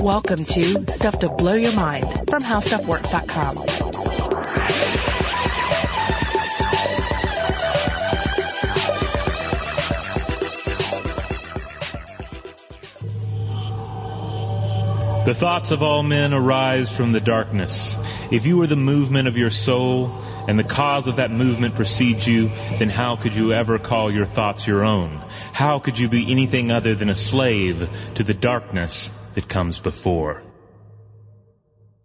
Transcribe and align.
Welcome 0.00 0.44
to 0.44 0.92
Stuff 0.92 1.18
to 1.20 1.30
Blow 1.30 1.54
Your 1.54 1.74
Mind 1.74 2.04
from 2.28 2.42
HowStuffWorks.com. 2.42 3.56
The 15.24 15.34
thoughts 15.34 15.70
of 15.70 15.82
all 15.82 16.02
men 16.02 16.34
arise 16.34 16.94
from 16.94 17.12
the 17.12 17.20
darkness. 17.20 17.96
If 18.30 18.44
you 18.44 18.60
are 18.60 18.66
the 18.66 18.76
movement 18.76 19.26
of 19.26 19.38
your 19.38 19.50
soul, 19.50 20.12
and 20.48 20.58
the 20.58 20.64
cause 20.64 21.08
of 21.08 21.16
that 21.16 21.30
movement 21.30 21.74
precedes 21.74 22.26
you, 22.26 22.48
then 22.78 22.88
how 22.88 23.16
could 23.16 23.34
you 23.34 23.52
ever 23.52 23.78
call 23.78 24.10
your 24.10 24.26
thoughts 24.26 24.66
your 24.66 24.84
own? 24.84 25.20
How 25.56 25.78
could 25.78 25.98
you 25.98 26.10
be 26.10 26.30
anything 26.30 26.70
other 26.70 26.94
than 26.94 27.08
a 27.08 27.14
slave 27.14 27.88
to 28.16 28.22
the 28.22 28.34
darkness 28.34 29.10
that 29.32 29.48
comes 29.48 29.80
before? 29.80 30.42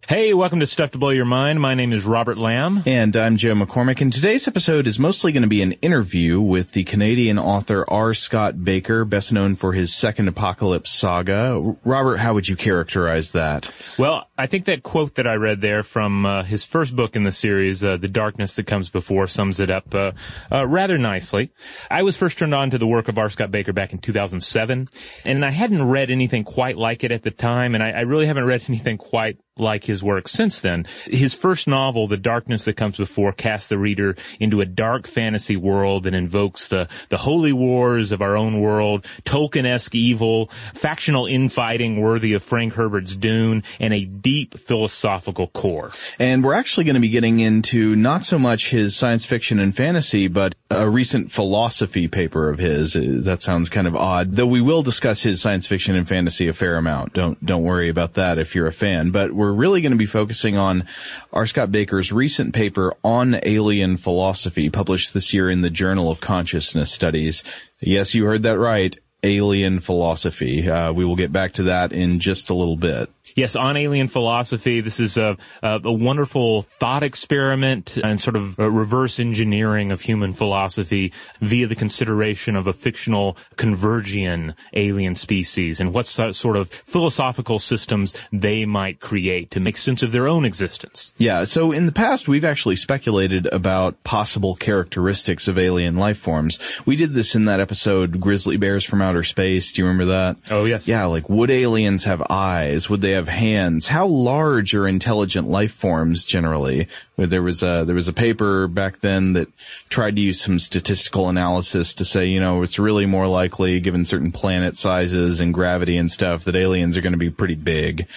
Hey, 0.08 0.34
welcome 0.34 0.58
to 0.58 0.66
Stuff 0.66 0.90
to 0.90 0.98
Blow 0.98 1.10
Your 1.10 1.24
Mind. 1.24 1.60
My 1.60 1.74
name 1.74 1.92
is 1.92 2.04
Robert 2.04 2.36
Lamb. 2.36 2.82
And 2.86 3.16
I'm 3.16 3.36
Joe 3.36 3.54
McCormick, 3.54 4.00
and 4.00 4.12
today's 4.12 4.48
episode 4.48 4.88
is 4.88 4.98
mostly 4.98 5.30
going 5.30 5.44
to 5.44 5.48
be 5.48 5.62
an 5.62 5.72
interview 5.74 6.40
with 6.40 6.72
the 6.72 6.82
Canadian 6.82 7.38
author 7.38 7.84
R. 7.88 8.12
Scott 8.12 8.56
Bakker, 8.56 9.08
best 9.08 9.32
known 9.32 9.54
for 9.54 9.72
his 9.72 9.94
second 9.94 10.26
Apocalypse 10.26 10.90
saga. 10.90 11.76
Robert, 11.84 12.16
how 12.16 12.34
would 12.34 12.48
you 12.48 12.56
characterize 12.56 13.30
that? 13.30 13.70
Well, 13.96 14.26
I 14.36 14.48
think 14.48 14.64
that 14.64 14.82
quote 14.82 15.14
that 15.14 15.28
I 15.28 15.34
read 15.34 15.60
there 15.60 15.84
from 15.84 16.26
uh, 16.26 16.42
his 16.42 16.64
first 16.64 16.96
book 16.96 17.14
in 17.14 17.22
the 17.22 17.32
series, 17.32 17.84
uh, 17.84 17.96
The 17.96 18.08
Darkness 18.08 18.54
That 18.54 18.66
Comes 18.66 18.88
Before, 18.88 19.28
sums 19.28 19.60
it 19.60 19.70
up 19.70 19.94
uh, 19.94 20.12
uh 20.50 20.66
rather 20.66 20.98
nicely. 20.98 21.52
I 21.88 22.02
was 22.02 22.16
first 22.16 22.38
turned 22.38 22.56
on 22.56 22.70
to 22.70 22.78
the 22.78 22.88
work 22.88 23.06
of 23.06 23.18
R. 23.18 23.28
Scott 23.28 23.52
Bakker 23.52 23.72
back 23.74 23.92
in 23.92 24.00
2007, 24.00 24.88
and 25.24 25.44
I 25.44 25.50
hadn't 25.50 25.88
read 25.88 26.10
anything 26.10 26.42
quite 26.42 26.76
like 26.76 27.04
it 27.04 27.12
at 27.12 27.22
the 27.22 27.30
time, 27.30 27.76
and 27.76 27.84
I, 27.84 27.90
I 27.90 28.00
really 28.00 28.26
haven't 28.26 28.44
read 28.44 28.64
anything 28.68 28.98
quite 28.98 29.38
like 29.58 29.84
his 29.84 30.02
work 30.02 30.28
since 30.28 30.60
then. 30.60 30.86
His 31.04 31.34
first 31.34 31.68
novel, 31.68 32.08
The 32.08 32.16
Darkness 32.16 32.64
That 32.64 32.76
Comes 32.76 32.96
Before, 32.96 33.32
casts 33.32 33.68
the 33.68 33.78
reader 33.78 34.16
into 34.40 34.60
a 34.60 34.66
dark 34.66 35.06
fantasy 35.06 35.56
world 35.56 36.06
and 36.06 36.16
invokes 36.16 36.68
the, 36.68 36.88
the 37.10 37.18
holy 37.18 37.52
wars 37.52 38.12
of 38.12 38.22
our 38.22 38.36
own 38.36 38.60
world, 38.60 39.06
Tolkien-esque 39.24 39.94
evil, 39.94 40.46
factional 40.74 41.26
infighting 41.26 42.00
worthy 42.00 42.32
of 42.32 42.42
Frank 42.42 42.74
Herbert's 42.74 43.14
Dune, 43.14 43.62
and 43.78 43.92
a 43.92 44.04
deep 44.04 44.58
philosophical 44.58 45.48
core. 45.48 45.90
And 46.18 46.42
we're 46.42 46.54
actually 46.54 46.84
going 46.84 46.94
to 46.94 47.00
be 47.00 47.10
getting 47.10 47.40
into 47.40 47.94
not 47.94 48.24
so 48.24 48.38
much 48.38 48.70
his 48.70 48.96
science 48.96 49.24
fiction 49.24 49.58
and 49.58 49.76
fantasy, 49.76 50.28
but 50.28 50.54
a 50.80 50.88
recent 50.88 51.30
philosophy 51.30 52.08
paper 52.08 52.50
of 52.50 52.58
his. 52.58 52.94
That 52.94 53.42
sounds 53.42 53.68
kind 53.68 53.86
of 53.86 53.94
odd, 53.94 54.36
though 54.36 54.46
we 54.46 54.60
will 54.60 54.82
discuss 54.82 55.22
his 55.22 55.40
science 55.40 55.66
fiction 55.66 55.96
and 55.96 56.08
fantasy 56.08 56.48
a 56.48 56.52
fair 56.52 56.76
amount. 56.76 57.12
Don't, 57.12 57.44
don't 57.44 57.62
worry 57.62 57.88
about 57.88 58.14
that 58.14 58.38
if 58.38 58.54
you're 58.54 58.66
a 58.66 58.72
fan, 58.72 59.10
but 59.10 59.32
we're 59.32 59.52
really 59.52 59.80
going 59.80 59.92
to 59.92 59.98
be 59.98 60.06
focusing 60.06 60.56
on 60.56 60.86
R. 61.32 61.46
Scott 61.46 61.70
Bakker's 61.70 62.12
recent 62.12 62.54
paper 62.54 62.94
on 63.04 63.38
alien 63.42 63.96
philosophy 63.96 64.70
published 64.70 65.14
this 65.14 65.32
year 65.32 65.50
in 65.50 65.60
the 65.60 65.70
Journal 65.70 66.10
of 66.10 66.20
Consciousness 66.20 66.90
Studies. 66.90 67.44
Yes, 67.80 68.14
you 68.14 68.24
heard 68.24 68.42
that 68.42 68.58
right. 68.58 68.96
Alien 69.24 69.78
philosophy. 69.78 70.68
Uh, 70.68 70.92
we 70.92 71.04
will 71.04 71.14
get 71.14 71.30
back 71.32 71.52
to 71.54 71.64
that 71.64 71.92
in 71.92 72.18
just 72.18 72.50
a 72.50 72.54
little 72.54 72.76
bit. 72.76 73.08
Yes, 73.34 73.56
on 73.56 73.76
alien 73.76 74.08
philosophy. 74.08 74.80
This 74.80 75.00
is 75.00 75.16
a, 75.16 75.36
a, 75.62 75.80
a 75.84 75.92
wonderful 75.92 76.62
thought 76.62 77.02
experiment 77.02 77.96
and 77.96 78.20
sort 78.20 78.36
of 78.36 78.58
reverse 78.58 79.18
engineering 79.18 79.92
of 79.92 80.00
human 80.00 80.32
philosophy 80.32 81.12
via 81.40 81.66
the 81.66 81.74
consideration 81.74 82.56
of 82.56 82.66
a 82.66 82.72
fictional 82.72 83.36
convergian 83.56 84.54
alien 84.72 85.14
species 85.14 85.80
and 85.80 85.92
what 85.92 86.06
sort 86.06 86.56
of 86.56 86.68
philosophical 86.68 87.58
systems 87.58 88.14
they 88.32 88.64
might 88.64 89.00
create 89.00 89.50
to 89.50 89.60
make 89.60 89.76
sense 89.76 90.02
of 90.02 90.12
their 90.12 90.28
own 90.28 90.44
existence. 90.44 91.12
Yeah. 91.18 91.44
So 91.44 91.72
in 91.72 91.86
the 91.86 91.92
past, 91.92 92.28
we've 92.28 92.44
actually 92.44 92.76
speculated 92.76 93.46
about 93.46 94.02
possible 94.04 94.56
characteristics 94.56 95.48
of 95.48 95.58
alien 95.58 95.96
life 95.96 96.18
forms. 96.18 96.58
We 96.84 96.96
did 96.96 97.14
this 97.14 97.34
in 97.34 97.46
that 97.46 97.60
episode, 97.60 98.20
Grizzly 98.20 98.56
Bears 98.56 98.84
from 98.84 99.02
Outer 99.02 99.22
Space. 99.22 99.72
Do 99.72 99.82
you 99.82 99.88
remember 99.88 100.12
that? 100.12 100.36
Oh, 100.50 100.64
yes. 100.64 100.86
Yeah. 100.88 101.04
Like, 101.06 101.28
would 101.28 101.50
aliens 101.50 102.04
have 102.04 102.22
eyes? 102.28 102.88
Would 102.88 103.00
they 103.00 103.12
have 103.12 103.21
hands? 103.28 103.86
How 103.86 104.06
large 104.06 104.74
are 104.74 104.86
intelligent 104.86 105.48
life 105.48 105.72
forms 105.72 106.24
generally? 106.24 106.88
There 107.16 107.42
was 107.42 107.62
a, 107.62 107.84
there 107.86 107.94
was 107.94 108.08
a 108.08 108.12
paper 108.12 108.66
back 108.68 109.00
then 109.00 109.34
that 109.34 109.48
tried 109.88 110.16
to 110.16 110.22
use 110.22 110.40
some 110.40 110.58
statistical 110.58 111.28
analysis 111.28 111.94
to 111.94 112.04
say, 112.04 112.26
you 112.26 112.40
know, 112.40 112.62
it's 112.62 112.78
really 112.78 113.06
more 113.06 113.26
likely 113.26 113.80
given 113.80 114.04
certain 114.04 114.32
planet 114.32 114.76
sizes 114.76 115.40
and 115.40 115.54
gravity 115.54 115.96
and 115.96 116.10
stuff 116.10 116.44
that 116.44 116.56
aliens 116.56 116.96
are 116.96 117.00
going 117.02 117.12
to 117.12 117.18
be 117.18 117.30
pretty 117.30 117.54
big. 117.54 118.08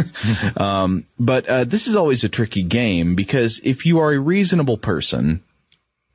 um, 0.56 1.04
but, 1.18 1.46
uh, 1.46 1.64
this 1.64 1.86
is 1.86 1.96
always 1.96 2.24
a 2.24 2.28
tricky 2.28 2.62
game 2.62 3.14
because 3.14 3.60
if 3.62 3.86
you 3.86 4.00
are 4.00 4.12
a 4.12 4.18
reasonable 4.18 4.78
person, 4.78 5.42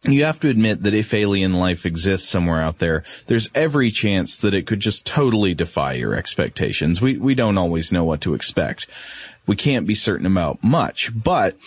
you 0.05 0.25
have 0.25 0.39
to 0.41 0.49
admit 0.49 0.83
that 0.83 0.93
if 0.93 1.13
alien 1.13 1.53
life 1.53 1.85
exists 1.85 2.29
somewhere 2.29 2.61
out 2.61 2.79
there, 2.79 3.03
there's 3.27 3.49
every 3.55 3.89
chance 3.89 4.37
that 4.37 4.53
it 4.53 4.67
could 4.67 4.79
just 4.79 5.05
totally 5.05 5.53
defy 5.53 5.93
your 5.93 6.13
expectations. 6.13 7.01
We, 7.01 7.17
we 7.17 7.35
don't 7.35 7.57
always 7.57 7.91
know 7.91 8.03
what 8.03 8.21
to 8.21 8.33
expect. 8.33 8.87
We 9.47 9.55
can't 9.55 9.87
be 9.87 9.95
certain 9.95 10.25
about 10.25 10.63
much, 10.63 11.11
but 11.15 11.57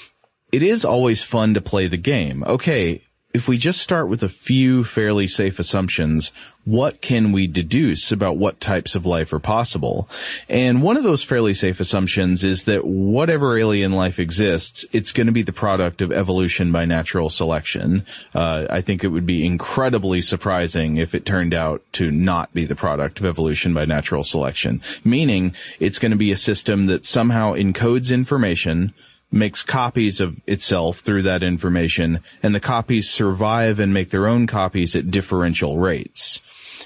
it 0.53 0.63
is 0.63 0.85
always 0.85 1.23
fun 1.23 1.55
to 1.55 1.61
play 1.61 1.89
the 1.89 1.97
game. 1.97 2.45
Okay, 2.45 3.03
if 3.35 3.49
we 3.49 3.59
just 3.59 3.83
start 3.83 4.09
with 4.09 4.23
a 4.23 4.31
few 4.31 4.83
fairly 4.83 5.27
safe 5.27 5.59
assumptions, 5.59 6.33
what 6.65 7.03
can 7.03 7.33
we 7.33 7.47
deduce 7.47 8.11
about 8.11 8.39
what 8.39 8.61
types 8.61 8.95
of 8.95 9.05
life 9.05 9.33
are 9.33 9.39
possible? 9.39 10.09
And 10.49 10.83
one 10.83 10.97
of 10.97 11.05
those 11.05 11.23
fairly 11.23 11.53
safe 11.53 11.79
assumptions 11.79 12.43
is 12.45 12.65
that 12.65 12.87
whatever 12.87 13.59
alien 13.59 13.93
life 13.93 14.19
exists, 14.19 14.87
it's 14.91 15.13
going 15.13 15.27
to 15.27 15.35
be 15.35 15.43
the 15.43 15.53
product 15.53 16.01
of 16.01 16.13
evolution 16.13 16.73
by 16.73 16.87
natural 16.87 17.29
selection. 17.29 18.07
Uh, 18.35 18.67
I 18.71 18.81
think 18.81 19.05
it 19.05 19.09
would 19.09 19.27
be 19.27 19.45
incredibly 19.45 20.23
surprising 20.23 20.97
if 20.97 21.15
it 21.15 21.27
turned 21.27 21.53
out 21.53 21.83
to 21.93 22.11
not 22.11 22.55
be 22.55 22.65
the 22.65 22.75
product 22.75 23.21
of 23.21 23.27
evolution 23.27 23.75
by 23.75 23.85
natural 23.85 24.25
selection, 24.25 24.81
meaning 25.05 25.55
it's 25.79 25.99
going 25.99 26.13
to 26.13 26.17
be 26.17 26.33
a 26.33 26.37
system 26.37 26.87
that 26.87 27.05
somehow 27.05 27.53
encodes 27.53 28.13
information, 28.13 28.95
makes 29.31 29.63
copies 29.63 30.21
of 30.21 30.41
itself 30.47 31.01
through 31.01 31.23
that 31.23 31.43
information, 31.43 32.21
and 32.43 32.55
the 32.55 32.61
copies 32.61 33.11
survive 33.11 33.81
and 33.81 33.93
make 33.93 34.11
their 34.11 34.27
own 34.27 34.47
copies 34.47 34.95
at 34.97 35.11
differential 35.11 35.79
rates. 35.79 36.43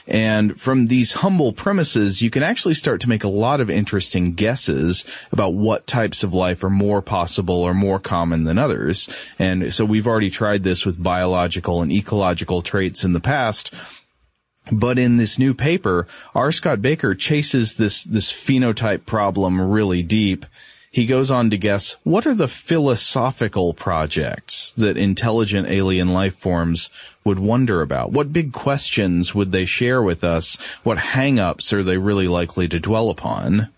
And 0.07 0.61
from 0.61 0.87
these 0.87 1.13
humble 1.13 1.53
premises, 1.53 2.21
you 2.21 2.31
can 2.31 2.43
actually 2.43 2.75
start 2.75 3.03
to 3.03 3.09
make 3.09 3.23
a 3.23 3.29
lot 3.29 3.61
of 3.61 3.71
interesting 3.71 4.33
guesses 4.33 5.05
about 5.31 5.55
what 5.55 5.87
types 5.87 6.25
of 6.25 6.35
life 6.35 6.65
are 6.65 6.71
more 6.71 7.01
possible 7.01 7.63
or 7.63 7.75
more 7.75 8.01
common 8.01 8.45
than 8.45 8.59
others. 8.59 9.09
And 9.39 9.73
so 9.73 9.85
we've 9.85 10.09
already 10.09 10.31
tried 10.31 10.65
this 10.65 10.85
with 10.85 11.01
biological 11.01 11.81
and 11.81 11.93
ecological 11.93 12.63
traits 12.63 13.05
in 13.05 13.13
the 13.13 13.21
past. 13.21 13.73
But 14.73 14.99
in 14.99 15.17
this 15.17 15.39
new 15.39 15.55
paper, 15.55 16.07
R. 16.35 16.53
Scott 16.53 16.79
Bakker 16.81 17.19
chases 17.19 17.75
this, 17.75 18.05
this 18.05 18.31
phenotype 18.31 19.07
problem 19.07 19.61
really 19.61 20.03
deep 20.03 20.47
he 20.91 21.07
goes 21.07 21.31
on 21.31 21.51
to 21.51 21.57
guess 21.57 21.97
what 22.03 22.27
are 22.27 22.35
the 22.35 22.49
philosophical 22.49 23.73
projects 23.73 24.73
that 24.73 24.97
intelligent 24.97 25.69
alien 25.69 26.13
life 26.13 26.35
forms 26.35 26.91
would 27.25 27.39
wonder 27.39 27.81
about? 27.81 28.11
What 28.11 28.33
big 28.33 28.53
questions 28.53 29.35
would 29.35 29.53
they 29.53 29.67
share 29.67 30.03
with 30.03 30.25
us? 30.25 30.57
What 30.83 30.99
hang-ups 30.99 31.73
are 31.73 31.85
they 31.85 31.97
really 31.97 32.27
likely 32.27 32.67
to 32.69 32.81
dwell 32.81 33.11
upon? 33.11 33.69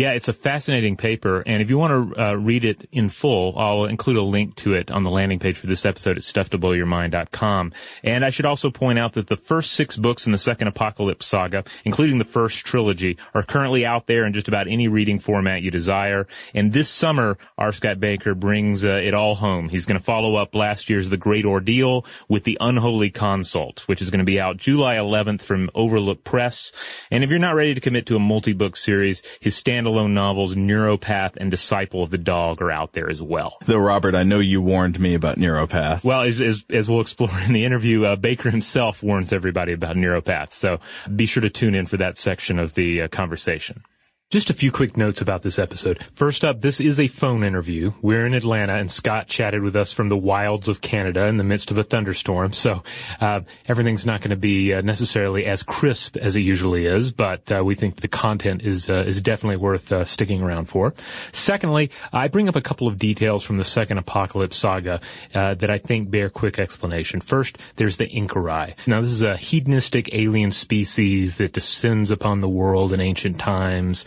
Yeah, 0.00 0.12
it's 0.12 0.28
a 0.28 0.32
fascinating 0.32 0.96
paper, 0.96 1.42
and 1.44 1.60
if 1.60 1.68
you 1.68 1.76
want 1.76 2.14
to 2.14 2.22
uh, 2.22 2.32
read 2.32 2.64
it 2.64 2.88
in 2.90 3.10
full, 3.10 3.52
I'll 3.58 3.84
include 3.84 4.16
a 4.16 4.22
link 4.22 4.56
to 4.56 4.72
it 4.72 4.90
on 4.90 5.02
the 5.02 5.10
landing 5.10 5.38
page 5.38 5.58
for 5.58 5.66
this 5.66 5.84
episode 5.84 6.16
at 6.16 6.22
stufftoblowyourmind.com. 6.22 7.72
And 8.02 8.24
I 8.24 8.30
should 8.30 8.46
also 8.46 8.70
point 8.70 8.98
out 8.98 9.12
that 9.12 9.26
the 9.26 9.36
first 9.36 9.72
six 9.72 9.98
books 9.98 10.24
in 10.24 10.32
the 10.32 10.38
second 10.38 10.68
Apocalypse 10.68 11.26
saga, 11.26 11.64
including 11.84 12.16
the 12.16 12.24
first 12.24 12.64
trilogy, 12.64 13.18
are 13.34 13.42
currently 13.42 13.84
out 13.84 14.06
there 14.06 14.24
in 14.24 14.32
just 14.32 14.48
about 14.48 14.68
any 14.68 14.88
reading 14.88 15.18
format 15.18 15.60
you 15.60 15.70
desire. 15.70 16.26
And 16.54 16.72
this 16.72 16.88
summer, 16.88 17.36
R. 17.58 17.70
Scott 17.70 17.98
Bakker 17.98 18.34
brings 18.34 18.86
uh, 18.86 19.02
it 19.04 19.12
all 19.12 19.34
home. 19.34 19.68
He's 19.68 19.84
going 19.84 19.98
to 19.98 20.04
follow 20.04 20.36
up 20.36 20.54
last 20.54 20.88
year's 20.88 21.10
The 21.10 21.18
Great 21.18 21.44
Ordeal 21.44 22.06
with 22.26 22.44
The 22.44 22.56
Unholy 22.58 23.10
Consult, 23.10 23.80
which 23.80 24.00
is 24.00 24.08
going 24.08 24.20
to 24.20 24.24
be 24.24 24.40
out 24.40 24.56
July 24.56 24.94
11th 24.94 25.42
from 25.42 25.68
Overlook 25.74 26.24
Press. 26.24 26.72
And 27.10 27.22
if 27.22 27.28
you're 27.28 27.38
not 27.38 27.54
ready 27.54 27.74
to 27.74 27.82
commit 27.82 28.06
to 28.06 28.16
a 28.16 28.18
multi-book 28.18 28.76
series, 28.76 29.22
his 29.40 29.60
standalone 29.60 29.89
standalone 29.90 30.12
novels, 30.12 30.54
Neuropath 30.54 31.36
and 31.36 31.50
Disciple 31.50 32.02
of 32.02 32.10
the 32.10 32.18
Dog 32.18 32.62
are 32.62 32.70
out 32.70 32.92
there 32.92 33.10
as 33.10 33.22
well. 33.22 33.58
Though, 33.66 33.78
Robert, 33.78 34.14
I 34.14 34.22
know 34.22 34.38
you 34.38 34.60
warned 34.60 34.98
me 35.00 35.14
about 35.14 35.36
Neuropath. 35.36 36.04
Well, 36.04 36.22
as, 36.22 36.40
as, 36.40 36.64
as 36.70 36.88
we'll 36.88 37.00
explore 37.00 37.30
in 37.46 37.52
the 37.52 37.64
interview, 37.64 38.04
uh, 38.04 38.16
Bakker 38.16 38.50
himself 38.50 39.02
warns 39.02 39.32
everybody 39.32 39.72
about 39.72 39.96
Neuropath. 39.96 40.52
So 40.52 40.80
be 41.14 41.26
sure 41.26 41.42
to 41.42 41.50
tune 41.50 41.74
in 41.74 41.86
for 41.86 41.96
that 41.98 42.16
section 42.16 42.58
of 42.58 42.74
the 42.74 43.02
uh, 43.02 43.08
conversation. 43.08 43.82
Just 44.30 44.48
a 44.48 44.54
few 44.54 44.70
quick 44.70 44.96
notes 44.96 45.20
about 45.20 45.42
this 45.42 45.58
episode. 45.58 46.00
First 46.12 46.44
up, 46.44 46.60
this 46.60 46.78
is 46.78 47.00
a 47.00 47.08
phone 47.08 47.42
interview. 47.42 47.94
We're 48.00 48.24
in 48.26 48.32
Atlanta 48.32 48.76
and 48.76 48.88
Scott 48.88 49.26
chatted 49.26 49.60
with 49.60 49.74
us 49.74 49.92
from 49.92 50.08
the 50.08 50.16
wilds 50.16 50.68
of 50.68 50.80
Canada 50.80 51.26
in 51.26 51.36
the 51.36 51.42
midst 51.42 51.72
of 51.72 51.78
a 51.78 51.82
thunderstorm. 51.82 52.52
So, 52.52 52.84
uh, 53.20 53.40
everything's 53.66 54.06
not 54.06 54.20
going 54.20 54.30
to 54.30 54.36
be 54.36 54.72
uh, 54.72 54.82
necessarily 54.82 55.46
as 55.46 55.64
crisp 55.64 56.16
as 56.16 56.36
it 56.36 56.42
usually 56.42 56.86
is, 56.86 57.10
but 57.10 57.50
uh, 57.50 57.64
we 57.64 57.74
think 57.74 57.96
the 57.96 58.06
content 58.06 58.62
is, 58.62 58.88
uh, 58.88 58.98
is 58.98 59.20
definitely 59.20 59.56
worth 59.56 59.90
uh, 59.90 60.04
sticking 60.04 60.44
around 60.44 60.66
for. 60.66 60.94
Secondly, 61.32 61.90
I 62.12 62.28
bring 62.28 62.48
up 62.48 62.54
a 62.54 62.60
couple 62.60 62.86
of 62.86 63.00
details 63.00 63.42
from 63.42 63.56
the 63.56 63.64
second 63.64 63.98
apocalypse 63.98 64.58
saga 64.58 65.00
uh, 65.34 65.54
that 65.54 65.70
I 65.70 65.78
think 65.78 66.08
bear 66.08 66.30
quick 66.30 66.60
explanation. 66.60 67.20
First, 67.20 67.58
there's 67.74 67.96
the 67.96 68.06
Inchoroi. 68.06 68.74
Now, 68.86 69.00
this 69.00 69.10
is 69.10 69.22
a 69.22 69.36
hedonistic 69.36 70.14
alien 70.14 70.52
species 70.52 71.38
that 71.38 71.52
descends 71.52 72.12
upon 72.12 72.42
the 72.42 72.48
world 72.48 72.92
in 72.92 73.00
ancient 73.00 73.40
times 73.40 74.06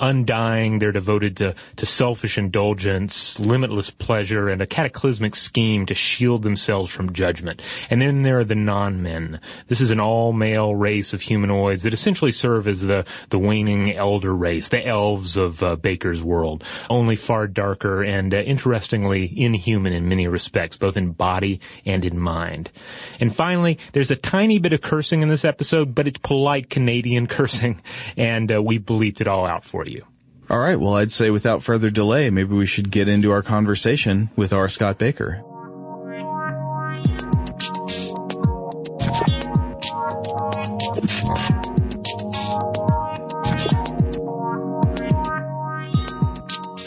undying. 0.00 0.78
They're 0.78 0.92
devoted 0.92 1.36
to, 1.38 1.54
to 1.76 1.86
selfish 1.86 2.38
indulgence, 2.38 3.38
limitless 3.38 3.90
pleasure, 3.90 4.48
and 4.48 4.60
a 4.60 4.66
cataclysmic 4.66 5.34
scheme 5.34 5.86
to 5.86 5.94
shield 5.94 6.42
themselves 6.42 6.90
from 6.90 7.12
judgment. 7.12 7.62
And 7.90 8.00
then 8.00 8.22
there 8.22 8.40
are 8.40 8.44
the 8.44 8.54
non-men. 8.54 9.40
This 9.66 9.80
is 9.80 9.90
an 9.90 10.00
all-male 10.00 10.74
race 10.74 11.12
of 11.12 11.22
humanoids 11.22 11.82
that 11.82 11.92
essentially 11.92 12.32
serve 12.32 12.66
as 12.68 12.82
the, 12.82 13.06
the 13.30 13.38
waning 13.38 13.94
elder 13.94 14.34
race, 14.34 14.68
the 14.68 14.86
elves 14.86 15.36
of 15.36 15.62
uh, 15.62 15.76
Bakker's 15.76 16.22
world, 16.22 16.64
only 16.90 17.16
far 17.16 17.46
darker 17.46 18.02
and 18.02 18.34
uh, 18.34 18.38
interestingly 18.38 19.32
inhuman 19.36 19.92
in 19.92 20.08
many 20.08 20.28
respects, 20.28 20.76
both 20.76 20.96
in 20.96 21.12
body 21.12 21.60
and 21.84 22.04
in 22.04 22.18
mind. 22.18 22.70
And 23.20 23.34
finally, 23.34 23.78
there's 23.92 24.10
a 24.10 24.16
tiny 24.16 24.58
bit 24.58 24.72
of 24.72 24.80
cursing 24.80 25.22
in 25.22 25.28
this 25.28 25.44
episode, 25.44 25.94
but 25.94 26.06
it's 26.06 26.18
polite 26.18 26.70
Canadian 26.70 27.26
cursing, 27.38 27.80
and 28.16 28.52
uh, 28.52 28.62
we 28.62 28.78
bleeped 28.78 29.20
it 29.20 29.28
all 29.28 29.46
out 29.46 29.64
for 29.64 29.84
you. 29.84 29.87
All 30.50 30.58
right. 30.58 30.80
Well, 30.80 30.94
I'd 30.94 31.12
say 31.12 31.30
without 31.30 31.62
further 31.62 31.90
delay, 31.90 32.30
maybe 32.30 32.54
we 32.54 32.66
should 32.66 32.90
get 32.90 33.08
into 33.08 33.30
our 33.30 33.42
conversation 33.42 34.30
with 34.34 34.52
R. 34.52 34.68
Scott 34.68 34.98
Bakker. 34.98 35.42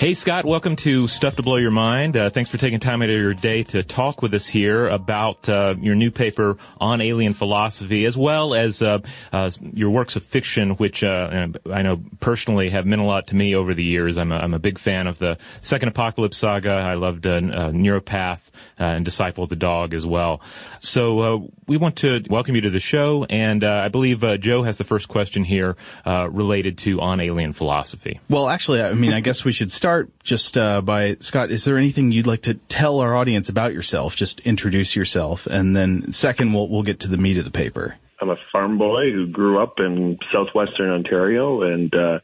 Hey 0.01 0.15
Scott, 0.15 0.45
welcome 0.45 0.77
to 0.77 1.07
Stuff 1.07 1.35
to 1.35 1.43
Blow 1.43 1.57
Your 1.57 1.69
Mind. 1.69 2.17
Uh, 2.17 2.31
thanks 2.31 2.49
for 2.49 2.57
taking 2.57 2.79
time 2.79 3.03
out 3.03 3.11
of 3.11 3.15
your 3.15 3.35
day 3.35 3.61
to 3.65 3.83
talk 3.83 4.23
with 4.23 4.33
us 4.33 4.47
here 4.47 4.87
about 4.87 5.47
uh, 5.47 5.75
your 5.79 5.93
new 5.93 6.09
paper 6.09 6.57
on 6.79 7.01
alien 7.01 7.35
philosophy, 7.35 8.05
as 8.05 8.17
well 8.17 8.55
as 8.55 8.81
uh, 8.81 8.97
uh 9.31 9.51
your 9.61 9.91
works 9.91 10.15
of 10.15 10.23
fiction, 10.23 10.71
which 10.71 11.03
uh, 11.03 11.49
I 11.71 11.83
know 11.83 12.01
personally 12.19 12.71
have 12.71 12.87
meant 12.87 12.99
a 12.99 13.05
lot 13.05 13.27
to 13.27 13.35
me 13.35 13.53
over 13.53 13.75
the 13.75 13.83
years. 13.83 14.17
I'm 14.17 14.31
a, 14.31 14.37
I'm 14.37 14.55
a 14.55 14.59
big 14.59 14.79
fan 14.79 15.05
of 15.05 15.19
the 15.19 15.37
Second 15.61 15.89
Apocalypse 15.89 16.37
Saga. 16.37 16.71
I 16.71 16.95
loved 16.95 17.27
uh, 17.27 17.39
Neuropath 17.39 18.49
and 18.79 19.05
Disciple 19.05 19.43
of 19.43 19.51
the 19.51 19.55
Dog 19.55 19.93
as 19.93 20.03
well. 20.03 20.41
So 20.79 21.51
we 21.67 21.77
want 21.77 21.97
to 21.97 22.23
welcome 22.27 22.55
you 22.55 22.61
to 22.61 22.71
the 22.71 22.79
show, 22.79 23.25
and 23.25 23.63
I 23.63 23.89
believe 23.89 24.23
Joe 24.39 24.63
has 24.63 24.79
the 24.79 24.83
first 24.83 25.09
question 25.09 25.43
here 25.43 25.75
related 26.07 26.79
to 26.79 26.99
on 27.01 27.19
alien 27.19 27.53
philosophy. 27.53 28.19
Well, 28.31 28.49
actually, 28.49 28.81
I 28.81 28.95
mean, 28.95 29.13
I 29.13 29.19
guess 29.19 29.45
we 29.45 29.51
should 29.51 29.71
start 29.71 29.90
start 29.91 30.23
just 30.23 30.57
uh, 30.57 30.79
by 30.79 31.17
Scott. 31.19 31.51
Is 31.51 31.65
there 31.65 31.77
anything 31.77 32.13
you'd 32.13 32.25
like 32.25 32.43
to 32.43 32.53
tell 32.53 33.01
our 33.01 33.13
audience 33.13 33.49
about 33.49 33.73
yourself? 33.73 34.15
Just 34.15 34.39
introduce 34.41 34.95
yourself, 34.95 35.47
and 35.47 35.75
then 35.75 36.13
second, 36.13 36.53
we'll 36.53 36.69
we'll 36.69 36.83
get 36.83 37.01
to 37.01 37.09
the 37.09 37.17
meat 37.17 37.37
of 37.37 37.43
the 37.43 37.51
paper. 37.51 37.97
I'm 38.21 38.29
a 38.29 38.37
farm 38.53 38.77
boy 38.77 39.11
who 39.11 39.27
grew 39.27 39.61
up 39.61 39.79
in 39.79 40.17
southwestern 40.31 40.91
Ontario 40.91 41.63
and 41.63 41.93
uh, 41.93 42.19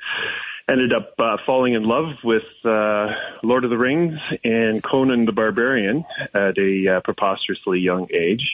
ended 0.70 0.94
up 0.94 1.14
uh, 1.20 1.38
falling 1.46 1.74
in 1.74 1.84
love 1.84 2.16
with 2.24 2.44
uh, 2.64 3.08
Lord 3.44 3.66
of 3.66 3.70
the 3.70 3.78
Rings 3.78 4.18
and 4.46 4.82
Conan 4.82 5.26
the 5.26 5.34
Barbarian 5.34 6.06
at 6.34 6.58
a 6.58 6.96
uh, 6.96 7.02
preposterously 7.04 7.82
young 7.82 8.08
age, 8.14 8.48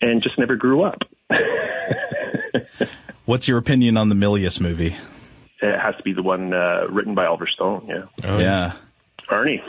and 0.00 0.22
just 0.22 0.38
never 0.38 0.54
grew 0.54 0.84
up. 0.84 1.02
What's 3.24 3.48
your 3.48 3.58
opinion 3.58 3.96
on 3.96 4.08
the 4.08 4.14
Milius 4.14 4.60
movie? 4.60 4.94
It 5.62 5.80
has 5.80 5.96
to 5.96 6.02
be 6.02 6.12
the 6.12 6.22
one 6.22 6.52
uh, 6.52 6.86
written 6.90 7.14
by 7.14 7.26
Oliver 7.26 7.48
Stone. 7.52 7.86
Yeah. 7.88 8.04
Oh, 8.24 8.38
yeah. 8.38 8.72
Arnie. 9.30 9.62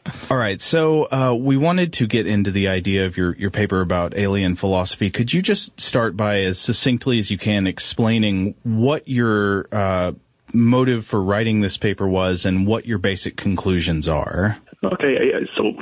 All 0.30 0.36
right. 0.36 0.60
So 0.60 1.04
uh, 1.04 1.34
we 1.38 1.56
wanted 1.56 1.94
to 1.94 2.06
get 2.06 2.26
into 2.26 2.50
the 2.50 2.68
idea 2.68 3.06
of 3.06 3.16
your, 3.16 3.34
your 3.36 3.50
paper 3.50 3.80
about 3.80 4.16
alien 4.16 4.56
philosophy. 4.56 5.10
Could 5.10 5.32
you 5.32 5.42
just 5.42 5.80
start 5.80 6.16
by 6.16 6.40
as 6.42 6.58
succinctly 6.58 7.18
as 7.18 7.30
you 7.30 7.38
can 7.38 7.66
explaining 7.66 8.54
what 8.62 9.08
your 9.08 9.66
uh, 9.72 10.12
motive 10.52 11.06
for 11.06 11.22
writing 11.22 11.60
this 11.60 11.76
paper 11.76 12.06
was 12.06 12.44
and 12.44 12.66
what 12.66 12.86
your 12.86 12.98
basic 12.98 13.36
conclusions 13.36 14.08
are? 14.08 14.58
Okay. 14.84 15.16
So, 15.56 15.72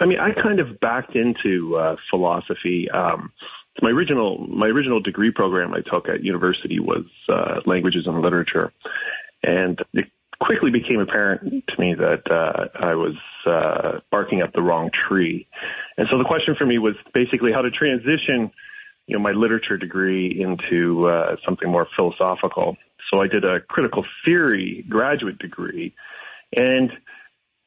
I 0.00 0.06
mean, 0.06 0.18
I 0.18 0.32
kind 0.32 0.60
of 0.60 0.80
backed 0.80 1.14
into 1.14 1.76
uh, 1.76 1.96
philosophy. 2.10 2.88
Um, 2.90 3.32
my 3.82 3.90
original 3.90 4.38
my 4.48 4.66
original 4.66 5.00
degree 5.00 5.30
program 5.30 5.72
I 5.74 5.80
took 5.80 6.08
at 6.08 6.24
university 6.24 6.80
was 6.80 7.04
uh, 7.28 7.60
languages 7.66 8.06
and 8.06 8.20
literature, 8.20 8.72
and 9.42 9.78
it 9.92 10.06
quickly 10.40 10.70
became 10.70 11.00
apparent 11.00 11.64
to 11.68 11.80
me 11.80 11.94
that 11.94 12.30
uh, 12.30 12.68
I 12.74 12.94
was 12.94 13.16
uh, 13.46 14.00
barking 14.10 14.42
up 14.42 14.52
the 14.52 14.62
wrong 14.62 14.90
tree, 14.92 15.46
and 15.96 16.08
so 16.10 16.18
the 16.18 16.24
question 16.24 16.54
for 16.56 16.66
me 16.66 16.78
was 16.78 16.94
basically 17.14 17.52
how 17.52 17.62
to 17.62 17.70
transition, 17.70 18.50
you 19.06 19.16
know, 19.16 19.22
my 19.22 19.32
literature 19.32 19.76
degree 19.76 20.40
into 20.40 21.08
uh, 21.08 21.36
something 21.44 21.70
more 21.70 21.86
philosophical. 21.96 22.76
So 23.10 23.20
I 23.20 23.26
did 23.26 23.44
a 23.44 23.60
critical 23.60 24.04
theory 24.24 24.84
graduate 24.88 25.38
degree, 25.38 25.94
and 26.56 26.90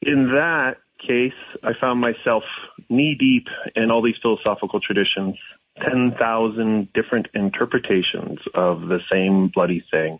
in 0.02 0.28
that 0.32 0.76
case, 1.06 1.32
I 1.64 1.72
found 1.80 2.00
myself 2.00 2.44
knee 2.88 3.16
deep 3.18 3.48
in 3.74 3.90
all 3.90 4.02
these 4.02 4.14
philosophical 4.22 4.80
traditions 4.80 5.36
10,000 5.80 6.92
different 6.92 7.28
interpretations 7.34 8.38
of 8.54 8.82
the 8.82 9.00
same 9.10 9.48
bloody 9.48 9.84
thing. 9.90 10.18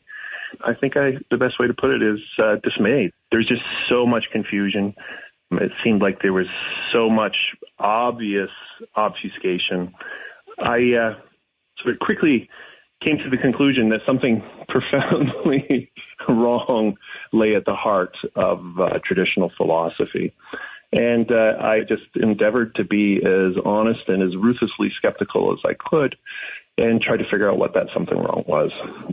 I 0.60 0.74
think 0.74 0.96
I, 0.96 1.12
the 1.30 1.36
best 1.36 1.58
way 1.58 1.66
to 1.66 1.74
put 1.74 1.90
it 1.90 2.02
is 2.02 2.20
uh, 2.38 2.56
dismayed. 2.62 3.12
There's 3.30 3.46
just 3.46 3.62
so 3.88 4.06
much 4.06 4.24
confusion. 4.32 4.94
It 5.50 5.72
seemed 5.82 6.02
like 6.02 6.20
there 6.22 6.32
was 6.32 6.46
so 6.92 7.10
much 7.10 7.36
obvious 7.78 8.50
obfuscation. 8.96 9.94
I 10.58 10.94
uh, 10.94 11.14
sort 11.78 11.94
of 11.94 12.00
quickly 12.00 12.48
came 13.04 13.18
to 13.18 13.30
the 13.30 13.36
conclusion 13.36 13.88
that 13.90 14.00
something 14.06 14.42
profoundly 14.68 15.90
wrong 16.28 16.96
lay 17.32 17.54
at 17.54 17.64
the 17.64 17.74
heart 17.74 18.16
of 18.34 18.60
uh, 18.78 18.98
traditional 19.04 19.50
philosophy. 19.56 20.34
And 20.92 21.30
uh, 21.30 21.56
I 21.58 21.80
just 21.80 22.04
endeavored 22.14 22.74
to 22.74 22.84
be 22.84 23.16
as 23.16 23.54
honest 23.64 24.08
and 24.08 24.22
as 24.22 24.36
ruthlessly 24.36 24.92
skeptical 24.96 25.52
as 25.52 25.58
I 25.64 25.74
could 25.74 26.16
and 26.78 27.00
try 27.00 27.16
to 27.16 27.24
figure 27.30 27.50
out 27.50 27.58
what 27.58 27.74
that 27.74 27.88
something 27.94 28.16
wrong 28.16 28.44
was. 28.46 28.70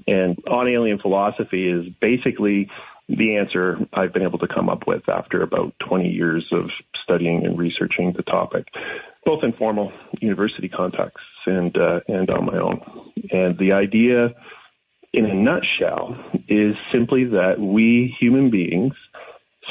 And 0.07 0.37
on 0.47 0.67
alien 0.67 0.99
philosophy 0.99 1.69
is 1.69 1.87
basically 2.01 2.69
the 3.09 3.37
answer 3.37 3.77
I've 3.91 4.13
been 4.13 4.23
able 4.23 4.39
to 4.39 4.47
come 4.47 4.69
up 4.69 4.85
with 4.87 5.09
after 5.09 5.41
about 5.41 5.73
20 5.87 6.09
years 6.09 6.47
of 6.51 6.69
studying 7.03 7.45
and 7.45 7.57
researching 7.57 8.13
the 8.13 8.23
topic, 8.23 8.67
both 9.25 9.43
in 9.43 9.53
formal 9.53 9.91
university 10.21 10.69
contexts 10.69 11.25
and 11.45 11.75
uh, 11.75 12.01
and 12.07 12.29
on 12.29 12.45
my 12.45 12.57
own. 12.59 13.11
And 13.31 13.57
the 13.57 13.73
idea, 13.73 14.35
in 15.11 15.25
a 15.25 15.33
nutshell, 15.33 16.23
is 16.47 16.75
simply 16.91 17.25
that 17.25 17.59
we 17.59 18.15
human 18.19 18.49
beings 18.51 18.93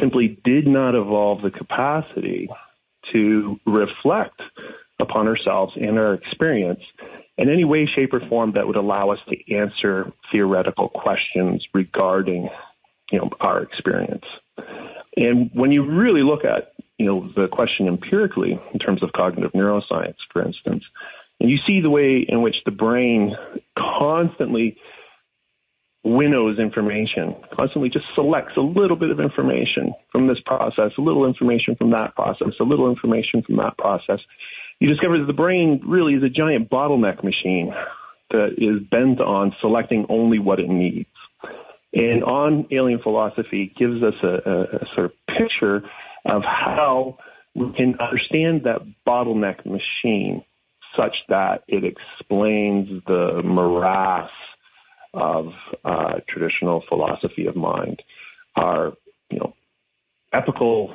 simply 0.01 0.39
did 0.45 0.67
not 0.67 0.95
evolve 0.95 1.43
the 1.43 1.51
capacity 1.51 2.49
to 3.13 3.59
reflect 3.67 4.41
upon 5.01 5.29
ourselves 5.29 5.73
and 5.77 5.99
our 5.99 6.15
experience 6.15 6.81
in 7.37 7.49
any 7.49 7.65
way, 7.65 7.87
shape, 7.87 8.13
or 8.13 8.21
form 8.29 8.53
that 8.55 8.67
would 8.67 8.77
allow 8.77 9.11
us 9.11 9.21
to 9.29 9.55
answer 9.55 10.13
theoretical 10.33 10.89
questions 10.89 11.65
regarding, 11.73 12.49
you 13.13 13.19
know, 13.19 13.31
our 13.41 13.63
experience. 13.63 14.25
And 15.17 15.51
when 15.55 15.71
you 15.71 15.85
really 15.85 16.23
look 16.23 16.45
at, 16.45 16.73
you 16.99 17.07
know, 17.07 17.31
the 17.37 17.47
question 17.47 17.87
empirically 17.87 18.61
in 18.73 18.79
terms 18.81 19.03
of 19.05 19.13
cognitive 19.13 19.53
neuroscience, 19.53 20.17
for 20.33 20.45
instance, 20.45 20.85
and 21.41 21.49
you 21.49 21.57
see 21.57 21.81
the 21.81 21.91
way 21.91 22.27
in 22.29 22.43
which 22.43 22.57
the 22.65 22.73
brain 22.73 23.37
constantly 23.77 24.77
winnows 26.05 26.59
information, 26.59 27.35
constantly 27.57 27.91
just 27.91 28.07
selects 28.15 28.53
a 28.57 28.61
little 28.61 28.97
bit 28.97 29.11
of 29.11 29.21
information 29.21 29.93
from 30.11 30.27
this 30.27 30.41
process, 30.41 30.93
a 30.99 31.01
little 31.01 31.27
information 31.27 31.75
from 31.77 31.91
that 31.91 32.15
process, 32.15 32.55
a 32.61 32.65
little 32.65 32.89
information 32.89 33.43
from 33.43 33.57
that 33.57 33.77
process. 33.77 34.21
You 34.81 34.89
discover 34.89 35.19
that 35.19 35.27
the 35.27 35.33
brain 35.33 35.83
really 35.85 36.15
is 36.15 36.23
a 36.23 36.29
giant 36.29 36.71
bottleneck 36.71 37.25
machine 37.25 37.75
that 38.31 38.55
is 38.59 38.87
bent 38.89 39.21
on 39.21 39.55
selecting 39.61 40.07
only 40.09 40.39
what 40.39 40.61
it 40.61 40.69
needs. 40.69 41.09
And 41.93 42.23
on 42.23 42.67
alien 42.71 43.01
philosophy 43.01 43.73
gives 43.77 44.03
us 44.03 44.15
a, 44.23 44.27
a, 44.27 44.63
a 44.83 44.87
sort 44.95 45.07
of 45.07 45.13
picture 45.27 45.83
of 46.25 46.43
how 46.45 47.19
we 47.55 47.73
can 47.73 47.99
understand 47.99 48.65
that 48.65 48.83
bottleneck 49.07 49.65
machine 49.67 50.45
such 50.97 51.17
that 51.29 51.65
it 51.67 51.85
explains 51.85 53.03
the 53.07 53.43
morass 53.43 54.31
of 55.15 55.53
uh, 55.85 56.21
traditional 56.29 56.85
philosophy 56.89 57.47
of 57.47 57.57
mind, 57.57 58.03
our 58.57 58.95
you 59.31 59.39
know 59.39 59.55
epical 60.33 60.95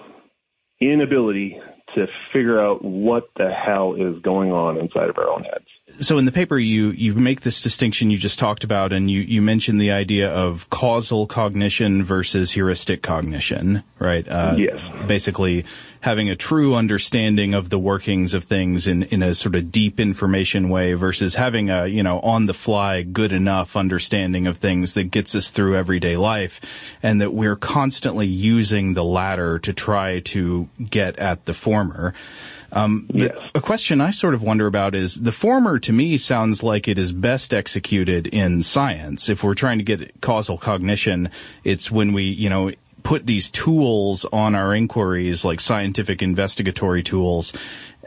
inability 0.79 1.60
to 1.96 2.08
figure 2.32 2.60
out 2.60 2.84
what 2.84 3.29
the 3.38 3.51
hell 3.51 3.96
is 3.96 4.22
going 4.22 4.51
on 4.51 4.77
inside 4.77 5.10
of 5.10 5.17
our 5.17 5.29
own 5.29 5.43
heads. 5.43 5.67
So 6.00 6.17
in 6.17 6.25
the 6.25 6.31
paper, 6.31 6.57
you, 6.57 6.89
you 6.91 7.13
make 7.13 7.41
this 7.41 7.62
distinction 7.62 8.12
you 8.12 8.17
just 8.17 8.39
talked 8.39 8.63
about, 8.63 8.93
and 8.93 9.09
you, 9.09 9.21
you 9.21 9.41
mentioned 9.41 9.79
the 9.79 9.91
idea 9.91 10.29
of 10.29 10.69
causal 10.69 11.27
cognition 11.27 12.03
versus 12.03 12.51
heuristic 12.51 13.01
cognition, 13.01 13.83
right? 14.00 14.27
Uh, 14.27 14.55
yes. 14.57 15.07
Basically, 15.07 15.65
having 16.01 16.29
a 16.29 16.35
true 16.35 16.75
understanding 16.75 17.53
of 17.53 17.69
the 17.69 17.79
workings 17.79 18.33
of 18.33 18.43
things 18.43 18.88
in, 18.88 19.03
in 19.03 19.23
a 19.23 19.33
sort 19.33 19.55
of 19.55 19.71
deep 19.71 20.00
information 20.00 20.69
way 20.69 20.93
versus 20.93 21.35
having 21.35 21.69
a, 21.69 21.88
you 21.88 22.03
know, 22.03 22.19
on 22.19 22.45
the 22.45 22.53
fly, 22.53 23.03
good 23.03 23.31
enough 23.31 23.77
understanding 23.77 24.47
of 24.47 24.57
things 24.57 24.95
that 24.95 25.05
gets 25.05 25.35
us 25.35 25.51
through 25.51 25.77
everyday 25.77 26.17
life, 26.17 26.59
and 27.01 27.21
that 27.21 27.33
we're 27.33 27.55
constantly 27.55 28.27
using 28.27 28.93
the 28.93 29.03
latter 29.03 29.59
to 29.59 29.73
try 29.73 30.19
to 30.19 30.67
get 30.89 31.19
at 31.19 31.45
the 31.45 31.53
former. 31.53 32.13
Um, 32.73 33.07
yes. 33.13 33.37
A 33.53 33.61
question 33.61 34.01
I 34.01 34.11
sort 34.11 34.33
of 34.33 34.41
wonder 34.41 34.65
about 34.65 34.95
is 34.95 35.13
the 35.15 35.31
former 35.31 35.77
to 35.79 35.93
me 35.93 36.17
sounds 36.17 36.63
like 36.63 36.87
it 36.87 36.97
is 36.97 37.11
best 37.11 37.53
executed 37.53 38.27
in 38.27 38.63
science. 38.63 39.29
If 39.29 39.43
we're 39.43 39.53
trying 39.53 39.77
to 39.77 39.83
get 39.83 40.19
causal 40.21 40.57
cognition, 40.57 41.29
it's 41.63 41.91
when 41.91 42.13
we, 42.13 42.23
you 42.23 42.49
know, 42.49 42.71
put 43.03 43.25
these 43.25 43.51
tools 43.51 44.25
on 44.25 44.55
our 44.55 44.73
inquiries 44.73 45.45
like 45.45 45.59
scientific 45.59 46.21
investigatory 46.21 47.03
tools. 47.03 47.53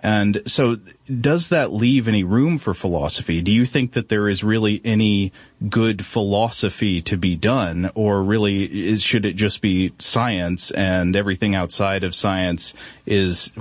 And 0.02 0.42
so 0.46 0.76
does 1.08 1.48
that 1.48 1.72
leave 1.72 2.08
any 2.08 2.24
room 2.24 2.58
for 2.58 2.74
philosophy? 2.74 3.42
Do 3.42 3.52
you 3.52 3.64
think 3.64 3.92
that 3.92 4.08
there 4.08 4.28
is 4.28 4.42
really 4.42 4.80
any 4.84 5.32
good 5.68 6.04
philosophy 6.04 7.02
to 7.02 7.16
be 7.16 7.36
done 7.36 7.90
or 7.94 8.22
really 8.22 8.88
is, 8.88 9.02
should 9.02 9.26
it 9.26 9.34
just 9.34 9.62
be 9.62 9.92
science 9.98 10.70
and 10.70 11.16
everything 11.16 11.54
outside 11.54 12.04
of 12.04 12.14
science 12.14 12.74
is 13.06 13.52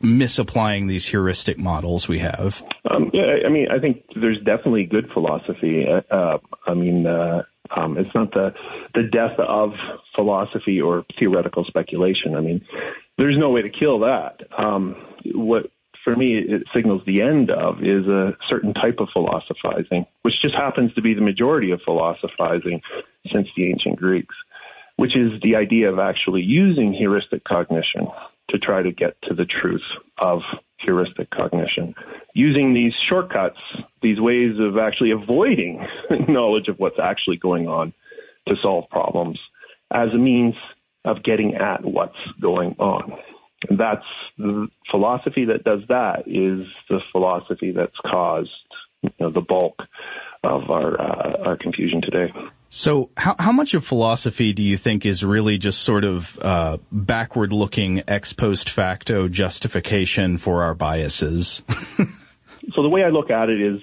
misapplying 0.00 0.86
these 0.86 1.06
heuristic 1.06 1.58
models 1.58 2.08
we 2.08 2.18
have? 2.18 2.62
Um, 2.90 3.10
yeah, 3.12 3.46
I 3.46 3.50
mean, 3.50 3.66
I 3.70 3.78
think 3.78 4.04
there's 4.14 4.38
definitely 4.38 4.84
good 4.84 5.10
philosophy. 5.12 5.86
Uh, 5.86 6.14
uh, 6.14 6.38
I 6.66 6.74
mean, 6.74 7.06
uh, 7.06 7.42
um, 7.74 7.98
it's 7.98 8.14
not 8.14 8.32
the 8.32 8.52
the 8.94 9.04
death 9.04 9.38
of 9.38 9.72
philosophy 10.14 10.80
or 10.80 11.04
theoretical 11.18 11.64
speculation. 11.64 12.34
I 12.34 12.40
mean, 12.40 12.64
there's 13.18 13.36
no 13.38 13.50
way 13.50 13.62
to 13.62 13.70
kill 13.70 14.00
that. 14.00 14.40
Um, 14.56 14.96
what 15.34 15.70
for 16.04 16.16
me 16.16 16.26
it 16.30 16.62
signals 16.74 17.02
the 17.06 17.22
end 17.22 17.50
of 17.50 17.82
is 17.82 18.06
a 18.06 18.36
certain 18.48 18.74
type 18.74 18.96
of 18.98 19.08
philosophizing, 19.12 20.06
which 20.22 20.34
just 20.42 20.54
happens 20.54 20.92
to 20.94 21.02
be 21.02 21.14
the 21.14 21.20
majority 21.20 21.70
of 21.70 21.80
philosophizing 21.84 22.80
since 23.30 23.48
the 23.56 23.68
ancient 23.68 23.96
Greeks, 23.96 24.34
which 24.96 25.16
is 25.16 25.40
the 25.42 25.56
idea 25.56 25.92
of 25.92 25.98
actually 25.98 26.42
using 26.42 26.92
heuristic 26.92 27.44
cognition 27.44 28.08
to 28.50 28.58
try 28.58 28.82
to 28.82 28.92
get 28.92 29.16
to 29.24 29.34
the 29.34 29.44
truth 29.44 29.82
of 30.22 30.42
heuristic 30.78 31.30
cognition. 31.30 31.94
Using 32.34 32.74
these 32.74 32.92
shortcuts, 33.08 33.58
these 34.02 34.20
ways 34.20 34.56
of 34.58 34.78
actually 34.78 35.10
avoiding 35.10 35.86
knowledge 36.28 36.68
of 36.68 36.78
what's 36.78 36.98
actually 37.02 37.36
going 37.36 37.68
on 37.68 37.92
to 38.48 38.56
solve 38.62 38.88
problems 38.90 39.38
as 39.90 40.08
a 40.14 40.18
means 40.18 40.54
of 41.04 41.22
getting 41.22 41.54
at 41.54 41.84
what's 41.84 42.18
going 42.40 42.76
on. 42.78 43.12
And 43.68 43.78
that's 43.78 44.06
the 44.38 44.68
philosophy 44.90 45.46
that 45.46 45.64
does 45.64 45.80
that 45.88 46.22
is 46.26 46.66
the 46.88 47.00
philosophy 47.12 47.72
that's 47.72 47.96
caused 48.06 48.50
you 49.02 49.10
know, 49.20 49.30
the 49.30 49.40
bulk 49.40 49.82
of 50.42 50.70
our 50.70 51.00
uh, 51.00 51.32
our 51.44 51.56
confusion 51.56 52.00
today. 52.00 52.32
So, 52.72 53.10
how 53.16 53.34
how 53.36 53.50
much 53.50 53.74
of 53.74 53.84
philosophy 53.84 54.52
do 54.52 54.62
you 54.62 54.76
think 54.76 55.04
is 55.04 55.24
really 55.24 55.58
just 55.58 55.80
sort 55.80 56.04
of 56.04 56.38
uh, 56.40 56.78
backward 56.92 57.52
looking 57.52 58.04
ex 58.06 58.32
post 58.32 58.70
facto 58.70 59.26
justification 59.26 60.38
for 60.38 60.62
our 60.62 60.74
biases? 60.76 61.64
so 61.68 62.82
the 62.82 62.88
way 62.88 63.02
I 63.02 63.08
look 63.08 63.28
at 63.28 63.50
it 63.50 63.60
is, 63.60 63.80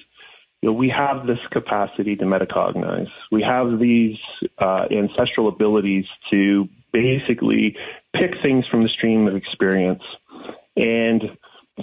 you 0.61 0.69
know, 0.69 0.73
we 0.73 0.87
have 0.87 1.27
this 1.27 1.39
capacity 1.51 2.15
to 2.15 2.23
metacognize. 2.23 3.09
We 3.29 3.43
have 3.43 3.77
these 3.77 4.15
uh, 4.57 4.85
ancestral 4.89 5.49
abilities 5.49 6.05
to 6.31 6.69
basically 6.93 7.75
pick 8.15 8.35
things 8.41 8.65
from 8.71 8.83
the 8.83 8.89
stream 8.89 9.27
of 9.27 9.35
experience 9.35 10.03
and 10.77 11.23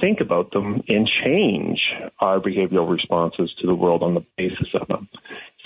think 0.00 0.20
about 0.20 0.52
them 0.52 0.82
and 0.88 1.06
change 1.06 1.82
our 2.18 2.40
behavioral 2.40 2.90
responses 2.90 3.54
to 3.61 3.66
the 3.66 3.75
world 3.75 4.02
on 4.02 4.14
the 4.14 4.25
basis 4.38 4.68
of 4.73 4.88
them. 4.88 5.06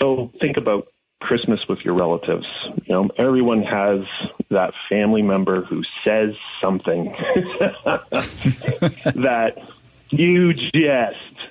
So 0.01 0.33
think 0.41 0.57
about 0.57 0.87
Christmas 1.19 1.59
with 1.67 1.79
your 1.83 1.93
relatives. 1.95 2.47
You 2.85 2.93
know, 2.93 3.09
everyone 3.17 3.63
has 3.63 4.01
that 4.49 4.73
family 4.89 5.21
member 5.21 5.63
who 5.63 5.83
says 6.03 6.33
something 6.61 7.05
that 8.11 9.53
you 10.09 10.53
just 10.53 11.49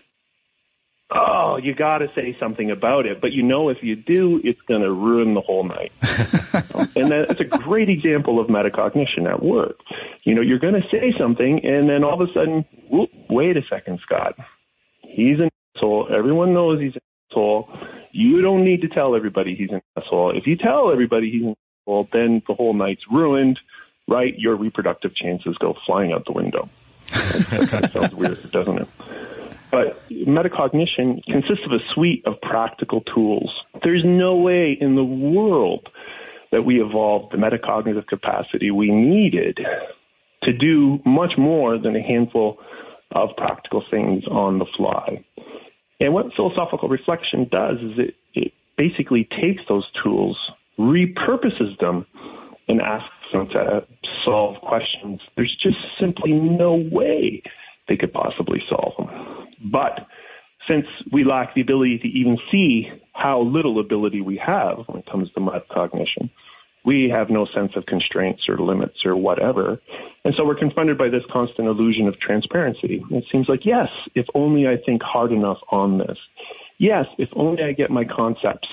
oh, 1.10 1.58
you 1.62 1.74
got 1.74 1.98
to 1.98 2.10
say 2.14 2.36
something 2.38 2.70
about 2.70 3.06
it. 3.06 3.20
But 3.20 3.32
you 3.32 3.42
know, 3.42 3.68
if 3.68 3.78
you 3.82 3.96
do, 3.96 4.40
it's 4.44 4.60
going 4.62 4.82
to 4.82 4.92
ruin 4.92 5.34
the 5.34 5.40
whole 5.40 5.64
night. 5.64 5.92
and 6.96 7.10
that's 7.10 7.40
a 7.40 7.44
great 7.44 7.88
example 7.88 8.40
of 8.40 8.48
metacognition 8.48 9.28
at 9.28 9.42
work. 9.42 9.78
You 10.24 10.34
know, 10.34 10.42
you're 10.42 10.58
going 10.58 10.74
to 10.74 10.88
say 10.90 11.14
something, 11.18 11.64
and 11.64 11.88
then 11.88 12.04
all 12.04 12.20
of 12.20 12.28
a 12.28 12.32
sudden, 12.32 12.64
whoop, 12.90 13.10
wait 13.28 13.56
a 13.56 13.62
second, 13.68 14.00
Scott. 14.02 14.36
He's 15.02 15.38
an 15.40 15.50
asshole. 15.76 16.08
Everyone 16.12 16.52
knows 16.52 16.80
he's 16.80 16.94
an 16.94 17.00
asshole. 17.30 17.68
You 18.12 18.40
don't 18.42 18.64
need 18.64 18.82
to 18.82 18.88
tell 18.88 19.14
everybody 19.14 19.54
he's 19.54 19.70
an 19.70 19.82
asshole. 19.96 20.30
If 20.30 20.46
you 20.46 20.56
tell 20.56 20.90
everybody 20.92 21.30
he's 21.30 21.42
an 21.42 21.56
asshole, 21.82 22.08
then 22.12 22.42
the 22.46 22.54
whole 22.54 22.74
night's 22.74 23.02
ruined, 23.10 23.58
right? 24.06 24.38
Your 24.38 24.56
reproductive 24.56 25.14
chances 25.14 25.56
go 25.58 25.76
flying 25.86 26.12
out 26.12 26.24
the 26.24 26.32
window. 26.32 26.68
that 27.10 27.68
kind 27.70 27.84
of 27.84 27.92
sounds 27.92 28.14
weird, 28.14 28.50
doesn't 28.50 28.78
it? 28.78 28.88
But 29.70 30.08
metacognition 30.08 31.22
consists 31.24 31.64
of 31.66 31.72
a 31.72 31.80
suite 31.94 32.24
of 32.26 32.40
practical 32.40 33.02
tools. 33.02 33.50
There's 33.82 34.02
no 34.04 34.36
way 34.36 34.76
in 34.78 34.94
the 34.94 35.04
world 35.04 35.88
that 36.50 36.64
we 36.64 36.82
evolved 36.82 37.32
the 37.32 37.36
metacognitive 37.36 38.06
capacity 38.06 38.70
we 38.70 38.90
needed 38.90 39.58
to 40.44 40.52
do 40.52 41.00
much 41.04 41.32
more 41.36 41.78
than 41.78 41.94
a 41.96 42.02
handful 42.02 42.58
of 43.12 43.30
practical 43.36 43.82
things 43.90 44.24
on 44.26 44.58
the 44.58 44.66
fly. 44.76 45.24
And 46.00 46.14
what 46.14 46.26
philosophical 46.36 46.88
reflection 46.88 47.48
does 47.50 47.78
is 47.78 47.98
it, 47.98 48.14
it 48.34 48.52
basically 48.76 49.28
takes 49.40 49.62
those 49.68 49.84
tools, 50.02 50.38
repurposes 50.78 51.78
them, 51.80 52.06
and 52.68 52.80
asks 52.80 53.08
them 53.32 53.48
to 53.48 53.84
solve 54.24 54.56
questions. 54.62 55.20
There's 55.36 55.56
just 55.62 55.78
simply 56.00 56.32
no 56.32 56.74
way 56.74 57.42
they 57.88 57.96
could 57.96 58.12
possibly 58.12 58.62
solve 58.68 58.92
them. 58.98 59.48
But 59.72 60.06
since 60.68 60.86
we 61.10 61.24
lack 61.24 61.54
the 61.54 61.62
ability 61.62 61.98
to 61.98 62.08
even 62.08 62.38
see 62.52 62.88
how 63.14 63.40
little 63.40 63.80
ability 63.80 64.20
we 64.20 64.36
have 64.36 64.84
when 64.86 65.00
it 65.00 65.10
comes 65.10 65.30
to 65.32 65.40
metacognition, 65.40 66.30
we 66.88 67.10
have 67.14 67.28
no 67.28 67.46
sense 67.54 67.72
of 67.76 67.84
constraints 67.84 68.48
or 68.48 68.56
limits 68.56 69.04
or 69.04 69.14
whatever. 69.14 69.78
And 70.24 70.32
so 70.34 70.46
we're 70.46 70.58
confronted 70.58 70.96
by 70.96 71.10
this 71.10 71.22
constant 71.30 71.68
illusion 71.68 72.08
of 72.08 72.18
transparency. 72.18 73.04
It 73.10 73.24
seems 73.30 73.46
like, 73.46 73.66
yes, 73.66 73.88
if 74.14 74.24
only 74.34 74.66
I 74.66 74.78
think 74.86 75.02
hard 75.02 75.30
enough 75.30 75.58
on 75.70 75.98
this. 75.98 76.16
Yes, 76.78 77.04
if 77.18 77.28
only 77.36 77.62
I 77.62 77.72
get 77.72 77.90
my 77.90 78.04
concepts 78.04 78.68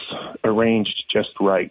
arranged 0.45 0.95
just 1.11 1.31
right. 1.41 1.69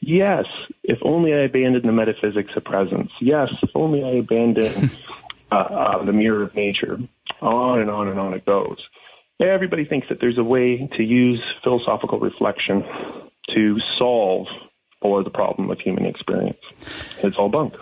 Yes, 0.00 0.46
if 0.82 0.98
only 1.02 1.34
I 1.34 1.40
abandon 1.40 1.86
the 1.86 1.92
metaphysics 1.92 2.52
of 2.56 2.64
presence. 2.64 3.10
Yes, 3.20 3.50
if 3.62 3.70
only 3.74 4.02
I 4.02 4.20
abandon 4.20 4.90
uh, 5.52 5.54
uh, 5.54 6.04
the 6.06 6.14
mirror 6.14 6.44
of 6.44 6.54
nature. 6.54 6.98
On 7.42 7.78
and 7.78 7.90
on 7.90 8.08
and 8.08 8.18
on 8.18 8.32
it 8.32 8.46
goes. 8.46 8.78
Everybody 9.38 9.84
thinks 9.84 10.08
that 10.08 10.18
there's 10.18 10.38
a 10.38 10.44
way 10.44 10.88
to 10.96 11.02
use 11.02 11.42
philosophical 11.62 12.20
reflection 12.20 12.84
to 13.54 13.76
solve 13.98 14.46
for 15.04 15.22
the 15.22 15.28
problem 15.28 15.70
of 15.70 15.78
human 15.78 16.06
experience. 16.06 16.56
It's 17.18 17.36
all 17.36 17.50
bunk. 17.50 17.74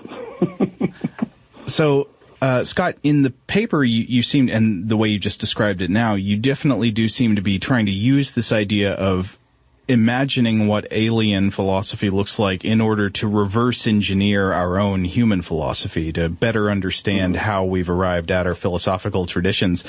so, 1.66 2.08
uh, 2.40 2.64
Scott, 2.64 2.96
in 3.04 3.22
the 3.22 3.30
paper, 3.30 3.84
you, 3.84 4.02
you 4.02 4.22
seem, 4.24 4.48
and 4.48 4.88
the 4.88 4.96
way 4.96 5.06
you 5.06 5.20
just 5.20 5.38
described 5.38 5.82
it 5.82 5.88
now, 5.88 6.16
you 6.16 6.36
definitely 6.36 6.90
do 6.90 7.06
seem 7.06 7.36
to 7.36 7.42
be 7.42 7.60
trying 7.60 7.86
to 7.86 7.92
use 7.92 8.32
this 8.32 8.50
idea 8.50 8.92
of 8.92 9.38
imagining 9.86 10.66
what 10.66 10.88
alien 10.90 11.52
philosophy 11.52 12.10
looks 12.10 12.40
like 12.40 12.64
in 12.64 12.80
order 12.80 13.08
to 13.08 13.28
reverse 13.28 13.86
engineer 13.86 14.52
our 14.52 14.80
own 14.80 15.04
human 15.04 15.42
philosophy 15.42 16.12
to 16.12 16.28
better 16.28 16.70
understand 16.70 17.36
mm-hmm. 17.36 17.44
how 17.44 17.64
we've 17.66 17.90
arrived 17.90 18.32
at 18.32 18.48
our 18.48 18.56
philosophical 18.56 19.26
traditions. 19.26 19.84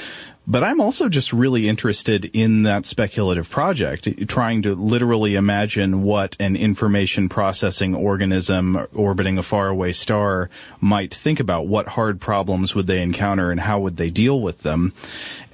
But 0.46 0.64
I'm 0.64 0.82
also 0.82 1.08
just 1.08 1.32
really 1.32 1.70
interested 1.70 2.26
in 2.34 2.64
that 2.64 2.86
speculative 2.86 3.50
project, 3.50 4.28
trying 4.28 4.64
to 4.64 4.76
literally 4.76 5.36
imagine 5.36 6.04
what 6.04 6.36
an 6.38 6.58
information 6.58 7.30
processing 7.30 7.96
organism 7.96 8.88
orbiting 8.94 9.38
a 9.38 9.44
faraway 9.44 9.94
star 9.94 10.50
might 10.82 11.14
think 11.14 11.40
about. 11.40 11.68
What 11.68 11.88
hard 11.88 12.20
problems 12.20 12.76
would 12.76 12.88
they 12.88 13.02
encounter 13.02 13.52
and 13.52 13.60
how 13.60 13.80
would 13.80 13.96
they 13.96 14.10
deal 14.10 14.42
with 14.42 14.64
them? 14.64 14.92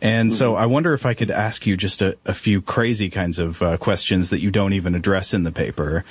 And 0.01 0.31
mm-hmm. 0.31 0.38
so 0.38 0.55
I 0.55 0.65
wonder 0.65 0.93
if 0.93 1.05
I 1.05 1.13
could 1.13 1.29
ask 1.29 1.67
you 1.67 1.77
just 1.77 2.01
a, 2.01 2.17
a 2.25 2.34
few 2.34 2.60
crazy 2.60 3.12
kinds 3.12 3.38
of 3.38 3.62
uh, 3.62 3.77
questions 3.77 4.31
that 4.31 4.39
you 4.39 4.50
don't 4.50 4.74
even 4.74 4.96
address 4.96 5.36
in 5.36 5.43
the 5.43 5.51
paper. 5.51 6.03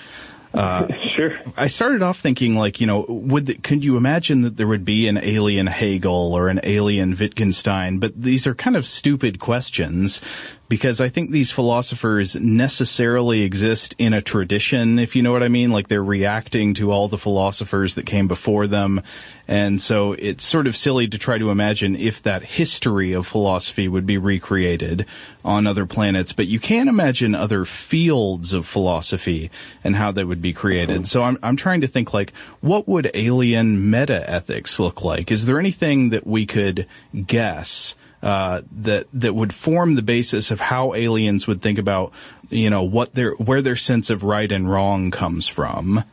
Uh, 0.55 0.88
sure. 1.17 1.38
I 1.57 1.67
started 1.67 2.02
off 2.02 2.21
thinking 2.21 2.57
like, 2.57 2.81
you 2.81 2.87
know, 2.87 3.05
would 3.09 3.47
the, 3.47 3.55
could 3.55 3.85
you 3.85 3.97
imagine 3.97 4.43
that 4.43 4.57
there 4.57 4.67
would 4.67 4.85
be 4.85 5.09
an 5.09 5.19
alien 5.19 5.67
Hegel 5.67 6.35
or 6.35 6.49
an 6.49 6.61
alien 6.62 7.17
Wittgenstein? 7.17 7.99
But 7.99 8.21
these 8.21 8.47
are 8.47 8.55
kind 8.55 8.76
of 8.76 8.87
stupid 8.87 9.38
questions 9.38 10.21
because 10.69 11.01
I 11.01 11.09
think 11.09 11.31
these 11.31 11.51
philosophers 11.51 12.37
necessarily 12.37 13.41
exist 13.43 13.95
in 13.97 14.13
a 14.13 14.21
tradition, 14.21 14.99
if 14.99 15.17
you 15.17 15.23
know 15.23 15.33
what 15.33 15.43
I 15.43 15.49
mean. 15.49 15.71
Like 15.71 15.89
they're 15.89 16.05
reacting 16.05 16.75
to 16.75 16.93
all 16.93 17.09
the 17.09 17.17
philosophers 17.17 17.95
that 17.95 18.05
came 18.05 18.29
before 18.29 18.67
them. 18.67 19.03
And 19.47 19.81
so 19.81 20.13
it's 20.13 20.45
sort 20.45 20.67
of 20.67 20.77
silly 20.77 21.09
to 21.09 21.17
try 21.17 21.39
to 21.39 21.51
imagine 21.51 21.97
if 21.97 22.25
that 22.25 22.45
history 22.45 23.15
of 23.15 23.27
philosophy 23.27 23.89
would 23.89 24.05
be 24.05 24.19
recreated 24.19 25.07
on 25.43 25.67
other 25.67 25.87
planets, 25.87 26.35
but 26.35 26.47
you 26.47 26.61
can 26.61 26.89
imagine 26.89 27.35
other 27.35 27.65
fields 27.65 28.53
of 28.53 28.67
philosophy 28.67 29.51
and 29.83 29.97
how 29.97 30.13
they 30.13 30.25
would 30.25 30.43
be 30.43 30.53
created. 30.53 31.07
So 31.07 31.23
I'm, 31.23 31.39
I'm 31.43 31.57
trying 31.57 31.81
to 31.81 31.87
think 31.87 32.13
like, 32.13 32.35
what 32.61 32.87
would 32.87 33.11
alien 33.15 33.91
meta 33.91 34.29
ethics 34.29 34.79
look 34.79 35.03
like? 35.03 35.31
Is 35.31 35.47
there 35.47 35.59
anything 35.59 36.11
that 36.11 36.27
we 36.27 36.45
could 36.45 36.87
guess 37.27 37.95
uh, 38.23 38.63
that 38.73 39.07
that 39.13 39.35
would 39.35 39.55
form 39.55 39.95
the 39.95 40.03
basis 40.03 40.51
of 40.51 40.61
how 40.61 40.95
aliens 40.95 41.47
would 41.47 41.63
think 41.63 41.79
about 41.79 42.13
you 42.51 42.71
know 42.71 42.83
what 42.83 43.15
their 43.15 43.33
where 43.33 43.63
their 43.63 43.77
sense 43.77 44.11
of 44.11 44.25
right 44.25 44.51
and 44.51 44.71
wrong 44.71 45.11
comes 45.11 45.47
from. 45.47 46.05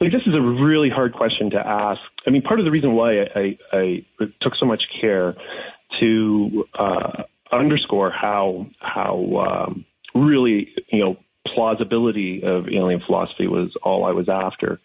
Like 0.00 0.10
this 0.10 0.22
is 0.26 0.34
a 0.34 0.40
really 0.40 0.90
hard 0.90 1.12
question 1.12 1.50
to 1.50 1.58
ask. 1.58 2.00
I 2.26 2.30
mean, 2.30 2.42
part 2.42 2.58
of 2.58 2.64
the 2.64 2.72
reason 2.72 2.94
why 2.94 3.12
I, 3.12 3.58
I, 3.72 4.04
I 4.20 4.32
took 4.40 4.54
so 4.56 4.66
much 4.66 4.88
care 5.00 5.36
to 6.00 6.64
uh, 6.76 7.22
underscore 7.52 8.10
how 8.10 8.66
how 8.80 9.66
um, 9.68 9.84
really 10.14 10.74
you 10.88 11.04
know 11.04 11.16
plausibility 11.46 12.42
of 12.42 12.68
alien 12.68 13.00
philosophy 13.04 13.46
was 13.46 13.76
all 13.82 14.04
I 14.04 14.12
was 14.12 14.28
after. 14.28 14.80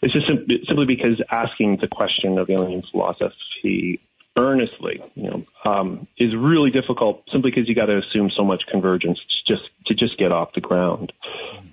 It's 0.00 0.12
just 0.12 0.26
simply 0.26 0.86
because 0.86 1.20
asking 1.30 1.78
the 1.80 1.88
question 1.88 2.38
of 2.38 2.48
alien 2.50 2.82
philosophy 2.90 4.00
earnestly, 4.44 5.02
you 5.14 5.30
know, 5.30 5.44
um, 5.64 6.06
is 6.18 6.34
really 6.36 6.70
difficult 6.70 7.24
simply 7.32 7.50
because 7.50 7.68
you 7.68 7.74
got 7.74 7.86
to 7.86 7.98
assume 7.98 8.30
so 8.36 8.44
much 8.44 8.62
convergence 8.70 9.18
just 9.46 9.62
to 9.86 9.94
just 9.94 10.18
get 10.18 10.32
off 10.32 10.52
the 10.54 10.60
ground. 10.60 11.12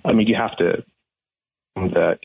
I 0.04 0.12
mean, 0.12 0.26
you 0.26 0.36
have 0.36 0.56
to 0.56 0.84
that 1.76 2.18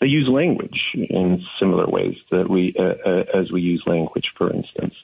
they 0.00 0.06
use 0.06 0.28
language 0.28 0.80
in 0.94 1.42
similar 1.58 1.86
ways 1.86 2.16
that 2.30 2.48
we 2.48 2.74
uh, 2.78 3.08
uh, 3.08 3.24
as 3.38 3.52
we 3.52 3.60
use 3.60 3.82
language, 3.86 4.30
for 4.36 4.52
instance. 4.52 4.94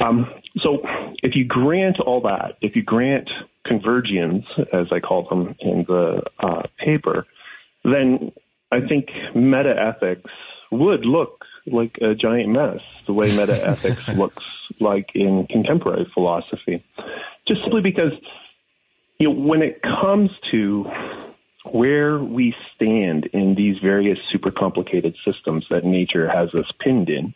Um, 0.00 0.32
so, 0.58 0.78
if 1.22 1.34
you 1.34 1.44
grant 1.44 1.98
all 2.00 2.20
that, 2.22 2.56
if 2.62 2.76
you 2.76 2.82
grant 2.82 3.28
convergience, 3.66 4.46
as 4.72 4.86
I 4.92 5.00
call 5.00 5.28
them 5.28 5.56
in 5.60 5.84
the 5.88 6.22
uh, 6.38 6.62
paper, 6.78 7.26
then 7.84 8.32
I 8.70 8.80
think 8.80 9.08
meta 9.34 9.74
ethics 9.76 10.30
would 10.70 11.04
look 11.04 11.37
like 11.66 11.98
a 12.00 12.14
giant 12.14 12.50
mess, 12.50 12.80
the 13.06 13.12
way 13.12 13.36
meta 13.36 13.66
ethics 13.66 14.08
looks 14.16 14.44
like 14.80 15.10
in 15.14 15.46
contemporary 15.46 16.10
philosophy. 16.14 16.84
Just 17.46 17.62
simply 17.62 17.82
because, 17.82 18.12
you 19.18 19.28
know, 19.28 19.34
when 19.34 19.62
it 19.62 19.82
comes 19.82 20.30
to 20.50 20.90
where 21.64 22.18
we 22.18 22.54
stand 22.74 23.26
in 23.26 23.54
these 23.54 23.76
various 23.82 24.18
super 24.30 24.50
complicated 24.50 25.16
systems 25.24 25.66
that 25.70 25.84
nature 25.84 26.28
has 26.28 26.52
us 26.54 26.70
pinned 26.80 27.08
in, 27.08 27.34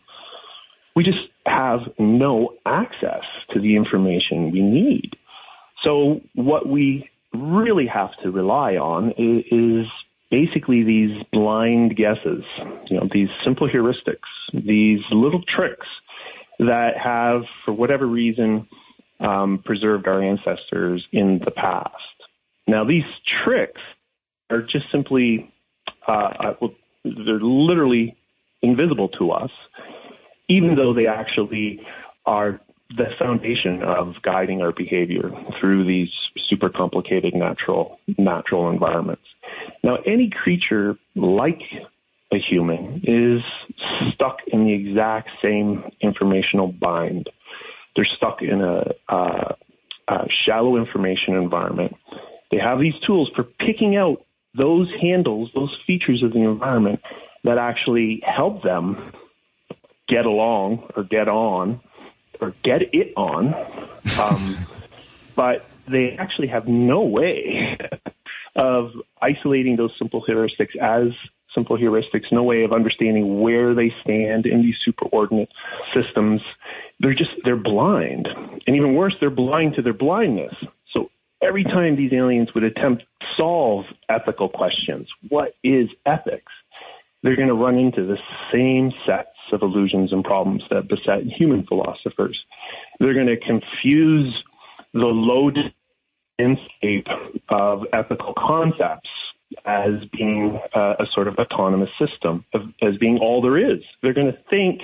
we 0.95 1.03
just 1.03 1.19
have 1.45 1.81
no 1.97 2.55
access 2.65 3.23
to 3.51 3.59
the 3.59 3.75
information 3.75 4.51
we 4.51 4.61
need. 4.61 5.15
So 5.83 6.21
what 6.33 6.67
we 6.67 7.09
really 7.33 7.87
have 7.87 8.11
to 8.23 8.31
rely 8.31 8.75
on 8.75 9.11
is, 9.11 9.43
is 9.51 9.91
basically 10.33 10.81
these 10.81 11.23
blind 11.31 11.95
guesses, 11.95 12.43
you 12.89 12.97
know, 12.97 13.07
these 13.11 13.27
simple 13.45 13.69
heuristics, 13.69 14.25
these 14.51 15.01
little 15.11 15.43
tricks 15.43 15.85
that 16.57 16.97
have, 16.97 17.43
for 17.63 17.71
whatever 17.71 18.07
reason, 18.07 18.67
um, 19.19 19.61
preserved 19.63 20.07
our 20.07 20.23
ancestors 20.23 21.05
in 21.11 21.39
the 21.45 21.51
past. 21.51 21.93
Now, 22.67 22.83
these 22.83 23.03
tricks 23.27 23.79
are 24.49 24.63
just 24.63 24.85
simply, 24.91 25.53
uh, 26.07 26.11
uh 26.11 26.53
well, 26.59 26.73
they're 27.03 27.39
literally 27.39 28.17
invisible 28.63 29.09
to 29.19 29.31
us, 29.33 29.51
even 30.49 30.73
though 30.75 30.95
they 30.95 31.05
actually 31.05 31.79
are 32.25 32.59
the 32.95 33.05
foundation 33.17 33.81
of 33.83 34.15
guiding 34.21 34.61
our 34.61 34.71
behavior 34.71 35.31
through 35.59 35.85
these 35.85 36.09
super 36.49 36.69
complicated 36.69 37.33
natural 37.33 37.99
natural 38.17 38.69
environments. 38.69 39.23
Now, 39.83 39.97
any 40.05 40.29
creature 40.29 40.95
like 41.15 41.61
a 42.31 42.37
human 42.37 43.01
is 43.03 43.41
stuck 44.13 44.37
in 44.47 44.65
the 44.65 44.73
exact 44.73 45.29
same 45.41 45.83
informational 46.01 46.67
bind. 46.67 47.29
They're 47.95 48.07
stuck 48.17 48.41
in 48.41 48.61
a, 48.61 48.83
a, 49.13 49.55
shallow 50.45 50.77
information 50.77 51.35
environment. 51.35 51.95
They 52.51 52.57
have 52.57 52.79
these 52.79 52.93
tools 53.05 53.31
for 53.35 53.43
picking 53.43 53.95
out 53.95 54.25
those 54.55 54.91
handles, 55.01 55.49
those 55.55 55.75
features 55.87 56.21
of 56.23 56.33
the 56.33 56.39
environment 56.41 56.99
that 57.43 57.57
actually 57.57 58.21
help 58.25 58.63
them 58.63 59.11
get 60.07 60.25
along 60.25 60.91
or 60.95 61.03
get 61.03 61.27
on 61.27 61.81
or 62.43 62.53
get 62.63 62.93
it 62.93 63.13
on. 63.15 63.53
Um, 64.19 64.57
but 65.35 65.65
they 65.87 66.15
actually 66.17 66.47
have 66.47 66.67
no 66.67 67.01
way 67.01 67.77
of 68.55 68.91
isolating 69.21 69.75
those 69.77 69.91
simple 69.97 70.23
heuristics 70.27 70.75
as 70.79 71.13
simple 71.55 71.77
heuristics, 71.77 72.31
no 72.31 72.43
way 72.43 72.63
of 72.63 72.73
understanding 72.73 73.39
where 73.39 73.73
they 73.73 73.93
stand 74.03 74.45
in 74.45 74.61
these 74.61 74.75
superordinate 74.87 75.49
systems. 75.93 76.41
They're 76.99 77.13
just, 77.13 77.31
they're 77.43 77.55
blind. 77.55 78.27
And 78.65 78.75
even 78.75 78.95
worse, 78.95 79.15
they're 79.19 79.29
blind 79.29 79.75
to 79.75 79.81
their 79.81 79.93
blindness. 79.93 80.53
So 80.91 81.09
every 81.41 81.63
time 81.63 81.95
these 81.95 82.13
aliens 82.13 82.49
would 82.55 82.63
attempt 82.63 83.03
to 83.21 83.27
solve 83.37 83.85
ethical 84.09 84.49
questions, 84.49 85.07
what 85.29 85.55
is 85.63 85.89
ethics? 86.05 86.51
They're 87.21 87.35
going 87.35 87.49
to 87.49 87.53
run 87.53 87.77
into 87.77 88.05
the 88.05 88.17
same 88.51 88.91
sets 89.05 89.32
of 89.53 89.61
illusions 89.61 90.11
and 90.11 90.23
problems 90.23 90.63
that 90.69 90.87
beset 90.87 91.23
human 91.23 91.65
philosophers. 91.65 92.39
They're 92.99 93.13
going 93.13 93.27
to 93.27 93.37
confuse 93.37 94.43
the 94.93 95.05
loaded 95.05 95.73
landscape 96.39 97.07
of 97.49 97.85
ethical 97.93 98.33
concepts 98.37 99.09
as 99.65 100.03
being 100.17 100.59
uh, 100.73 100.95
a 100.99 101.05
sort 101.13 101.27
of 101.27 101.35
autonomous 101.35 101.89
system, 101.99 102.43
as 102.81 102.97
being 102.99 103.19
all 103.19 103.41
there 103.41 103.57
is. 103.57 103.81
They're 104.01 104.13
going 104.13 104.31
to 104.31 104.39
think 104.49 104.81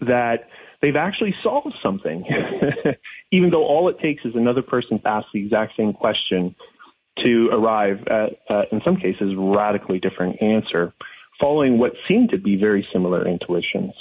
that 0.00 0.48
they've 0.80 0.96
actually 0.96 1.34
solved 1.42 1.74
something, 1.82 2.24
even 3.32 3.50
though 3.50 3.64
all 3.64 3.88
it 3.88 3.98
takes 3.98 4.24
is 4.24 4.36
another 4.36 4.62
person 4.62 5.00
to 5.00 5.08
ask 5.08 5.26
the 5.32 5.44
exact 5.44 5.76
same 5.76 5.92
question 5.92 6.54
to 7.18 7.48
arrive 7.52 8.06
at, 8.08 8.38
uh, 8.48 8.64
in 8.70 8.80
some 8.84 8.96
cases, 8.96 9.34
radically 9.36 9.98
different 9.98 10.40
answer, 10.40 10.92
following 11.40 11.78
what 11.78 11.92
seem 12.08 12.28
to 12.28 12.38
be 12.38 12.56
very 12.56 12.86
similar 12.92 13.22
intuitions. 13.26 13.92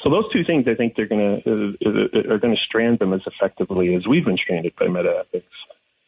So 0.00 0.10
those 0.10 0.30
two 0.32 0.44
things, 0.44 0.66
I 0.68 0.74
think, 0.74 0.96
they're 0.96 1.06
going 1.06 1.42
to 1.42 2.30
are 2.30 2.38
going 2.38 2.54
to 2.54 2.60
strand 2.66 2.98
them 2.98 3.12
as 3.12 3.22
effectively 3.26 3.94
as 3.94 4.06
we've 4.06 4.24
been 4.24 4.36
stranded 4.36 4.74
by 4.76 4.88
meta 4.88 5.24
ethics. 5.26 5.46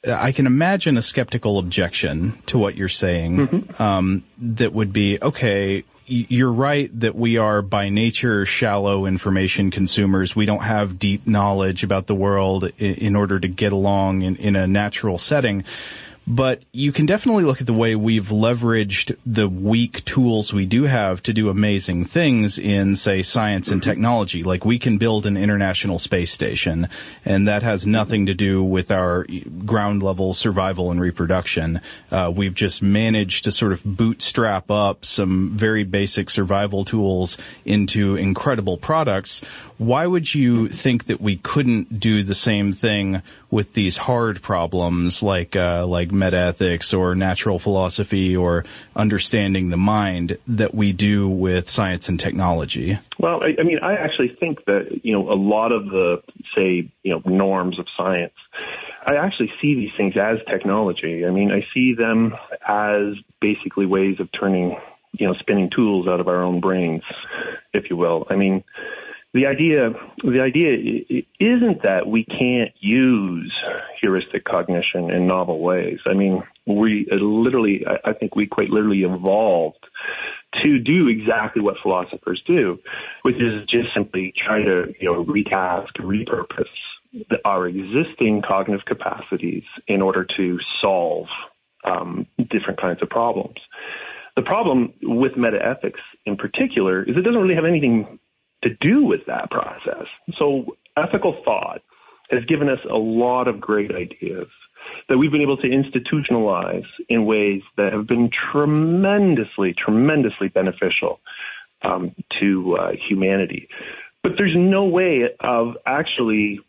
I 0.07 0.33
can 0.33 0.47
imagine 0.47 0.97
a 0.97 1.03
skeptical 1.03 1.59
objection 1.59 2.39
to 2.47 2.59
what 2.59 2.77
you're 2.77 2.89
saying. 2.89 3.37
Mm-hmm. 3.37 3.83
Um, 3.83 4.25
that 4.39 4.73
would 4.73 4.93
be 4.93 5.19
okay. 5.21 5.85
You're 6.07 6.53
right 6.53 6.89
that 7.01 7.17
we 7.17 7.39
are 7.39 7.63
by 7.63 7.89
nature 7.89 8.47
shallow 8.47 9.07
information 9.07 9.73
consumers. 9.73 10.37
We 10.37 10.47
don't 10.47 10.63
have 10.63 11.01
deep 11.01 11.27
knowledge 11.27 11.83
about 11.83 12.07
the 12.07 12.15
world 12.15 12.71
in, 12.79 12.95
in 12.95 13.17
order 13.17 13.41
to 13.41 13.49
get 13.49 13.73
along 13.73 14.23
in, 14.23 14.37
in 14.37 14.55
a 14.55 14.69
natural 14.69 15.19
setting. 15.19 15.65
But 16.27 16.63
you 16.73 16.91
can 16.91 17.07
definitely 17.07 17.45
look 17.45 17.61
at 17.61 17.67
the 17.67 17.73
way 17.73 17.95
we've 17.95 18.29
leveraged 18.29 19.17
the 19.25 19.49
weak 19.49 20.05
tools 20.05 20.53
we 20.53 20.67
do 20.67 20.83
have 20.85 21.23
to 21.23 21.33
do 21.33 21.49
amazing 21.49 22.05
things 22.05 22.59
in, 22.59 22.97
say, 22.97 23.23
science 23.23 23.69
and 23.69 23.81
technology. 23.83 24.43
Like 24.43 24.65
we 24.65 24.79
can 24.79 24.99
build 24.99 25.25
an 25.27 25.37
international 25.37 26.01
space 26.01 26.33
station, 26.33 26.89
and 27.25 27.47
that 27.47 27.63
has 27.63 27.87
nothing 27.87 28.27
to 28.27 28.35
do 28.35 28.63
with 28.63 28.91
our 28.91 29.25
ground 29.65 30.03
level 30.03 30.35
survival 30.35 30.91
and 30.91 31.01
reproduction. 31.01 31.81
Uh, 32.11 32.33
we've 32.35 32.55
just 32.55 32.83
managed 32.83 33.45
to 33.45 33.53
sort 33.53 33.73
of 33.73 33.85
bootstrap 33.85 34.71
up 34.71 35.05
some 35.05 35.51
very 35.51 35.85
basic 35.85 36.29
survival 36.29 36.85
tools 36.85 37.39
into 37.65 38.17
incredible 38.17 38.77
products 38.77 39.43
why 39.79 40.07
would 40.07 40.35
you 40.35 40.69
think 40.69 41.07
that 41.07 41.21
we 41.21 41.37
couldn't 41.37 42.01
do 42.01 42.23
the 42.23 42.35
same 42.35 42.73
thing 42.73 43.23
with 43.51 43.75
these 43.75 43.97
hard 43.97 44.41
problems 44.43 45.23
like 45.23 45.55
uh, 45.55 45.87
like 45.87 46.09
metaethics 46.09 46.97
or 46.97 47.15
natural 47.15 47.59
philosophy 47.59 48.37
or 48.37 48.65
understanding 48.95 49.69
the 49.69 49.77
mind 49.77 50.39
that 50.47 50.75
we 50.75 50.93
do 50.93 51.29
with 51.29 51.69
science 51.69 52.09
and 52.09 52.19
technology? 52.19 52.99
Well, 53.19 53.43
I, 53.43 53.61
I 53.61 53.65
mean, 53.65 53.79
I 53.81 53.95
actually 53.95 54.37
think 54.41 54.65
that 54.65 55.05
you 55.05 55.13
know 55.13 55.31
a 55.31 55.35
lot 55.35 55.73
of 55.73 55.87
the 55.87 56.23
say 56.55 56.91
you 57.03 57.13
know 57.13 57.23
norms 57.25 57.79
of 57.79 57.87
science. 57.97 58.35
I 59.07 59.17
actually 59.17 59.53
see 59.63 59.75
these 59.75 59.93
things 59.97 60.15
as 60.17 60.39
technology. 60.49 61.25
I 61.25 61.31
mean, 61.31 61.53
I 61.53 61.65
see 61.73 61.95
them 61.95 62.35
as 62.67 63.15
basically 63.41 63.87
ways 63.87 64.19
of 64.19 64.29
turning, 64.33 64.77
you 65.13 65.29
know, 65.29 65.35
spinning 65.35 65.71
tools 65.71 66.09
out 66.09 66.19
of 66.19 66.27
our 66.27 66.43
own 66.43 66.61
brains, 66.61 67.05
if 67.73 67.89
you 67.89 67.97
will. 67.97 68.27
I 68.29 68.35
mean, 68.35 68.65
the 69.37 69.47
idea 69.47 69.91
the 70.25 70.41
idea 70.41 71.23
isn't 71.39 71.83
that 71.83 72.07
we 72.07 72.25
can't 72.25 72.73
use 72.81 73.53
heuristic 74.01 74.45
cognition 74.45 75.11
in 75.11 75.27
novel 75.27 75.61
ways. 75.61 75.99
I 76.07 76.15
mean, 76.15 76.43
we 76.67 77.07
literally, 77.13 77.85
I 77.87 78.15
think 78.15 78.35
we 78.35 78.47
quite 78.47 78.71
literally 78.71 79.03
evolved 79.03 79.85
to 80.63 80.79
do 80.79 81.09
exactly 81.09 81.63
what 81.63 81.77
philosophers 81.83 82.43
do, 82.47 82.79
which 83.23 83.37
is 83.37 83.67
just 83.69 83.93
simply 83.95 84.33
try 84.35 84.63
to, 84.63 84.95
you 84.99 85.13
know, 85.13 85.25
retask, 85.25 85.89
repurpose 85.99 86.65
our 87.45 87.69
existing 87.69 88.43
cognitive 88.43 88.87
capacities 88.87 89.65
in 89.87 90.01
order 90.01 90.27
to 90.37 90.59
solve 90.81 91.27
um, 91.85 92.27
different 92.51 92.81
kinds 92.81 93.03
of 93.03 93.11
problems. 93.11 93.59
The 94.35 94.43
problem 94.43 94.95
with 95.03 95.33
metaethics 95.33 96.01
in 96.25 96.37
particular 96.37 97.03
is 97.03 97.17
it 97.17 97.23
doesn't 97.23 97.41
really 97.41 97.55
have 97.55 97.65
anything 97.65 98.19
to 98.63 98.71
do 98.81 99.05
with 99.05 99.27
that 99.27 99.51
process. 99.51 100.07
So 100.37 100.77
ethical 100.97 101.41
thought 101.45 101.83
has 102.31 102.45
given 102.47 102.69
us 102.69 102.81
a 102.91 102.97
lot 102.97 103.49
of 103.49 103.61
great 103.61 103.93
ideas 103.93 104.49
that 105.09 105.19
we've 105.19 105.31
been 105.31 105.43
able 105.43 105.57
to 105.59 105.69
institutionalize 105.69 106.87
in 107.09 107.25
ways 107.25 107.63
that 107.77 107.93
have 107.93 108.07
been 108.07 108.31
tremendously, 108.53 109.75
tremendously 109.75 110.49
beneficial 110.49 111.21
um, 111.83 112.15
to 112.41 112.77
uh, 112.77 112.93
humanity. 113.09 113.69
But 114.23 114.33
there's 114.37 114.55
no 114.57 114.85
way 114.85 115.21
of 115.41 115.77
actually, 115.87 116.61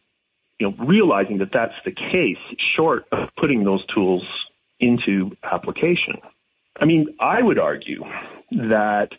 you 0.59 0.67
know, 0.67 0.75
realizing 0.85 1.39
that 1.39 1.49
that's 1.53 1.73
the 1.85 1.91
case, 1.91 2.37
short 2.75 3.05
of 3.11 3.29
putting 3.39 3.63
those 3.63 3.85
tools 3.93 4.23
into 4.79 5.35
application. 5.43 6.15
I 6.79 6.85
mean, 6.85 7.15
I 7.19 7.41
would 7.41 7.57
argue 7.57 8.03
that 8.51 9.09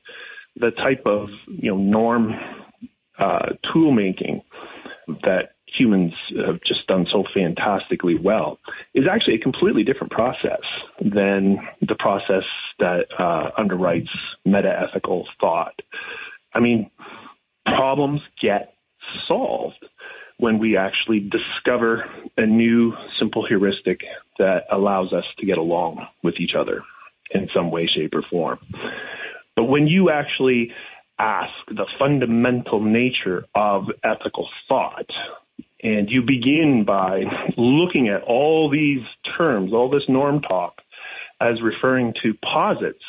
the 0.58 0.70
type 0.70 1.02
of 1.06 1.28
you 1.46 1.70
know 1.70 1.76
norm 1.76 2.34
uh, 3.18 3.52
tool 3.72 3.92
making 3.92 4.42
that 5.22 5.50
humans 5.66 6.12
have 6.36 6.60
just 6.66 6.86
done 6.86 7.06
so 7.12 7.24
fantastically 7.34 8.16
well 8.16 8.58
is 8.94 9.04
actually 9.10 9.34
a 9.34 9.38
completely 9.38 9.82
different 9.84 10.12
process 10.12 10.62
than 11.00 11.58
the 11.80 11.94
process 11.98 12.44
that 12.78 13.06
uh, 13.18 13.50
underwrites 13.58 14.08
metaethical 14.46 15.24
thought. 15.40 15.80
I 16.54 16.60
mean, 16.60 16.90
problems 17.64 18.22
get 18.40 18.74
solved 19.26 19.84
when 20.38 20.58
we 20.58 20.76
actually 20.76 21.20
discover 21.20 22.04
a 22.36 22.46
new 22.46 22.94
simple 23.18 23.44
heuristic 23.46 24.00
that 24.38 24.64
allows 24.70 25.12
us 25.12 25.24
to 25.38 25.46
get 25.46 25.58
along 25.58 26.06
with 26.22 26.36
each 26.38 26.54
other 26.56 26.82
in 27.30 27.48
some 27.52 27.70
way, 27.70 27.86
shape, 27.86 28.14
or 28.14 28.22
form. 28.22 28.58
But 29.58 29.68
when 29.68 29.88
you 29.88 30.08
actually 30.08 30.70
ask 31.18 31.50
the 31.66 31.86
fundamental 31.98 32.80
nature 32.80 33.44
of 33.56 33.86
ethical 34.04 34.48
thought, 34.68 35.10
and 35.82 36.08
you 36.08 36.22
begin 36.22 36.84
by 36.86 37.24
looking 37.56 38.06
at 38.06 38.22
all 38.22 38.70
these 38.70 39.02
terms, 39.36 39.72
all 39.72 39.90
this 39.90 40.04
norm 40.08 40.42
talk, 40.42 40.74
as 41.40 41.60
referring 41.60 42.14
to 42.22 42.34
posits 42.34 43.02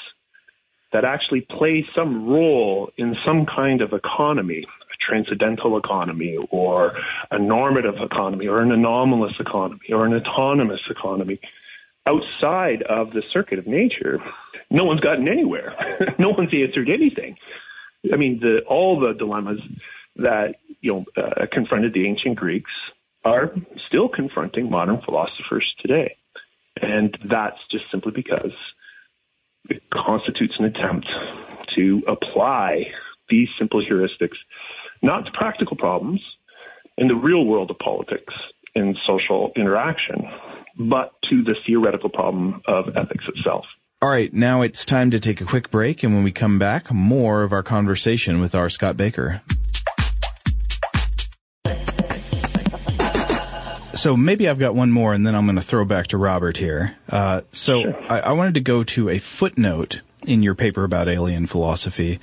that 0.91 1.05
actually 1.05 1.41
play 1.41 1.85
some 1.95 2.27
role 2.27 2.89
in 2.97 3.15
some 3.23 3.45
kind 3.45 3.83
of 3.83 3.93
economy, 3.93 4.65
a 4.65 5.07
transcendental 5.07 5.77
economy, 5.77 6.35
or 6.49 6.93
a 7.29 7.37
normative 7.37 7.97
economy, 8.01 8.47
or 8.47 8.59
an 8.61 8.71
anomalous 8.71 9.33
economy, 9.39 9.91
or 9.91 10.07
an 10.07 10.15
autonomous 10.15 10.81
economy, 10.89 11.39
outside 12.05 12.81
of 12.83 13.11
the 13.11 13.23
circuit 13.31 13.59
of 13.59 13.67
nature, 13.67 14.19
no 14.69 14.85
one's 14.85 15.01
gotten 15.01 15.27
anywhere. 15.27 15.75
no 16.19 16.29
one's 16.29 16.53
answered 16.53 16.89
anything. 16.89 17.37
I 18.11 18.15
mean, 18.15 18.39
the, 18.39 18.61
all 18.67 18.99
the 18.99 19.13
dilemmas 19.13 19.59
that 20.17 20.55
you 20.81 20.93
know 20.93 21.05
uh, 21.21 21.45
confronted 21.51 21.93
the 21.93 22.07
ancient 22.07 22.37
Greeks 22.37 22.71
are 23.23 23.53
still 23.87 24.07
confronting 24.07 24.69
modern 24.69 25.01
philosophers 25.01 25.73
today, 25.79 26.15
and 26.81 27.17
that's 27.29 27.57
just 27.71 27.85
simply 27.91 28.11
because 28.11 28.53
it 29.69 29.83
constitutes 29.93 30.55
an 30.57 30.65
attempt 30.65 31.07
to 31.75 32.01
apply 32.07 32.85
these 33.29 33.49
simple 33.57 33.83
heuristics 33.85 34.37
not 35.01 35.25
to 35.25 35.31
practical 35.31 35.77
problems 35.77 36.21
in 36.97 37.07
the 37.07 37.15
real 37.15 37.45
world 37.45 37.69
of 37.69 37.77
politics 37.79 38.33
and 38.75 38.97
social 39.05 39.51
interaction, 39.55 40.15
but 40.77 41.13
to 41.29 41.41
the 41.43 41.55
theoretical 41.65 42.09
problem 42.09 42.61
of 42.67 42.95
ethics 42.95 43.25
itself. 43.27 43.65
All 44.01 44.09
right, 44.09 44.33
now 44.33 44.61
it's 44.61 44.85
time 44.85 45.11
to 45.11 45.19
take 45.19 45.41
a 45.41 45.45
quick 45.45 45.69
break, 45.69 46.03
and 46.03 46.15
when 46.15 46.23
we 46.23 46.31
come 46.31 46.57
back, 46.57 46.91
more 46.91 47.43
of 47.43 47.51
our 47.51 47.63
conversation 47.63 48.39
with 48.39 48.55
R. 48.55 48.69
Scott 48.69 48.95
Bakker. 48.95 49.41
So 53.99 54.15
maybe 54.15 54.47
I've 54.47 54.59
got 54.59 54.75
one 54.75 54.91
more, 54.91 55.13
and 55.13 55.27
then 55.27 55.35
I'm 55.35 55.45
going 55.45 55.57
to 55.57 55.61
throw 55.61 55.83
back 55.83 56.07
to 56.07 56.17
Robert 56.17 56.55
here. 56.55 56.95
Uh, 57.09 57.41
so 57.51 57.81
sure. 57.81 58.03
I, 58.09 58.21
I 58.21 58.31
wanted 58.31 58.53
to 58.53 58.61
go 58.61 58.85
to 58.85 59.09
a 59.09 59.19
footnote 59.19 60.01
in 60.25 60.41
your 60.41 60.55
paper 60.55 60.85
about 60.85 61.09
alien 61.09 61.47
philosophy. 61.47 62.21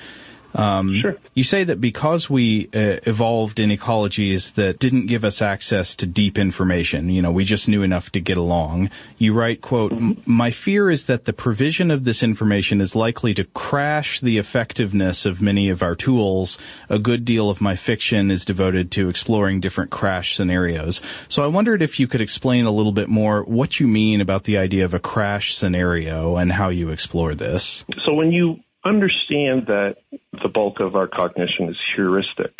Um, 0.57 0.99
sure. 1.01 1.17
You 1.35 1.45
say 1.45 1.65
that 1.65 1.81
because 1.81 2.31
we 2.31 2.69
uh, 2.75 2.99
evolved 3.05 3.61
in 3.61 3.69
ecologies 3.71 4.55
that 4.55 4.79
didn't 4.79 5.07
give 5.07 5.23
us 5.23 5.43
access 5.43 5.95
to 5.97 6.07
deep 6.07 6.39
information, 6.39 7.11
you 7.11 7.21
know, 7.21 7.31
we 7.31 7.45
just 7.45 7.69
knew 7.69 7.83
enough 7.83 8.11
to 8.13 8.21
get 8.21 8.39
along. 8.39 8.91
You 9.19 9.35
write, 9.35 9.61
quote, 9.61 9.93
my 10.27 10.51
fear 10.51 10.91
is 10.91 11.05
that 11.05 11.27
the 11.27 11.35
provision 11.35 11.91
of 11.91 12.05
this 12.05 12.23
information 12.23 12.81
is 12.81 12.97
likely 12.97 13.35
to 13.35 13.45
crash 13.45 14.21
the 14.21 14.39
effectiveness 14.39 15.27
of 15.27 15.43
many 15.43 15.69
of 15.69 15.83
our 15.83 15.95
tools. 15.95 16.59
A 16.89 16.99
good 16.99 17.27
deal 17.27 17.51
of 17.51 17.61
my 17.61 17.77
fiction 17.77 18.31
is 18.31 18.47
devoted 18.47 18.91
to 18.93 19.11
exploring 19.11 19.61
different 19.61 19.91
crash 19.91 20.37
scenarios. 20.37 21.03
So 21.29 21.45
I 21.45 21.49
wondered 21.49 21.83
if 21.83 22.01
you 22.01 22.09
could 22.09 22.23
explain 22.23 22.65
a 22.65 22.71
little 22.71 22.93
bit 22.93 23.09
more 23.09 23.43
what 23.43 23.79
you 23.79 23.87
mean 23.87 24.23
about 24.23 24.45
the 24.45 24.57
idea 24.57 24.87
of 24.87 24.95
a 24.95 25.01
crash 25.01 25.55
scenario 25.55 26.37
and 26.37 26.51
how 26.51 26.71
you 26.71 26.89
explore 26.89 27.35
this. 27.35 27.85
So 28.05 28.15
when 28.15 28.33
you 28.33 28.61
understand 28.87 29.67
that 29.67 29.97
the 30.43 30.49
bulk 30.49 30.81
of 30.81 30.95
our 30.95 31.09
cognition 31.09 31.69
is 31.69 31.77
heuristic, 31.95 32.55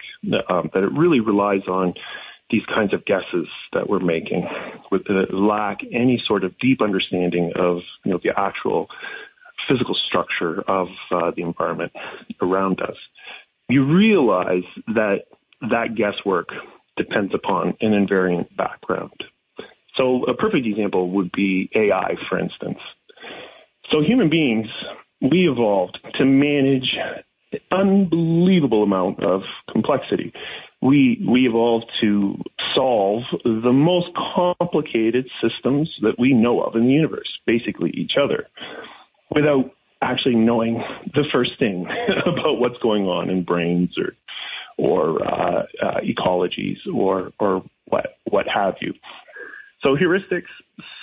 um, 0.49 0.71
that 0.75 0.83
it 0.83 0.93
really 0.93 1.21
relies 1.21 1.67
on 1.69 1.95
these 2.51 2.65
kinds 2.67 2.95
of 2.95 3.05
guesses 3.05 3.49
that 3.73 3.89
we're 3.89 4.01
making, 4.01 4.49
with 4.91 5.03
lack 5.31 5.79
any 5.93 6.23
sort 6.27 6.45
of 6.45 6.57
deep 6.59 6.81
understanding 6.81 7.53
of 7.57 7.79
you 8.05 8.13
know 8.13 8.21
the 8.23 8.39
actual 8.39 8.89
physical 9.69 9.97
structure 10.07 10.63
of 10.63 10.89
uh, 11.11 11.33
the 11.35 11.43
environment 11.43 11.93
around 12.41 12.81
us. 12.81 12.97
You 13.69 13.85
realize 13.85 14.65
that 14.89 15.25
that 15.61 15.97
guesswork 15.97 16.51
depends 16.97 17.35
upon 17.35 17.77
an 17.81 17.93
invariant 17.93 18.55
background. 18.57 19.25
So 19.97 20.25
a 20.25 20.35
perfect 20.35 20.67
example 20.67 21.11
would 21.13 21.33
be 21.33 21.69
AI, 21.75 22.15
for 22.29 22.39
instance. 22.39 22.79
So 23.91 24.03
human 24.03 24.29
beings 24.29 24.67
we 25.21 25.49
evolved 25.49 25.99
to 26.19 26.25
manage 26.25 26.97
an 27.53 27.61
unbelievable 27.71 28.83
amount 28.83 29.23
of 29.23 29.43
complexity. 29.71 30.33
We 30.83 31.25
we 31.27 31.47
evolved 31.47 31.87
to 32.03 32.37
solve 32.75 33.23
the 33.45 33.73
most 33.73 34.09
complicated 34.35 35.29
systems 35.43 35.91
that 36.03 36.19
we 36.19 36.35
know 36.35 36.63
of 36.63 36.75
in 36.77 36.83
the 36.83 36.93
universe, 36.93 37.29
basically 37.47 37.91
each 37.91 38.13
other, 38.23 38.47
without 39.31 39.73
actually 40.03 40.37
knowing 40.37 40.83
the 41.15 41.25
first 41.33 41.59
thing 41.59 41.87
about 42.27 42.61
what's 42.61 42.79
going 42.79 43.05
on 43.05 43.31
in 43.31 43.43
brains 43.43 43.97
or 43.99 44.15
or 44.79 45.23
uh, 45.27 45.63
uh, 45.83 46.01
ecologies 46.03 46.77
or 46.93 47.33
or 47.39 47.65
what 47.87 48.19
what 48.29 48.47
have 48.53 48.75
you. 48.81 48.93
So 49.83 49.97
heuristics 49.97 50.51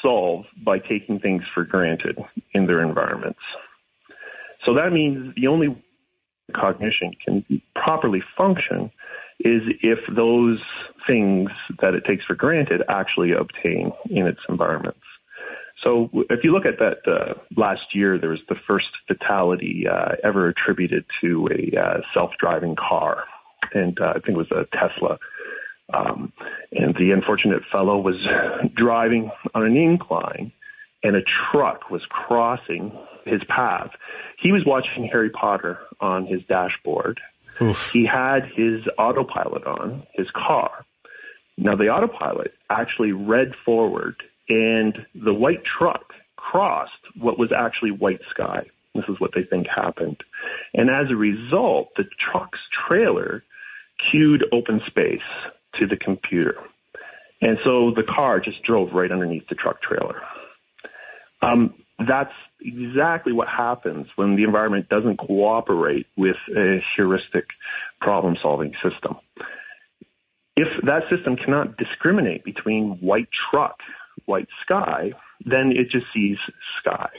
solve 0.04 0.46
by 0.64 0.80
taking 0.80 1.20
things 1.20 1.44
for 1.54 1.64
granted 1.64 2.18
in 2.54 2.68
their 2.68 2.82
environments. 2.82 3.40
So 4.66 4.74
that 4.76 4.92
means 4.92 5.34
the 5.36 5.48
only 5.48 5.76
cognition 6.56 7.12
can 7.24 7.62
properly 7.76 8.22
function 8.38 8.92
is 9.40 9.62
if 9.82 10.00
those 10.16 10.60
things 11.08 11.50
that 11.82 11.94
it 11.94 12.06
takes 12.06 12.24
for 12.26 12.36
granted 12.36 12.82
actually 12.88 13.32
obtain 13.32 13.92
in 14.10 14.28
its 14.28 14.40
environments. 14.48 15.00
So 15.84 16.10
if 16.30 16.44
you 16.44 16.54
look 16.54 16.66
at 16.66 16.80
that 16.80 17.00
uh, 17.12 17.34
last 17.58 17.94
year, 17.94 18.18
there 18.18 18.30
was 18.30 18.40
the 18.48 18.56
first 18.68 18.88
fatality 19.08 19.86
uh, 19.92 20.16
ever 20.24 20.48
attributed 20.48 21.06
to 21.22 21.50
a 21.52 21.78
uh, 21.78 21.98
self-driving 22.14 22.78
car, 22.78 23.26
and 23.74 24.00
uh, 24.00 24.12
I 24.12 24.14
think 24.14 24.30
it 24.30 24.38
was 24.38 24.52
a 24.52 24.66
Tesla. 24.78 25.18
Um, 25.94 26.32
and 26.72 26.96
the 26.96 27.12
unfortunate 27.12 27.64
fellow 27.70 28.00
was 28.00 28.16
driving 28.76 29.30
on 29.54 29.66
an 29.66 29.76
incline, 29.76 30.54
and 31.04 31.18
a 31.18 31.22
truck 31.52 31.90
was 31.90 32.02
crossing 32.08 32.98
his 33.26 33.42
path. 33.48 33.92
He 34.40 34.52
was 34.52 34.64
watching 34.66 35.08
Harry 35.12 35.30
Potter 35.30 35.80
on 36.00 36.26
his 36.26 36.42
dashboard. 36.48 37.20
Oof. 37.62 37.92
He 37.92 38.06
had 38.06 38.46
his 38.56 38.82
autopilot 38.98 39.66
on 39.66 40.04
his 40.14 40.28
car. 40.32 40.86
Now 41.58 41.76
the 41.76 41.90
autopilot 41.90 42.54
actually 42.70 43.12
read 43.12 43.54
forward 43.64 44.16
and 44.50 45.06
the 45.14 45.34
white 45.34 45.64
truck 45.64 46.14
crossed 46.36 46.92
what 47.16 47.38
was 47.38 47.52
actually 47.56 47.92
white 47.92 48.22
sky. 48.30 48.66
This 48.96 49.06
is 49.08 49.20
what 49.20 49.32
they 49.34 49.44
think 49.44 49.68
happened. 49.68 50.24
And 50.74 50.90
as 50.90 51.10
a 51.10 51.16
result, 51.16 51.90
the 51.96 52.04
truck's 52.20 52.60
trailer 52.88 53.44
cued 54.10 54.46
open 54.52 54.82
space 54.88 55.22
to 55.80 55.88
the 55.88 55.98
computer. 55.98 56.58
And 57.42 57.58
so 57.64 57.92
the 57.96 58.04
car 58.04 58.40
just 58.40 58.64
drove 58.64 58.94
right 58.94 59.12
underneath 59.12 59.48
the 59.48 59.56
truck 59.56 59.82
trailer. 59.82 60.22
Um, 61.42 61.74
that's 62.00 62.34
exactly 62.62 63.34
what 63.34 63.48
happens 63.48 64.08
when 64.16 64.36
the 64.36 64.44
environment 64.44 64.90
doesn't 64.90 65.18
cooperate 65.18 66.08
with 66.18 66.38
a 66.56 66.84
heuristic 66.96 67.46
problem 68.02 68.36
solving 68.42 68.74
system. 68.84 69.18
If 70.56 70.68
that 70.86 71.04
system 71.10 71.36
cannot 71.36 71.78
discriminate 71.78 72.44
between 72.44 72.98
white 73.00 73.30
truck 73.50 73.78
white 74.26 74.48
sky, 74.64 75.12
then 75.46 75.72
it 75.76 75.90
just 75.90 76.06
sees 76.14 76.38
sky. 76.80 77.10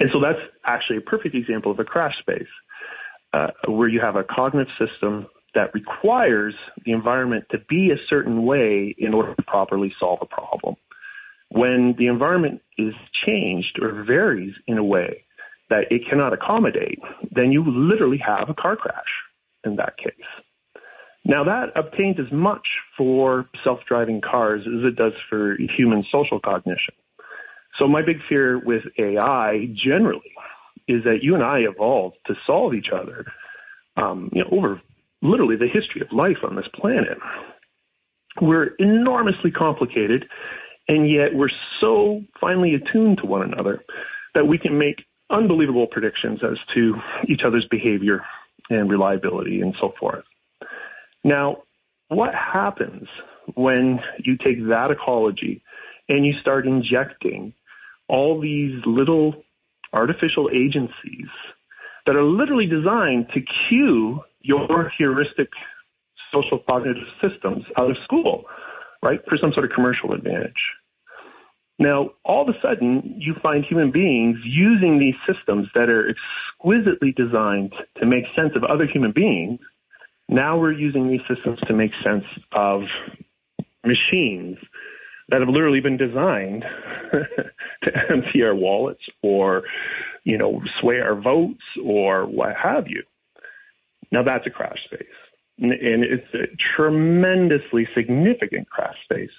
And 0.00 0.10
so 0.12 0.20
that's 0.20 0.38
actually 0.64 0.98
a 0.98 1.00
perfect 1.00 1.34
example 1.34 1.72
of 1.72 1.78
a 1.78 1.84
crash 1.84 2.18
space 2.20 2.48
uh, 3.32 3.48
where 3.66 3.88
you 3.88 4.00
have 4.00 4.16
a 4.16 4.24
cognitive 4.24 4.72
system 4.78 5.26
that 5.54 5.74
requires 5.74 6.54
the 6.84 6.92
environment 6.92 7.44
to 7.50 7.58
be 7.68 7.90
a 7.90 7.96
certain 8.08 8.44
way 8.44 8.94
in 8.96 9.14
order 9.14 9.34
to 9.34 9.42
properly 9.42 9.92
solve 9.98 10.20
a 10.22 10.26
problem. 10.26 10.76
When 11.50 11.94
the 11.98 12.06
environment 12.06 12.60
is 12.76 12.94
changed 13.24 13.78
or 13.80 14.04
varies 14.04 14.54
in 14.66 14.78
a 14.78 14.84
way 14.84 15.24
that 15.70 15.90
it 15.90 16.02
cannot 16.08 16.32
accommodate, 16.32 16.98
then 17.30 17.52
you 17.52 17.64
literally 17.66 18.18
have 18.18 18.48
a 18.48 18.54
car 18.54 18.76
crash 18.76 19.22
in 19.64 19.76
that 19.76 19.96
case. 19.96 20.12
Now 21.24 21.44
that 21.44 21.72
obtains 21.76 22.16
as 22.18 22.32
much 22.32 22.66
for 22.96 23.48
self-driving 23.64 24.22
cars 24.22 24.62
as 24.66 24.84
it 24.84 24.96
does 24.96 25.12
for 25.28 25.56
human 25.76 26.04
social 26.10 26.40
cognition. 26.40 26.94
So 27.78 27.86
my 27.86 28.02
big 28.02 28.16
fear 28.28 28.58
with 28.58 28.82
AI 28.98 29.68
generally 29.74 30.32
is 30.88 31.04
that 31.04 31.18
you 31.22 31.34
and 31.34 31.44
I 31.44 31.58
evolved 31.60 32.16
to 32.26 32.34
solve 32.46 32.74
each 32.74 32.88
other, 32.92 33.26
um, 33.96 34.30
you 34.32 34.42
know, 34.42 34.48
over 34.50 34.80
literally 35.20 35.56
the 35.56 35.68
history 35.68 36.00
of 36.00 36.08
life 36.12 36.38
on 36.42 36.56
this 36.56 36.66
planet. 36.74 37.18
We're 38.40 38.74
enormously 38.78 39.50
complicated, 39.50 40.26
and 40.88 41.08
yet 41.10 41.34
we're 41.34 41.50
so 41.80 42.22
finely 42.40 42.74
attuned 42.74 43.18
to 43.18 43.26
one 43.26 43.42
another 43.42 43.84
that 44.34 44.46
we 44.46 44.58
can 44.58 44.78
make 44.78 45.04
unbelievable 45.30 45.86
predictions 45.86 46.40
as 46.42 46.56
to 46.74 46.94
each 47.28 47.42
other's 47.46 47.66
behavior 47.70 48.24
and 48.70 48.90
reliability 48.90 49.60
and 49.60 49.74
so 49.80 49.92
forth. 50.00 50.24
Now, 51.24 51.58
what 52.08 52.34
happens 52.34 53.08
when 53.54 54.00
you 54.18 54.36
take 54.36 54.66
that 54.68 54.90
ecology 54.90 55.62
and 56.08 56.24
you 56.24 56.32
start 56.40 56.66
injecting 56.66 57.52
all 58.08 58.40
these 58.40 58.80
little 58.86 59.44
artificial 59.92 60.48
agencies 60.52 61.28
that 62.06 62.16
are 62.16 62.24
literally 62.24 62.66
designed 62.66 63.26
to 63.34 63.40
cue 63.68 64.20
your 64.40 64.90
heuristic 64.96 65.48
social 66.32 66.58
cognitive 66.66 67.02
systems 67.20 67.64
out 67.76 67.90
of 67.90 67.96
school, 68.04 68.44
right, 69.02 69.20
for 69.28 69.38
some 69.40 69.52
sort 69.52 69.64
of 69.64 69.72
commercial 69.74 70.12
advantage. 70.12 70.52
Now, 71.78 72.10
all 72.24 72.48
of 72.48 72.54
a 72.54 72.58
sudden, 72.60 73.16
you 73.18 73.34
find 73.42 73.64
human 73.64 73.92
beings 73.92 74.38
using 74.44 74.98
these 74.98 75.14
systems 75.26 75.68
that 75.74 75.88
are 75.88 76.10
exquisitely 76.10 77.12
designed 77.12 77.72
to 78.00 78.06
make 78.06 78.24
sense 78.34 78.52
of 78.56 78.64
other 78.64 78.86
human 78.86 79.12
beings 79.12 79.60
now 80.28 80.58
we're 80.58 80.72
using 80.72 81.08
these 81.08 81.22
systems 81.32 81.58
to 81.66 81.72
make 81.72 81.90
sense 82.04 82.24
of 82.52 82.82
machines 83.84 84.58
that 85.30 85.40
have 85.40 85.48
literally 85.48 85.80
been 85.80 85.96
designed 85.96 86.64
to 87.82 87.90
empty 88.10 88.42
our 88.42 88.54
wallets 88.54 89.02
or, 89.22 89.62
you 90.24 90.36
know, 90.36 90.60
sway 90.80 91.00
our 91.00 91.18
votes 91.18 91.62
or 91.82 92.26
what 92.26 92.54
have 92.62 92.88
you. 92.88 93.02
Now 94.12 94.22
that's 94.22 94.46
a 94.46 94.50
crash 94.50 94.78
space. 94.84 95.06
And 95.58 96.04
it's 96.04 96.32
a 96.34 96.46
tremendously 96.76 97.88
significant 97.94 98.70
crash 98.70 98.96
space. 99.04 99.30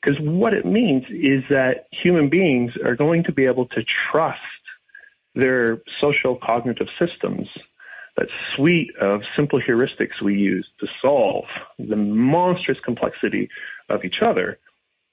Because 0.00 0.18
what 0.20 0.54
it 0.54 0.64
means 0.64 1.04
is 1.10 1.42
that 1.50 1.86
human 1.90 2.28
beings 2.28 2.72
are 2.84 2.94
going 2.94 3.24
to 3.24 3.32
be 3.32 3.46
able 3.46 3.66
to 3.68 3.82
trust 4.10 4.40
their 5.34 5.82
social 6.00 6.38
cognitive 6.48 6.86
systems 7.00 7.48
that 8.16 8.28
suite 8.54 8.90
of 9.00 9.22
simple 9.36 9.60
heuristics 9.60 10.22
we 10.22 10.34
use 10.34 10.66
to 10.78 10.86
solve 11.02 11.44
the 11.78 11.96
monstrous 11.96 12.78
complexity 12.84 13.48
of 13.88 14.04
each 14.04 14.22
other, 14.22 14.58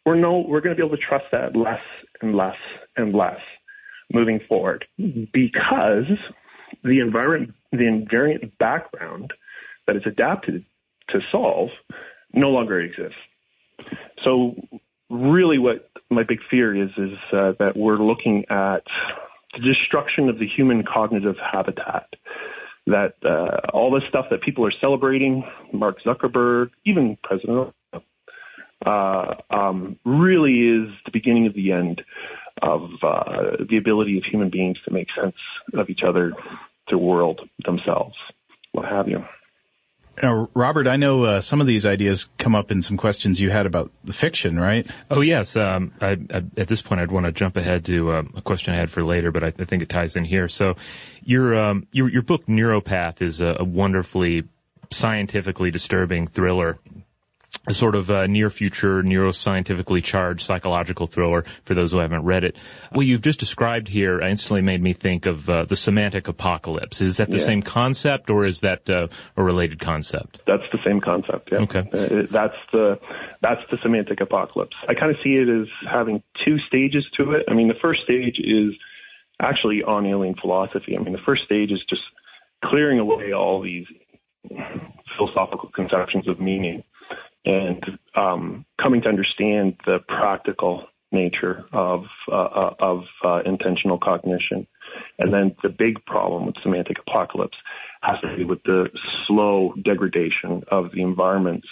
we're 0.05 0.15
no, 0.15 0.43
we're 0.47 0.61
going 0.61 0.75
to 0.75 0.79
be 0.79 0.85
able 0.85 0.95
to 0.95 1.03
trust 1.03 1.25
that 1.31 1.55
less 1.55 1.81
and 2.21 2.35
less 2.35 2.57
and 2.95 3.13
less 3.13 3.39
moving 4.13 4.39
forward. 4.51 4.85
Because 4.97 6.05
the 6.83 6.99
environment, 6.99 7.53
the 7.71 7.85
invariant 7.85 8.51
background 8.59 9.33
that 9.87 9.95
is 9.95 10.03
adapted 10.05 10.65
to 11.09 11.19
solve 11.31 11.69
no 12.33 12.49
longer 12.49 12.79
exists. 12.79 13.17
So 14.23 14.55
really 15.09 15.57
what 15.57 15.89
my 16.09 16.23
big 16.23 16.39
fear 16.49 16.75
is, 16.75 16.89
is 16.97 17.17
uh, 17.33 17.53
that 17.59 17.73
we're 17.75 17.97
looking 17.97 18.45
at 18.49 18.83
the 19.53 19.61
destruction 19.61 20.29
of 20.29 20.39
the 20.39 20.47
human 20.47 20.83
cognitive 20.83 21.35
habitat 21.51 22.07
that 22.87 23.13
uh, 23.23 23.69
all 23.73 23.91
this 23.91 24.03
stuff 24.09 24.25
that 24.31 24.41
people 24.41 24.65
are 24.65 24.73
celebrating, 24.81 25.43
Mark 25.71 26.01
Zuckerberg, 26.03 26.71
even 26.85 27.17
President 27.23 27.73
uh, 28.85 29.35
um, 29.49 29.97
really 30.03 30.69
is 30.69 30.89
the 31.05 31.11
beginning 31.11 31.45
of 31.45 31.53
the 31.53 31.71
end 31.71 32.01
of 32.61 32.89
uh, 33.03 33.51
the 33.69 33.77
ability 33.77 34.17
of 34.17 34.23
human 34.23 34.49
beings 34.49 34.77
to 34.85 34.91
make 34.91 35.07
sense 35.19 35.35
of 35.73 35.89
each 35.89 36.01
other, 36.05 36.33
the 36.89 36.97
world, 36.97 37.41
themselves, 37.63 38.15
what 38.71 38.85
have 38.85 39.07
you. 39.07 39.23
Now, 40.21 40.49
Robert, 40.53 40.87
I 40.87 40.97
know 40.97 41.23
uh, 41.23 41.41
some 41.41 41.61
of 41.61 41.67
these 41.67 41.85
ideas 41.85 42.29
come 42.37 42.53
up 42.53 42.69
in 42.69 42.81
some 42.81 42.97
questions 42.97 43.39
you 43.39 43.49
had 43.49 43.65
about 43.65 43.91
the 44.03 44.13
fiction, 44.13 44.59
right? 44.59 44.85
Oh 45.09 45.21
yes. 45.21 45.55
Um, 45.55 45.93
I, 46.01 46.17
I, 46.29 46.43
at 46.57 46.67
this 46.67 46.81
point, 46.81 47.01
I'd 47.01 47.11
want 47.11 47.25
to 47.25 47.31
jump 47.31 47.55
ahead 47.57 47.85
to 47.85 48.13
um, 48.13 48.33
a 48.35 48.41
question 48.41 48.73
I 48.73 48.77
had 48.77 48.91
for 48.91 49.03
later, 49.03 49.31
but 49.31 49.43
I, 49.43 49.47
I 49.47 49.63
think 49.63 49.81
it 49.81 49.89
ties 49.89 50.15
in 50.15 50.25
here. 50.25 50.47
So, 50.47 50.75
your 51.23 51.55
um, 51.55 51.87
your, 51.91 52.09
your 52.09 52.21
book 52.23 52.45
Neuropath 52.47 53.21
is 53.21 53.39
a, 53.39 53.57
a 53.59 53.63
wonderfully 53.63 54.43
scientifically 54.91 55.71
disturbing 55.71 56.27
thriller 56.27 56.77
a 57.67 57.73
sort 57.73 57.95
of 57.95 58.09
uh, 58.09 58.25
near 58.25 58.49
future 58.49 59.03
neuroscientifically 59.03 60.03
charged 60.03 60.41
psychological 60.45 61.05
thriller 61.05 61.43
for 61.63 61.75
those 61.75 61.91
who 61.91 61.99
haven't 61.99 62.23
read 62.23 62.43
it. 62.43 62.57
What 62.91 63.05
you've 63.05 63.21
just 63.21 63.39
described 63.39 63.87
here 63.87 64.19
instantly 64.19 64.61
made 64.61 64.81
me 64.81 64.93
think 64.93 65.27
of 65.27 65.49
uh, 65.49 65.65
the 65.65 65.75
semantic 65.75 66.27
apocalypse. 66.27 67.01
Is 67.01 67.17
that 67.17 67.29
the 67.29 67.37
yeah. 67.37 67.45
same 67.45 67.61
concept 67.61 68.29
or 68.29 68.45
is 68.45 68.61
that 68.61 68.89
uh, 68.89 69.07
a 69.37 69.43
related 69.43 69.79
concept? 69.79 70.41
That's 70.47 70.63
the 70.71 70.79
same 70.85 71.01
concept. 71.01 71.49
Yeah. 71.51 71.59
Okay. 71.59 71.79
Uh, 71.79 72.25
that's 72.29 72.57
the 72.71 72.99
that's 73.41 73.61
the 73.69 73.77
semantic 73.83 74.21
apocalypse. 74.21 74.75
I 74.87 74.93
kind 74.95 75.11
of 75.11 75.17
see 75.23 75.33
it 75.33 75.47
as 75.47 75.67
having 75.89 76.23
two 76.43 76.57
stages 76.67 77.05
to 77.17 77.33
it. 77.33 77.45
I 77.47 77.53
mean, 77.53 77.67
the 77.67 77.79
first 77.81 78.01
stage 78.03 78.39
is 78.39 78.73
actually 79.39 79.83
on 79.83 80.05
alien 80.05 80.35
philosophy. 80.35 80.95
I 80.97 81.01
mean, 81.01 81.13
the 81.13 81.21
first 81.25 81.43
stage 81.43 81.71
is 81.71 81.83
just 81.89 82.03
clearing 82.65 82.99
away 82.99 83.33
all 83.33 83.61
these 83.61 83.85
philosophical 85.17 85.69
conceptions 85.69 86.27
of 86.27 86.39
meaning 86.39 86.83
and 87.45 87.83
um, 88.15 88.65
coming 88.81 89.01
to 89.01 89.09
understand 89.09 89.75
the 89.85 89.99
practical 90.07 90.85
nature 91.11 91.65
of 91.73 92.05
uh, 92.31 92.35
uh, 92.35 92.75
of 92.79 93.03
uh, 93.25 93.41
intentional 93.45 93.97
cognition. 93.97 94.67
And 95.19 95.33
then 95.33 95.55
the 95.63 95.69
big 95.69 96.05
problem 96.05 96.45
with 96.45 96.55
semantic 96.63 96.97
apocalypse 96.99 97.57
has 98.01 98.19
to 98.21 98.37
do 98.37 98.47
with 98.47 98.63
the 98.63 98.89
slow 99.27 99.73
degradation 99.83 100.63
of 100.69 100.91
the 100.93 101.01
environments 101.01 101.67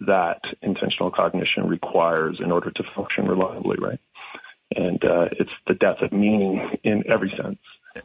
that 0.00 0.40
intentional 0.62 1.10
cognition 1.10 1.66
requires 1.66 2.38
in 2.42 2.50
order 2.50 2.70
to 2.70 2.82
function 2.94 3.26
reliably, 3.26 3.76
right? 3.80 4.00
And 4.74 5.04
uh, 5.04 5.28
it's 5.32 5.50
the 5.66 5.74
death 5.74 5.96
of 6.00 6.12
meaning 6.12 6.78
in 6.84 7.04
every 7.10 7.32
sense. 7.42 7.58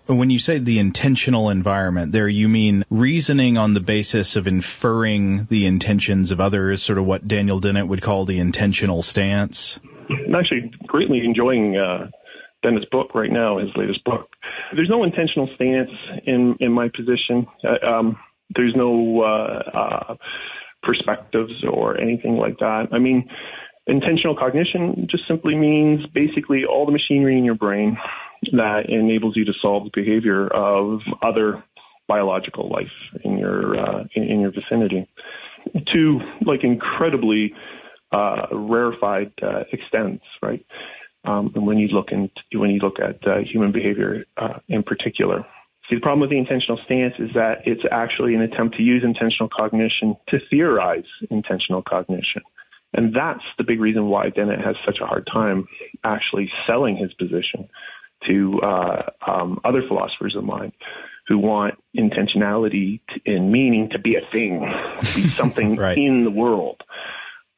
When 0.07 0.31
you 0.31 0.39
say 0.39 0.57
the 0.57 0.79
intentional 0.79 1.49
environment 1.49 2.11
there, 2.11 2.27
you 2.27 2.49
mean 2.49 2.83
reasoning 2.89 3.57
on 3.57 3.75
the 3.75 3.79
basis 3.79 4.35
of 4.35 4.47
inferring 4.47 5.45
the 5.45 5.67
intentions 5.67 6.31
of 6.31 6.41
others, 6.41 6.81
sort 6.81 6.97
of 6.97 7.05
what 7.05 7.27
Daniel 7.27 7.59
Dennett 7.59 7.87
would 7.87 8.01
call 8.01 8.25
the 8.25 8.39
intentional 8.39 9.03
stance? 9.03 9.79
I'm 10.09 10.33
actually 10.33 10.71
greatly 10.87 11.23
enjoying 11.23 11.77
uh, 11.77 12.09
Dennett's 12.63 12.87
book 12.91 13.13
right 13.13 13.31
now, 13.31 13.59
his 13.59 13.69
latest 13.75 14.03
book. 14.05 14.27
There's 14.75 14.89
no 14.89 15.03
intentional 15.03 15.49
stance 15.53 15.91
in, 16.25 16.55
in 16.59 16.71
my 16.71 16.89
position. 16.89 17.45
Uh, 17.63 17.87
um, 17.87 18.17
there's 18.55 18.73
no 18.75 19.21
uh, 19.21 19.77
uh, 19.77 20.15
perspectives 20.81 21.63
or 21.63 21.99
anything 21.99 22.37
like 22.37 22.57
that. 22.57 22.87
I 22.91 22.97
mean, 22.97 23.29
intentional 23.85 24.35
cognition 24.35 25.07
just 25.11 25.27
simply 25.27 25.55
means 25.55 26.07
basically 26.07 26.65
all 26.65 26.87
the 26.87 26.91
machinery 26.91 27.37
in 27.37 27.45
your 27.45 27.55
brain 27.55 27.97
that 28.53 28.89
enables 28.89 29.35
you 29.35 29.45
to 29.45 29.53
solve 29.61 29.85
the 29.85 29.91
behavior 29.93 30.47
of 30.47 30.99
other 31.21 31.63
biological 32.07 32.69
life 32.69 32.91
in 33.23 33.37
your 33.37 33.77
uh, 33.79 34.03
in, 34.15 34.23
in, 34.23 34.39
your 34.41 34.51
vicinity 34.51 35.07
to 35.93 36.19
like 36.45 36.63
incredibly 36.63 37.53
uh, 38.11 38.45
rarefied 38.51 39.31
uh, 39.41 39.63
extents, 39.71 40.23
right? 40.41 40.65
Um, 41.25 41.51
and 41.55 41.65
when 41.65 41.79
you 41.79 41.87
look 41.87 42.11
into, 42.11 42.59
when 42.59 42.69
you 42.69 42.79
look 42.79 42.99
at 42.99 43.27
uh, 43.27 43.39
human 43.39 43.71
behavior 43.71 44.25
uh, 44.37 44.59
in 44.67 44.83
particular. 44.83 45.45
See, 45.89 45.95
the 45.95 46.01
problem 46.01 46.21
with 46.21 46.31
the 46.31 46.37
intentional 46.39 46.79
stance 46.85 47.13
is 47.19 47.29
that 47.35 47.59
it's 47.65 47.83
actually 47.91 48.33
an 48.33 48.41
attempt 48.41 48.75
to 48.77 48.83
use 48.83 49.03
intentional 49.03 49.49
cognition 49.49 50.15
to 50.29 50.39
theorize 50.49 51.05
intentional 51.29 51.83
cognition. 51.83 52.41
And 52.93 53.13
that's 53.13 53.43
the 53.57 53.63
big 53.63 53.79
reason 53.79 54.07
why 54.07 54.29
Dennett 54.29 54.63
has 54.63 54.75
such 54.85 54.97
a 55.01 55.05
hard 55.05 55.27
time 55.31 55.67
actually 56.03 56.49
selling 56.65 56.95
his 56.95 57.13
position 57.13 57.69
to 58.27 58.59
uh, 58.61 59.01
um, 59.27 59.59
other 59.63 59.81
philosophers 59.87 60.35
of 60.37 60.43
mind 60.43 60.73
who 61.27 61.39
want 61.39 61.75
intentionality 61.97 63.01
and 63.25 63.51
meaning 63.51 63.89
to 63.91 63.99
be 63.99 64.15
a 64.15 64.21
thing, 64.21 64.61
to 65.01 65.15
be 65.15 65.27
something 65.29 65.75
right. 65.75 65.97
in 65.97 66.23
the 66.23 66.31
world. 66.31 66.81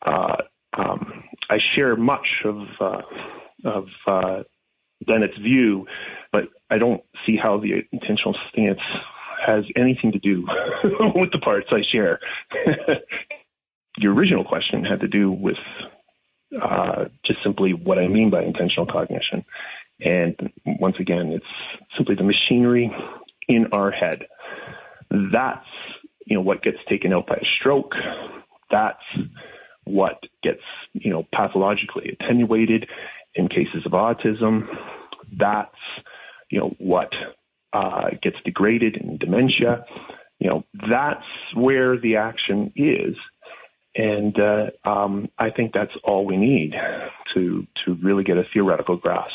Uh, 0.06 0.38
um, 0.78 1.24
I 1.50 1.60
share 1.76 1.96
much 1.96 2.28
of 2.46 2.58
uh, 2.80 3.02
of 3.66 3.88
uh, 4.06 4.44
Dennett's 5.06 5.38
view, 5.38 5.88
but 6.32 6.44
I 6.70 6.78
don't 6.78 7.02
see 7.26 7.38
how 7.42 7.60
the 7.60 7.84
intentional 7.92 8.36
stance 8.52 8.80
has 9.46 9.64
anything 9.76 10.12
to 10.12 10.20
do 10.20 10.46
with 11.16 11.32
the 11.32 11.40
parts 11.40 11.68
I 11.72 11.82
share. 11.92 12.20
Your 13.98 14.14
original 14.14 14.44
question 14.44 14.84
had 14.84 15.00
to 15.02 15.08
do 15.08 15.32
with 15.32 15.58
uh, 16.62 17.06
just 17.26 17.40
simply 17.44 17.74
what 17.74 17.98
I 17.98 18.08
mean 18.08 18.30
by 18.30 18.44
intentional 18.44 18.86
cognition. 18.86 19.44
And 20.00 20.36
once 20.66 20.98
again, 21.00 21.32
it's 21.32 21.46
simply 21.96 22.16
the 22.16 22.24
machinery 22.24 22.96
in 23.48 23.68
our 23.72 23.92
head. 23.92 24.28
That's, 25.10 25.66
you 26.26 26.36
know, 26.36 26.42
what 26.42 26.62
gets 26.62 26.78
taken 26.88 27.14
out 27.14 27.28
by 27.28 27.36
a 27.36 27.46
stroke. 27.54 27.94
That's 28.70 29.04
what 29.86 30.22
gets, 30.44 30.62
you 30.94 31.12
know, 31.12 31.26
pathologically 31.34 32.18
attenuated 32.20 32.88
in 33.34 33.48
cases 33.48 33.86
of 33.86 33.94
autism. 33.94 34.68
That's, 35.36 35.76
you 36.50 36.60
know, 36.60 36.76
what 36.78 37.12
uh, 37.74 38.10
gets 38.22 38.38
degraded 38.46 38.98
in 38.98 39.18
dementia. 39.18 39.86
You 40.40 40.50
know, 40.50 40.64
that's 40.90 41.26
where 41.56 41.98
the 41.98 42.18
action 42.18 42.72
is. 42.76 43.16
And 43.96 44.40
uh, 44.40 44.66
um, 44.86 45.30
I 45.40 45.50
think 45.50 45.74
that's 45.74 45.92
all 46.04 46.26
we 46.26 46.38
need 46.38 46.76
to 47.34 47.66
to 47.86 47.96
really 47.96 48.24
get 48.24 48.38
a 48.38 48.44
theoretical 48.54 48.98
grasp 48.98 49.32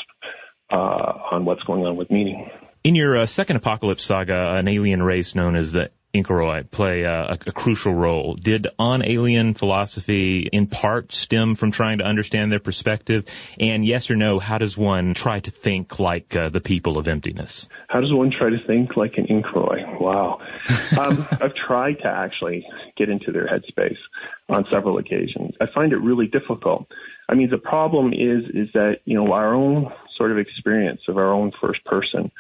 on 0.77 1.45
what's 1.45 1.63
going 1.65 1.87
on 1.87 1.97
with 1.97 2.11
meaning. 2.11 2.51
In 2.85 2.95
your 2.95 3.17
uh, 3.17 3.27
second 3.27 3.57
apocalypse 3.57 4.05
saga, 4.05 4.55
an 4.55 4.67
alien 4.69 5.03
race 5.03 5.35
known 5.35 5.55
as 5.55 5.73
the 5.73 5.91
Inchoroi 6.15 6.71
play 6.71 7.03
a, 7.03 7.39
a, 7.47 7.53
crucial 7.53 7.95
role. 7.95 8.35
Did 8.35 8.67
on 8.79 9.03
alien 9.03 9.55
philosophy 9.55 10.49
in 10.53 10.67
part 10.67 11.11
stem 11.11 11.55
from 11.55 11.71
trying 11.71 11.99
to 11.99 12.05
understand 12.05 12.53
their 12.53 12.61
perspective? 12.61 13.25
And 13.59 13.85
yes 13.85 14.11
or 14.11 14.17
no, 14.17 14.39
how 14.39 14.59
does 14.59 14.77
one 14.77 15.15
try 15.15 15.41
to 15.41 15.51
think 15.51 15.99
like 15.99 16.37
uh, 16.37 16.51
the 16.51 16.61
people 16.61 16.99
of 16.99 17.09
emptiness? 17.09 17.67
How 17.89 18.01
does 18.01 18.13
one 18.13 18.31
try 18.31 18.51
to 18.51 18.59
think 18.67 18.95
like 18.97 19.15
an 19.17 19.27
Inchoroi? 19.27 20.01
Wow. 20.01 20.41
um, 20.99 21.27
I've 21.31 21.55
tried 21.55 21.95
to 22.03 22.09
actually 22.09 22.67
get 22.99 23.09
into 23.09 23.33
their 23.33 23.47
headspace 23.47 23.97
on 24.51 24.67
several 24.71 24.99
occasions. 24.99 25.55
I 25.63 25.67
find 25.75 25.93
it 25.93 25.99
really 25.99 26.27
difficult. 26.27 26.89
I 27.33 27.35
mean, 27.35 27.49
the 27.49 27.57
problem 27.57 28.13
is, 28.13 28.45
is 28.53 28.69
that, 28.75 28.99
you 29.07 29.15
know, 29.15 29.33
our 29.33 29.55
own 29.55 29.91
sort 30.19 30.33
of 30.33 30.37
experience 30.37 31.01
of 31.09 31.17
our 31.17 31.33
own 31.33 31.51
first 31.63 31.83
person 31.87 32.31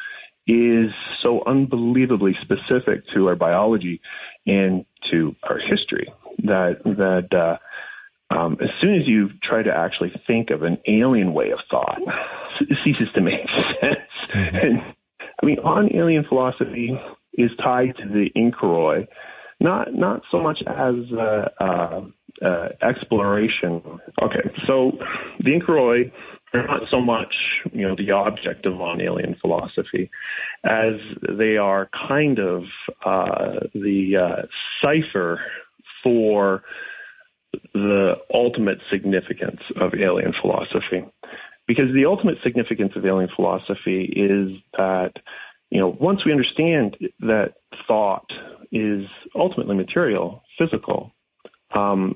is 0.46 0.90
so 1.20 1.42
unbelievably 1.46 2.37
specific 2.42 3.02
to 3.14 3.28
our 3.28 3.35
biology 3.35 4.02
and 4.46 4.85
to 5.11 5.35
our 5.44 5.57
history 5.57 6.12
that 6.44 6.83
that 6.85 7.28
uh, 7.35 7.57
um, 8.37 8.59
as 8.61 8.68
soon 8.83 8.96
as 8.96 9.09
you 9.09 9.31
try 9.42 9.62
to 9.62 9.72
actually 9.74 10.12
think 10.26 10.50
of 10.50 10.62
an 10.62 10.76
alien 10.87 11.33
way 11.33 11.52
of 11.52 11.61
thought, 11.70 12.02
it 12.61 12.76
ceases 12.85 13.09
to 13.14 13.22
make 13.22 13.35
sense. 13.81 13.96
Mm-hmm. 14.35 14.57
And 14.57 14.81
I 15.42 15.46
mean, 15.46 15.59
on 15.61 15.96
alien 15.96 16.24
philosophy 16.28 17.00
is 17.33 17.50
tied 17.64 17.96
to 17.96 18.09
the 18.09 18.28
Inchoroi, 18.37 19.07
not 19.59 19.94
not 19.94 20.20
so 20.31 20.38
much 20.38 20.59
as 20.66 20.96
uh, 21.16 21.48
uh, 21.59 22.00
uh, 22.44 22.68
exploration. 22.83 23.83
Okay, 24.22 24.50
so 24.66 24.92
the 25.40 25.52
Inchoroi 25.52 26.12
they're 26.52 26.66
not 26.66 26.83
so 26.90 27.00
much, 27.00 27.35
you 27.72 27.88
know, 27.88 27.96
the 27.96 28.11
object 28.11 28.66
of 28.66 28.81
on 28.81 29.00
alien 29.00 29.37
philosophy 29.40 30.11
as 30.64 30.92
they 31.38 31.57
are 31.57 31.88
kind 32.09 32.38
of 32.38 32.64
uh, 33.05 33.61
the 33.74 34.16
uh, 34.16 34.42
cipher 34.83 35.40
for 36.02 36.62
the 37.72 38.18
ultimate 38.33 38.78
significance 38.90 39.61
of 39.81 39.92
alien 39.94 40.35
philosophy. 40.40 41.05
Because 41.66 41.87
the 41.94 42.05
ultimate 42.07 42.37
significance 42.44 42.92
of 42.96 43.07
alien 43.07 43.31
philosophy 43.35 44.05
is 44.05 44.61
that, 44.76 45.12
you 45.70 45.81
know, 45.81 45.96
once 46.00 46.20
we 46.26 46.33
understand 46.33 46.96
that 47.20 47.55
thought 47.87 48.26
is 48.72 49.05
ultimately 49.35 49.76
material, 49.76 50.42
physical, 50.59 51.12
um, 51.74 52.14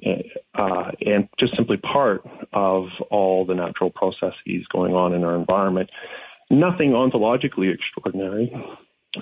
uh, 0.54 0.90
and 1.04 1.28
just 1.38 1.56
simply 1.56 1.76
part 1.76 2.22
of 2.52 2.88
all 3.10 3.44
the 3.44 3.54
natural 3.54 3.90
processes 3.90 4.66
going 4.72 4.94
on 4.94 5.14
in 5.14 5.24
our 5.24 5.34
environment. 5.34 5.90
Nothing 6.50 6.90
ontologically 6.90 7.72
extraordinary. 7.74 8.52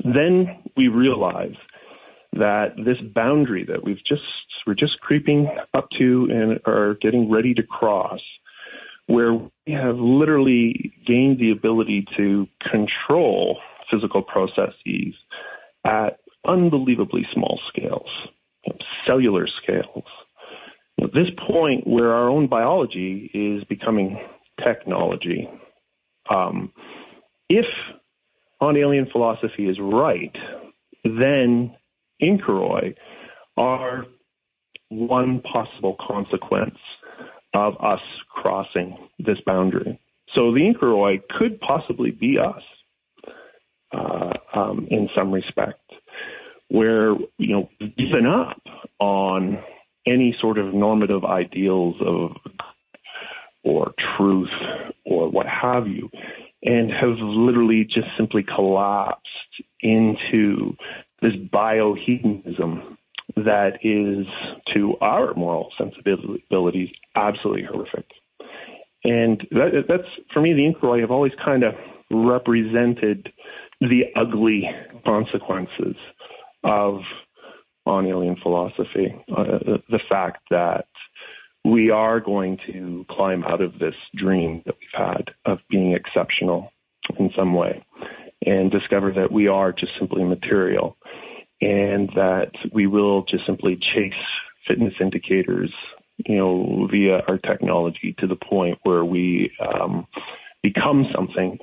Then 0.05 0.63
we 0.77 0.89
realize 0.89 1.55
that 2.33 2.75
this 2.77 2.99
boundary 3.15 3.65
that 3.65 3.85
we've 3.85 4.05
just 4.07 4.23
we're 4.67 4.75
just 4.75 4.99
creeping 5.01 5.49
up 5.75 5.89
to 5.99 6.29
and 6.31 6.59
are 6.67 6.95
getting 7.01 7.31
ready 7.31 7.55
to 7.55 7.63
cross, 7.63 8.21
where 9.07 9.35
we 9.35 9.73
have 9.73 9.97
literally 9.97 10.93
gained 11.07 11.39
the 11.39 11.51
ability 11.51 12.07
to 12.17 12.47
control 12.71 13.59
physical 13.91 14.23
processes 14.23 15.15
at 15.85 16.19
unbelievably 16.47 17.27
small 17.33 17.61
scales, 17.69 18.09
cellular 19.07 19.47
scales, 19.63 20.05
this 21.13 21.29
point 21.49 21.87
where 21.87 22.13
our 22.13 22.29
own 22.29 22.47
biology 22.47 23.31
is 23.35 23.65
becoming 23.65 24.19
technology, 24.63 25.49
um, 26.31 26.73
if 27.49 27.67
on 28.61 28.77
alien 28.77 29.07
philosophy 29.11 29.69
is 29.69 29.77
right, 29.81 30.35
then 31.05 31.75
Inchoroi 32.23 32.95
are 33.57 34.07
one 34.89 35.41
possible 35.41 35.97
consequence 36.07 36.79
of 37.55 37.75
us 37.81 38.01
crossing 38.29 38.97
this 39.19 39.39
boundary. 39.47 40.01
So 40.35 40.53
the 40.53 40.61
Inchoroi 40.61 41.23
could 41.37 41.61
possibly 41.61 42.11
be 42.11 42.39
us 42.39 42.63
uh, 43.93 44.33
um, 44.55 44.89
in 44.91 45.09
some 45.17 45.31
respect, 45.31 45.81
where 46.69 47.15
you 47.39 47.55
know 47.55 47.69
given 47.81 48.27
up 48.27 48.61
on 48.99 49.59
any 50.07 50.37
sort 50.41 50.59
of 50.59 50.75
normative 50.75 51.25
ideals 51.25 51.97
of 52.01 52.37
or 53.63 53.93
truth 54.17 54.51
or 55.05 55.31
what 55.31 55.47
have 55.47 55.87
you, 55.87 56.11
and 56.63 56.91
have 56.91 57.19
literally 57.19 57.85
just 57.85 58.09
simply 58.17 58.43
collapsed 58.43 59.29
into 59.81 60.77
this 61.23 61.33
biohedonism 61.35 62.97
that 63.37 63.79
is 63.83 64.27
to 64.75 64.97
our 65.01 65.35
moral 65.35 65.71
sensibilities 65.79 66.91
absolutely 67.17 67.65
horrific. 67.65 68.07
And 69.03 69.47
that, 69.51 69.85
that's 69.89 70.09
for 70.33 70.41
me, 70.41 70.53
the 70.53 70.63
Inchoroi 70.63 71.01
have 71.01 71.11
always 71.11 71.33
kind 71.43 71.63
of 71.63 71.75
represented 72.11 73.33
the 73.81 74.05
ugly 74.17 74.69
consequences 75.05 75.97
of 76.63 77.01
on 77.87 78.07
alien 78.07 78.37
philosophy. 78.43 79.15
Uh, 79.35 79.79
the 79.89 80.01
fact 80.09 80.43
that 80.51 80.87
we 81.65 81.91
are 81.91 82.21
going 82.21 82.59
to 82.67 83.07
climb 83.11 83.45
out 83.45 83.63
of 83.63 83.79
this 83.79 83.95
dream 84.15 84.63
that 84.67 84.75
we've 84.79 84.89
had 84.93 85.31
of 85.45 85.59
being 85.71 85.93
exceptional 85.93 86.71
in 87.19 87.31
some 87.37 87.55
way 87.55 87.83
and 88.45 88.71
discover 88.71 89.13
that 89.13 89.33
we 89.33 89.49
are 89.49 89.73
just 89.73 89.93
simply 89.99 90.25
material 90.25 90.97
and 91.61 92.11
that 92.15 92.51
we 92.73 92.87
will 92.87 93.25
just 93.25 93.47
simply 93.47 93.77
chase 93.95 94.13
fitness 94.69 94.95
indicators, 95.01 95.73
you 96.27 96.37
know, 96.37 96.87
via 96.91 97.21
our 97.29 97.39
technology 97.39 98.15
to 98.19 98.27
the 98.27 98.37
point 98.37 98.79
where 98.83 99.05
we 99.05 99.51
um, 99.61 100.07
become 100.63 101.07
something 101.15 101.59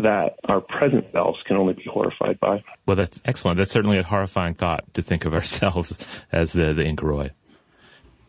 that 0.00 0.38
our 0.44 0.60
present 0.60 1.06
selves 1.12 1.38
can 1.46 1.56
only 1.56 1.74
be 1.74 1.84
horrified 1.84 2.38
by. 2.40 2.62
Well, 2.86 2.96
that's 2.96 3.20
excellent. 3.24 3.58
That's 3.58 3.70
certainly 3.70 3.98
a 3.98 4.02
horrifying 4.02 4.54
thought 4.54 4.92
to 4.94 5.02
think 5.02 5.24
of 5.24 5.34
ourselves 5.40 6.04
as 6.32 6.52
the, 6.52 6.72
the 6.72 6.82
Inchoroi. 6.82 7.30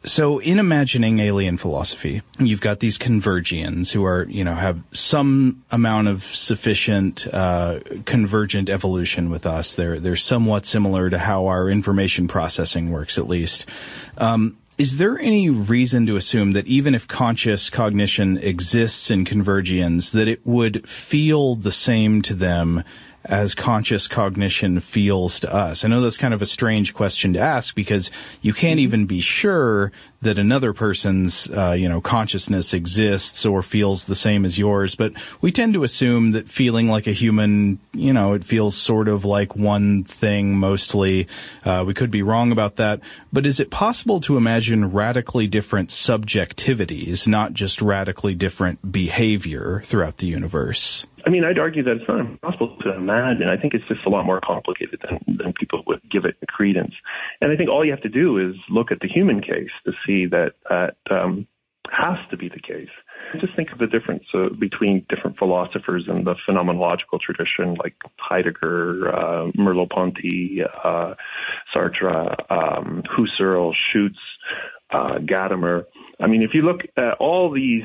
So 0.03 0.39
in 0.39 0.57
imagining 0.57 1.19
alien 1.19 1.57
philosophy, 1.57 2.23
you've 2.39 2.61
got 2.61 2.79
these 2.79 2.97
convergians 2.97 3.91
who 3.91 4.03
are, 4.03 4.25
you 4.27 4.43
know, 4.43 4.55
have 4.55 4.81
some 4.91 5.63
amount 5.69 6.07
of 6.07 6.23
sufficient, 6.23 7.27
uh, 7.31 7.81
convergent 8.05 8.69
evolution 8.69 9.29
with 9.29 9.45
us. 9.45 9.75
They're, 9.75 9.99
they're 9.99 10.15
somewhat 10.15 10.65
similar 10.65 11.07
to 11.11 11.19
how 11.19 11.47
our 11.47 11.69
information 11.69 12.27
processing 12.27 12.89
works, 12.89 13.19
at 13.19 13.27
least. 13.27 13.67
Um, 14.17 14.57
is 14.81 14.97
there 14.97 15.19
any 15.19 15.47
reason 15.47 16.07
to 16.07 16.15
assume 16.15 16.53
that 16.53 16.65
even 16.65 16.95
if 16.95 17.07
conscious 17.07 17.69
cognition 17.69 18.39
exists 18.39 19.11
in 19.11 19.25
convergians, 19.25 20.11
that 20.13 20.27
it 20.27 20.43
would 20.43 20.89
feel 20.89 21.53
the 21.53 21.71
same 21.71 22.23
to 22.23 22.33
them 22.33 22.83
as 23.23 23.53
conscious 23.53 24.07
cognition 24.07 24.79
feels 24.79 25.41
to 25.41 25.53
us? 25.53 25.85
I 25.85 25.87
know 25.87 26.01
that's 26.01 26.17
kind 26.17 26.33
of 26.33 26.41
a 26.41 26.47
strange 26.47 26.95
question 26.95 27.33
to 27.33 27.39
ask 27.39 27.75
because 27.75 28.09
you 28.41 28.53
can't 28.53 28.79
mm-hmm. 28.79 28.85
even 28.85 29.05
be 29.05 29.21
sure 29.21 29.91
that 30.21 30.37
another 30.37 30.73
person's, 30.73 31.49
uh, 31.49 31.71
you 31.71 31.89
know, 31.89 31.99
consciousness 31.99 32.73
exists 32.73 33.45
or 33.45 33.61
feels 33.61 34.05
the 34.05 34.15
same 34.15 34.45
as 34.45 34.57
yours, 34.57 34.95
but 34.95 35.13
we 35.41 35.51
tend 35.51 35.73
to 35.73 35.83
assume 35.83 36.31
that 36.31 36.47
feeling 36.47 36.87
like 36.87 37.07
a 37.07 37.11
human, 37.11 37.79
you 37.93 38.13
know, 38.13 38.33
it 38.33 38.43
feels 38.43 38.75
sort 38.75 39.07
of 39.07 39.25
like 39.25 39.55
one 39.55 40.03
thing 40.03 40.55
mostly. 40.55 41.27
Uh, 41.65 41.83
we 41.85 41.93
could 41.93 42.11
be 42.11 42.21
wrong 42.21 42.51
about 42.51 42.75
that, 42.75 43.01
but 43.33 43.45
is 43.45 43.59
it 43.59 43.71
possible 43.71 44.19
to 44.21 44.37
imagine 44.37 44.91
radically 44.91 45.47
different 45.47 45.89
subjectivities, 45.89 47.27
not 47.27 47.53
just 47.53 47.81
radically 47.81 48.35
different 48.35 48.91
behavior 48.91 49.81
throughout 49.85 50.17
the 50.17 50.27
universe? 50.27 51.07
I 51.25 51.29
mean, 51.29 51.43
I'd 51.43 51.59
argue 51.59 51.83
that 51.83 51.97
it's 51.97 52.07
not 52.07 52.19
impossible 52.19 52.77
to 52.81 52.93
imagine. 52.93 53.47
I 53.47 53.57
think 53.57 53.73
it's 53.73 53.87
just 53.87 54.05
a 54.05 54.09
lot 54.09 54.25
more 54.25 54.41
complicated 54.41 55.01
than, 55.03 55.37
than 55.37 55.53
people 55.53 55.83
would 55.87 56.01
give 56.09 56.25
it 56.25 56.35
credence. 56.47 56.93
And 57.41 57.51
I 57.51 57.55
think 57.55 57.69
all 57.69 57.85
you 57.85 57.91
have 57.91 58.01
to 58.01 58.09
do 58.09 58.37
is 58.37 58.55
look 58.69 58.91
at 58.91 58.99
the 58.99 59.07
human 59.07 59.41
case 59.41 59.71
to 59.85 59.91
see 60.05 60.10
that 60.31 60.53
that 60.69 60.95
um, 61.09 61.47
has 61.89 62.17
to 62.29 62.37
be 62.37 62.49
the 62.49 62.59
case. 62.59 62.89
Just 63.39 63.55
think 63.55 63.71
of 63.71 63.79
the 63.79 63.87
difference 63.87 64.23
uh, 64.33 64.49
between 64.57 65.05
different 65.09 65.37
philosophers 65.37 66.05
in 66.07 66.23
the 66.23 66.35
phenomenological 66.47 67.19
tradition, 67.19 67.75
like 67.75 67.95
Heidegger, 68.17 69.09
uh, 69.09 69.51
Merleau-Ponty, 69.57 70.61
uh, 70.63 71.13
Sartre, 71.73 72.35
um, 72.49 73.03
Husserl, 73.03 73.73
Schutz, 73.73 74.19
uh, 74.91 75.19
Gadamer. 75.19 75.85
I 76.19 76.27
mean, 76.27 76.41
if 76.43 76.51
you 76.53 76.61
look 76.63 76.81
at 76.97 77.15
all 77.19 77.51
these 77.51 77.83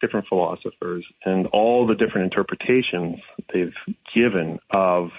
different 0.00 0.26
philosophers 0.28 1.04
and 1.24 1.46
all 1.48 1.86
the 1.86 1.94
different 1.94 2.32
interpretations 2.32 3.18
they've 3.52 3.74
given 4.14 4.58
of 4.70 5.10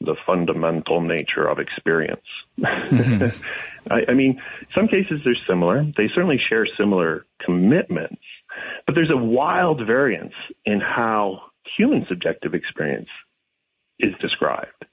the 0.00 0.16
fundamental 0.26 1.00
nature 1.00 1.46
of 1.46 1.58
experience. 1.58 2.26
Mm-hmm. 2.58 3.40
I, 3.90 4.10
I 4.10 4.14
mean, 4.14 4.40
some 4.74 4.88
cases 4.88 5.20
they're 5.24 5.36
similar. 5.48 5.84
They 5.96 6.08
certainly 6.14 6.40
share 6.48 6.66
similar 6.78 7.26
commitments, 7.44 8.22
but 8.86 8.94
there's 8.94 9.10
a 9.10 9.16
wild 9.16 9.86
variance 9.86 10.34
in 10.64 10.80
how 10.80 11.42
human 11.76 12.06
subjective 12.08 12.54
experience 12.54 13.08
is 13.98 14.14
described. 14.20 14.84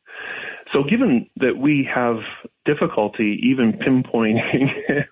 So 0.74 0.84
given 0.84 1.30
that 1.38 1.58
we 1.58 1.90
have 1.94 2.18
difficulty 2.66 3.40
even 3.44 3.74
pinpointing 3.74 5.06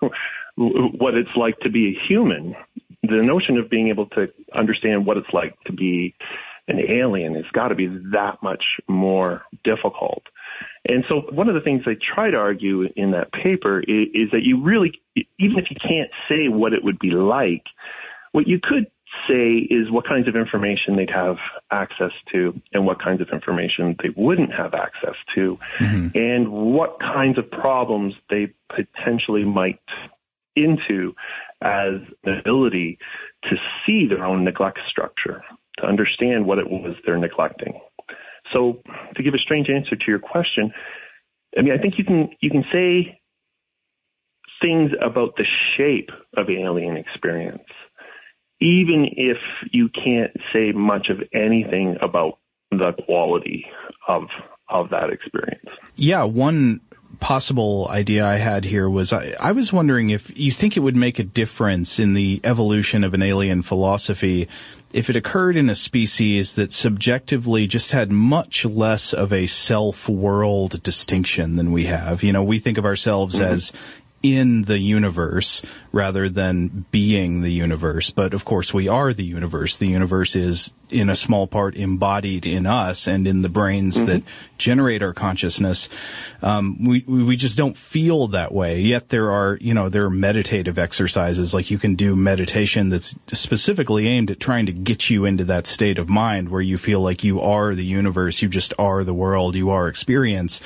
what 0.56 1.14
it's 1.14 1.34
like 1.36 1.58
to 1.60 1.70
be 1.70 1.88
a 1.88 2.06
human, 2.08 2.54
the 3.02 3.22
notion 3.22 3.58
of 3.58 3.70
being 3.70 3.88
able 3.88 4.06
to 4.10 4.28
understand 4.54 5.06
what 5.06 5.16
it's 5.16 5.32
like 5.32 5.54
to 5.66 5.72
be 5.72 6.14
an 6.68 6.78
alien 6.78 7.34
has 7.34 7.46
got 7.52 7.68
to 7.68 7.74
be 7.74 7.86
that 8.12 8.42
much 8.42 8.62
more 8.88 9.42
difficult. 9.64 10.22
And 10.88 11.04
so 11.08 11.20
one 11.30 11.48
of 11.48 11.54
the 11.54 11.60
things 11.60 11.82
I 11.86 11.96
try 12.14 12.30
to 12.30 12.38
argue 12.38 12.88
in 12.96 13.10
that 13.10 13.30
paper 13.32 13.80
is, 13.80 14.08
is, 14.14 14.30
that 14.32 14.42
you 14.42 14.62
really, 14.62 14.92
even 15.38 15.58
if 15.58 15.66
you 15.70 15.76
can't 15.76 16.10
say 16.28 16.48
what 16.48 16.72
it 16.72 16.82
would 16.82 16.98
be 16.98 17.10
like, 17.10 17.64
what 18.32 18.48
you 18.48 18.58
could 18.62 18.86
say 19.28 19.56
is 19.58 19.90
what 19.90 20.06
kinds 20.06 20.28
of 20.28 20.36
information 20.36 20.96
they'd 20.96 21.10
have 21.10 21.36
access 21.70 22.12
to 22.32 22.58
and 22.72 22.86
what 22.86 23.02
kinds 23.02 23.20
of 23.20 23.28
information 23.30 23.96
they 24.02 24.10
wouldn't 24.16 24.52
have 24.52 24.74
access 24.74 25.14
to 25.34 25.58
mm-hmm. 25.78 26.08
and 26.14 26.50
what 26.50 26.98
kinds 27.00 27.38
of 27.38 27.50
problems 27.50 28.14
they 28.30 28.52
potentially 28.68 29.44
might 29.44 29.80
into 30.56 31.14
as 31.62 31.94
an 32.24 32.38
ability 32.38 32.98
to 33.44 33.56
see 33.86 34.06
their 34.06 34.24
own 34.24 34.44
neglect 34.44 34.80
structure 34.88 35.42
to 35.78 35.86
understand 35.86 36.46
what 36.46 36.58
it 36.58 36.68
was 36.68 36.94
they're 37.04 37.18
neglecting. 37.18 37.80
So 38.52 38.82
to 39.16 39.22
give 39.22 39.34
a 39.34 39.38
strange 39.38 39.68
answer 39.68 39.96
to 39.96 40.04
your 40.06 40.18
question, 40.18 40.72
I 41.56 41.62
mean, 41.62 41.72
I 41.72 41.80
think 41.80 41.94
you 41.98 42.04
can, 42.04 42.30
you 42.40 42.50
can 42.50 42.64
say 42.72 43.20
things 44.60 44.90
about 45.04 45.36
the 45.36 45.46
shape 45.76 46.10
of 46.36 46.48
alien 46.50 46.96
experience, 46.96 47.68
even 48.60 49.06
if 49.16 49.38
you 49.72 49.88
can't 49.88 50.32
say 50.52 50.72
much 50.72 51.08
of 51.10 51.18
anything 51.32 51.96
about 52.02 52.38
the 52.70 52.92
quality 53.04 53.64
of, 54.06 54.24
of 54.68 54.90
that 54.90 55.10
experience. 55.10 55.68
Yeah. 55.96 56.24
One 56.24 56.80
possible 57.20 57.88
idea 57.90 58.24
I 58.24 58.36
had 58.36 58.64
here 58.64 58.88
was 58.88 59.12
I, 59.12 59.34
I, 59.40 59.52
was 59.52 59.72
wondering 59.72 60.10
if 60.10 60.38
you 60.38 60.52
think 60.52 60.76
it 60.76 60.80
would 60.80 60.94
make 60.94 61.18
a 61.18 61.24
difference 61.24 61.98
in 61.98 62.12
the 62.12 62.40
evolution 62.44 63.02
of 63.02 63.14
an 63.14 63.22
alien 63.22 63.62
philosophy 63.62 64.48
if 64.92 65.10
it 65.10 65.16
occurred 65.16 65.56
in 65.56 65.68
a 65.68 65.74
species 65.74 66.52
that 66.52 66.72
subjectively 66.72 67.66
just 67.66 67.92
had 67.92 68.10
much 68.10 68.64
less 68.64 69.12
of 69.12 69.32
a 69.32 69.46
self-world 69.46 70.82
distinction 70.82 71.56
than 71.56 71.72
we 71.72 71.84
have. 71.84 72.22
You 72.22 72.32
know, 72.32 72.44
we 72.44 72.58
think 72.58 72.78
of 72.78 72.84
ourselves 72.84 73.34
mm-hmm. 73.34 73.44
as 73.44 73.72
in 74.22 74.62
the 74.62 74.78
universe 74.78 75.62
rather 75.92 76.28
than 76.28 76.84
being 76.90 77.42
the 77.42 77.52
universe. 77.52 78.10
But 78.10 78.34
of 78.34 78.44
course 78.44 78.74
we 78.74 78.88
are 78.88 79.12
the 79.12 79.24
universe. 79.24 79.76
The 79.76 79.86
universe 79.86 80.34
is 80.34 80.72
in 80.90 81.10
a 81.10 81.16
small 81.16 81.46
part 81.46 81.76
embodied 81.76 82.46
in 82.46 82.66
us 82.66 83.06
and 83.06 83.26
in 83.26 83.42
the 83.42 83.48
brains 83.48 83.96
mm-hmm. 83.96 84.06
that 84.06 84.22
generate 84.56 85.02
our 85.02 85.12
consciousness. 85.12 85.88
Um, 86.42 86.84
we, 86.84 87.04
we 87.06 87.36
just 87.36 87.56
don't 87.56 87.76
feel 87.76 88.28
that 88.28 88.52
way. 88.52 88.80
Yet 88.80 89.08
there 89.08 89.30
are, 89.30 89.58
you 89.60 89.74
know, 89.74 89.88
there 89.88 90.04
are 90.04 90.10
meditative 90.10 90.78
exercises 90.78 91.54
like 91.54 91.70
you 91.70 91.78
can 91.78 91.94
do 91.94 92.16
meditation 92.16 92.88
that's 92.88 93.14
specifically 93.32 94.08
aimed 94.08 94.30
at 94.30 94.40
trying 94.40 94.66
to 94.66 94.72
get 94.72 95.10
you 95.10 95.26
into 95.26 95.44
that 95.44 95.66
state 95.66 95.98
of 95.98 96.08
mind 96.08 96.48
where 96.48 96.62
you 96.62 96.78
feel 96.78 97.00
like 97.00 97.22
you 97.22 97.40
are 97.40 97.74
the 97.74 97.84
universe. 97.84 98.42
You 98.42 98.48
just 98.48 98.72
are 98.78 99.04
the 99.04 99.14
world. 99.14 99.54
You 99.54 99.70
are 99.70 99.88
experience. 99.88 100.60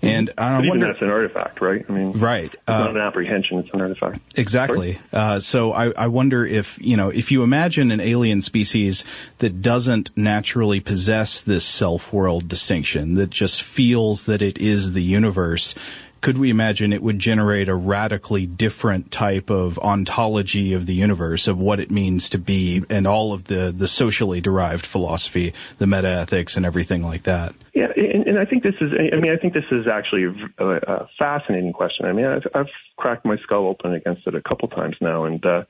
And 0.00 0.30
I 0.38 0.66
wonder, 0.66 0.86
that's 0.86 1.02
an 1.02 1.10
artifact, 1.10 1.60
right? 1.60 1.84
I 1.88 1.92
mean, 1.92 2.12
right? 2.12 2.52
It's 2.52 2.62
uh, 2.68 2.78
not 2.78 2.90
an 2.90 3.02
apprehension; 3.02 3.58
it's 3.58 3.70
an 3.72 3.80
artifact. 3.80 4.20
Exactly. 4.36 4.98
Uh, 5.12 5.40
so 5.40 5.72
I, 5.72 5.90
I 5.90 6.06
wonder 6.06 6.46
if 6.46 6.78
you 6.80 6.96
know 6.96 7.08
if 7.08 7.32
you 7.32 7.42
imagine 7.42 7.90
an 7.90 8.00
alien 8.00 8.40
species 8.42 9.04
that 9.38 9.60
doesn't 9.60 10.16
naturally 10.16 10.78
possess 10.78 11.42
this 11.42 11.64
self-world 11.64 12.46
distinction, 12.46 13.14
that 13.14 13.30
just 13.30 13.62
feels 13.62 14.26
that 14.26 14.40
it 14.40 14.58
is 14.58 14.92
the 14.92 15.02
universe 15.02 15.74
could 16.20 16.38
we 16.38 16.50
imagine 16.50 16.92
it 16.92 17.02
would 17.02 17.18
generate 17.18 17.68
a 17.68 17.74
radically 17.74 18.46
different 18.46 19.10
type 19.10 19.50
of 19.50 19.78
ontology 19.78 20.72
of 20.72 20.86
the 20.86 20.94
universe 20.94 21.48
of 21.48 21.58
what 21.58 21.80
it 21.80 21.90
means 21.90 22.30
to 22.30 22.38
be 22.38 22.84
and 22.90 23.06
all 23.06 23.32
of 23.32 23.44
the, 23.44 23.72
the 23.76 23.88
socially 23.88 24.40
derived 24.40 24.84
philosophy, 24.84 25.54
the 25.78 25.86
metaethics 25.86 26.56
and 26.56 26.66
everything 26.66 27.02
like 27.02 27.24
that? 27.24 27.54
Yeah, 27.74 27.86
and, 27.96 28.26
and 28.26 28.38
I 28.38 28.44
think 28.44 28.62
this 28.62 28.74
is, 28.80 28.90
I 28.92 29.16
mean, 29.16 29.32
I 29.32 29.36
think 29.36 29.54
this 29.54 29.64
is 29.70 29.86
actually 29.86 30.24
a, 30.58 30.64
a 30.64 31.08
fascinating 31.18 31.72
question. 31.72 32.06
I 32.06 32.12
mean, 32.12 32.26
I've, 32.26 32.46
I've, 32.54 32.66
cracked 32.96 33.24
my 33.24 33.36
skull 33.44 33.68
open 33.68 33.94
against 33.94 34.26
it 34.26 34.34
a 34.34 34.42
couple 34.42 34.66
times 34.66 34.96
now. 35.00 35.24
And, 35.24 35.44
uh, 35.46 35.62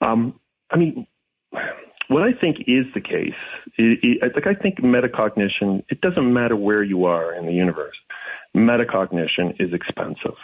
um, 0.00 0.40
I 0.68 0.76
mean, 0.76 1.06
what 2.08 2.22
I 2.22 2.32
think 2.32 2.56
is 2.66 2.84
the 2.94 3.00
case, 3.00 3.38
it, 3.76 4.00
it, 4.02 4.34
like 4.34 4.48
I 4.48 4.60
think 4.60 4.80
metacognition, 4.80 5.84
it 5.88 6.00
doesn't 6.00 6.32
matter 6.32 6.56
where 6.56 6.82
you 6.82 7.04
are 7.04 7.32
in 7.32 7.46
the 7.46 7.52
universe 7.52 7.94
metacognition 8.58 9.60
is 9.60 9.72
expensive. 9.72 10.36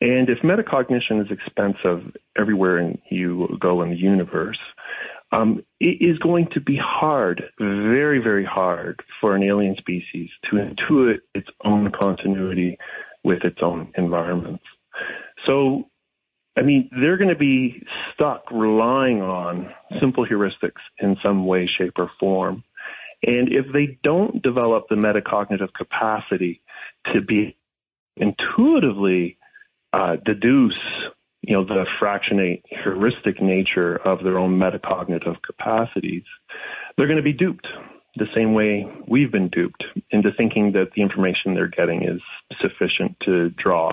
And 0.00 0.28
if 0.28 0.38
metacognition 0.42 1.24
is 1.24 1.30
expensive 1.30 2.14
everywhere 2.38 2.78
in, 2.78 2.98
you 3.10 3.56
go 3.60 3.82
in 3.82 3.90
the 3.90 3.96
universe, 3.96 4.58
um, 5.32 5.64
it 5.80 5.98
is 6.00 6.18
going 6.18 6.48
to 6.54 6.60
be 6.60 6.78
hard, 6.80 7.42
very, 7.58 8.18
very 8.18 8.44
hard 8.44 9.00
for 9.20 9.34
an 9.34 9.42
alien 9.42 9.76
species 9.76 10.30
to 10.50 10.56
intuit 10.56 11.18
its 11.34 11.48
own 11.64 11.90
continuity 11.90 12.78
with 13.24 13.42
its 13.44 13.58
own 13.62 13.92
environments. 13.96 14.64
So 15.46 15.86
I 16.56 16.62
mean, 16.62 16.88
they're 16.92 17.16
going 17.16 17.30
to 17.30 17.36
be 17.36 17.82
stuck 18.12 18.50
relying 18.50 19.22
on 19.22 19.70
simple 20.00 20.24
heuristics 20.24 20.80
in 20.98 21.16
some 21.22 21.46
way, 21.46 21.68
shape, 21.78 21.94
or 21.96 22.10
form. 22.20 22.62
And 23.26 23.52
if 23.52 23.66
they 23.72 23.98
don't 24.04 24.42
develop 24.42 24.84
the 24.88 24.94
metacognitive 24.94 25.72
capacity 25.74 26.60
to 27.12 27.20
be 27.20 27.56
intuitively 28.16 29.38
uh, 29.92 30.16
deduce, 30.24 30.82
you 31.42 31.54
know, 31.54 31.64
the 31.64 31.84
fractionate 31.98 32.64
heuristic 32.68 33.40
nature 33.40 33.96
of 33.96 34.22
their 34.22 34.38
own 34.38 34.58
metacognitive 34.58 35.36
capacities, 35.42 36.24
they're 36.96 37.06
going 37.06 37.16
to 37.16 37.22
be 37.22 37.32
duped 37.32 37.66
the 38.16 38.26
same 38.34 38.54
way 38.54 38.86
we've 39.08 39.32
been 39.32 39.48
duped 39.48 39.84
into 40.10 40.30
thinking 40.36 40.72
that 40.72 40.92
the 40.94 41.02
information 41.02 41.54
they're 41.54 41.66
getting 41.66 42.04
is 42.04 42.20
sufficient 42.60 43.16
to 43.24 43.50
draw 43.50 43.92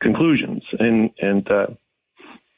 conclusions. 0.00 0.62
And 0.78 1.10
and 1.18 1.50
uh, 1.50 1.66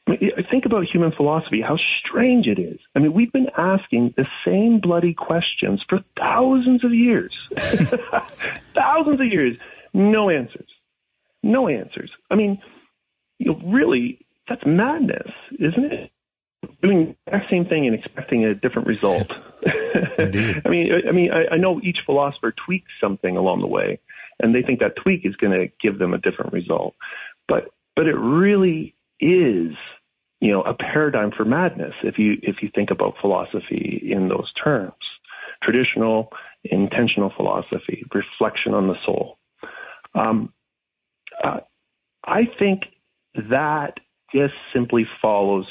think 0.05 0.65
about 0.65 0.85
human 0.85 1.11
philosophy, 1.11 1.61
how 1.61 1.77
strange 1.77 2.47
it 2.47 2.59
is. 2.59 2.79
I 2.95 2.99
mean, 2.99 3.13
we've 3.13 3.31
been 3.31 3.49
asking 3.57 4.13
the 4.17 4.25
same 4.45 4.79
bloody 4.79 5.13
questions 5.13 5.85
for 5.87 5.99
thousands 6.17 6.83
of 6.83 6.93
years, 6.93 7.33
thousands 8.75 9.21
of 9.21 9.27
years, 9.27 9.57
no 9.93 10.29
answers, 10.29 10.69
no 11.41 11.67
answers. 11.67 12.11
I 12.29 12.35
mean, 12.35 12.61
you 13.39 13.51
know, 13.51 13.61
really, 13.65 14.19
that's 14.47 14.65
madness, 14.65 15.31
isn't 15.57 15.85
it? 15.85 16.11
Doing 16.81 16.99
the 16.99 17.15
exact 17.27 17.49
same 17.49 17.65
thing 17.65 17.87
and 17.87 17.95
expecting 17.95 18.45
a 18.45 18.53
different 18.53 18.87
result. 18.87 19.31
Indeed. 20.17 20.61
I 20.65 20.69
mean, 20.69 20.91
I, 20.91 21.09
I 21.09 21.11
mean, 21.11 21.31
I, 21.31 21.55
I 21.55 21.57
know 21.57 21.79
each 21.81 21.99
philosopher 22.05 22.53
tweaks 22.65 22.91
something 23.01 23.37
along 23.37 23.61
the 23.61 23.67
way, 23.67 23.99
and 24.39 24.53
they 24.53 24.61
think 24.61 24.79
that 24.79 24.95
tweak 24.95 25.25
is 25.25 25.35
going 25.35 25.57
to 25.57 25.69
give 25.81 25.99
them 25.99 26.13
a 26.13 26.17
different 26.17 26.53
result. 26.53 26.95
But 27.47 27.69
but 27.95 28.07
it 28.07 28.15
really 28.15 28.95
is, 29.19 29.73
you 30.39 30.51
know, 30.51 30.61
a 30.61 30.73
paradigm 30.73 31.31
for 31.31 31.45
madness 31.45 31.93
if 32.03 32.17
you 32.17 32.37
if 32.41 32.57
you 32.61 32.69
think 32.73 32.91
about 32.91 33.15
philosophy 33.21 34.01
in 34.11 34.27
those 34.27 34.51
terms. 34.53 34.93
Traditional, 35.61 36.29
intentional 36.63 37.31
philosophy, 37.35 38.03
reflection 38.13 38.73
on 38.73 38.87
the 38.87 38.95
soul. 39.05 39.37
Um, 40.13 40.53
uh, 41.41 41.61
I 42.25 42.47
think 42.59 42.83
that 43.49 43.99
just 44.33 44.53
simply 44.73 45.07
follows 45.21 45.67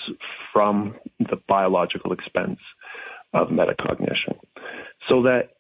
from 0.53 0.95
the 1.19 1.37
biological 1.49 2.13
expense 2.13 2.61
of 3.33 3.49
metacognition. 3.49 4.39
So 5.09 5.23
that 5.23 5.51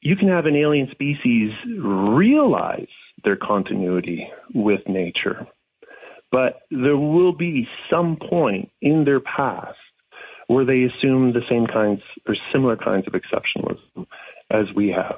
you 0.00 0.16
can 0.16 0.28
have 0.28 0.46
an 0.46 0.56
alien 0.56 0.90
species 0.90 1.52
realize 1.78 2.88
their 3.24 3.36
continuity 3.36 4.28
with 4.52 4.80
nature, 4.88 5.46
but 6.32 6.62
there 6.70 6.96
will 6.96 7.34
be 7.34 7.68
some 7.90 8.16
point 8.16 8.70
in 8.80 9.04
their 9.04 9.20
past 9.20 9.76
where 10.48 10.64
they 10.64 10.82
assume 10.82 11.32
the 11.32 11.42
same 11.48 11.66
kinds 11.66 12.00
or 12.26 12.34
similar 12.52 12.76
kinds 12.76 13.06
of 13.06 13.12
exceptionalism 13.12 14.06
as 14.50 14.66
we 14.74 14.88
have, 14.88 15.16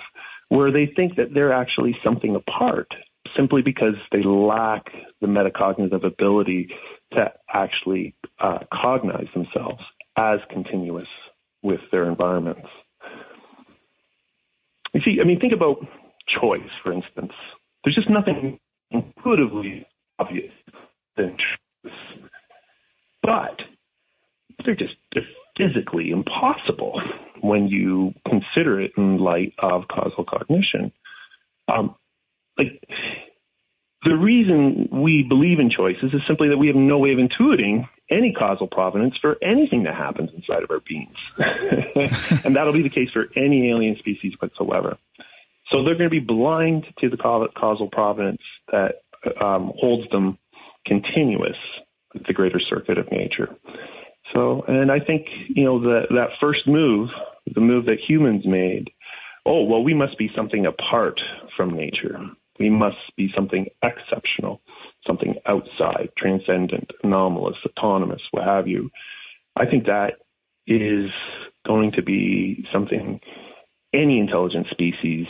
where 0.49 0.71
they 0.71 0.87
think 0.95 1.17
that 1.17 1.33
they're 1.33 1.53
actually 1.53 1.97
something 2.05 2.35
apart 2.35 2.89
simply 3.37 3.63
because 3.63 3.95
they 4.13 4.23
lack 4.23 4.85
the 5.21 5.27
metacognitive 5.27 6.05
ability 6.05 6.69
to 7.13 7.33
actually 7.53 8.15
uh, 8.39 8.59
cognize 8.73 9.29
themselves 9.35 9.83
as 10.17 10.41
continuous 10.51 11.09
with 11.63 11.81
their 11.91 12.09
environments. 12.09 12.69
You 14.93 15.01
see, 15.05 15.19
I 15.21 15.25
mean, 15.25 15.41
think 15.41 15.53
about 15.53 15.79
choice, 16.41 16.71
for 16.83 16.93
instance. 16.93 17.33
There's 17.83 17.97
just 17.97 18.11
nothing 18.11 18.59
intuitively 18.91 19.87
obvious 20.19 20.53
than 21.17 21.37
choice. 21.37 21.93
But 23.23 23.61
they're 24.65 24.75
just 24.75 24.95
they're 25.13 25.27
physically 25.57 26.11
impossible 26.11 27.01
when 27.41 27.69
you 27.69 28.15
consider 28.29 28.81
it 28.81 28.93
in 28.97 29.19
light 29.19 29.55
of 29.59 29.89
causal 29.89 30.25
cognition. 30.25 30.93
Um, 31.69 31.95
like 32.59 32.81
the 34.05 34.17
reason 34.17 34.89
we 34.93 35.23
believe 35.23 35.59
in 35.59 35.71
choices 35.71 36.13
is 36.13 36.21
simply 36.27 36.49
that 36.49 36.59
we 36.59 36.67
have 36.67 36.77
no 36.77 36.99
way 36.99 37.13
of 37.13 37.19
intuiting 37.19 37.89
any 38.11 38.33
causal 38.33 38.67
provenance 38.67 39.15
for 39.21 39.37
anything 39.43 39.85
that 39.85 39.95
happens 39.95 40.31
inside 40.35 40.63
of 40.63 40.71
our 40.71 40.81
beings. 40.81 41.17
and 42.45 42.55
that'll 42.55 42.73
be 42.73 42.83
the 42.83 42.91
case 42.91 43.09
for 43.13 43.27
any 43.35 43.71
alien 43.71 43.97
species 43.97 44.35
whatsoever. 44.39 44.99
So 45.71 45.83
they're 45.83 45.97
going 45.97 46.11
to 46.11 46.21
be 46.21 46.21
blind 46.21 46.85
to 47.01 47.09
the 47.09 47.17
causal 47.17 47.89
provenance 47.89 48.43
that 48.71 48.97
um, 49.41 49.73
holds 49.79 50.09
them 50.11 50.39
continuous 50.87 51.57
the 52.27 52.33
greater 52.33 52.61
circuit 52.61 52.99
of 52.99 53.11
nature. 53.11 53.49
So, 54.35 54.65
and 54.67 54.91
I 54.91 55.01
think, 55.01 55.27
you 55.49 55.65
know, 55.65 55.81
the, 55.81 56.03
that 56.15 56.31
first 56.41 56.67
move, 56.67 57.09
the 57.53 57.61
move 57.61 57.87
that 57.87 57.99
humans 58.07 58.45
made, 58.47 58.91
oh, 59.45 59.65
well, 59.65 59.83
we 59.83 59.95
must 59.95 60.17
be 60.19 60.31
something 60.35 60.67
apart 60.67 61.21
from 61.57 61.71
nature. 61.71 62.19
We 62.59 62.71
must 62.71 62.97
be 63.17 63.33
something 63.35 63.67
exceptional, 63.83 64.63
something 65.07 65.35
outside, 65.47 66.11
transcendent, 66.17 66.91
anomalous, 67.03 67.57
autonomous, 67.67 68.23
what 68.31 68.45
have 68.45 68.69
you. 68.69 68.91
I 69.57 69.67
think 69.67 69.87
that 69.87 70.15
is 70.67 71.11
going 71.67 71.93
to 71.93 72.03
be 72.03 72.65
something 72.73 73.21
any 73.93 74.19
intelligent 74.19 74.67
species 74.71 75.27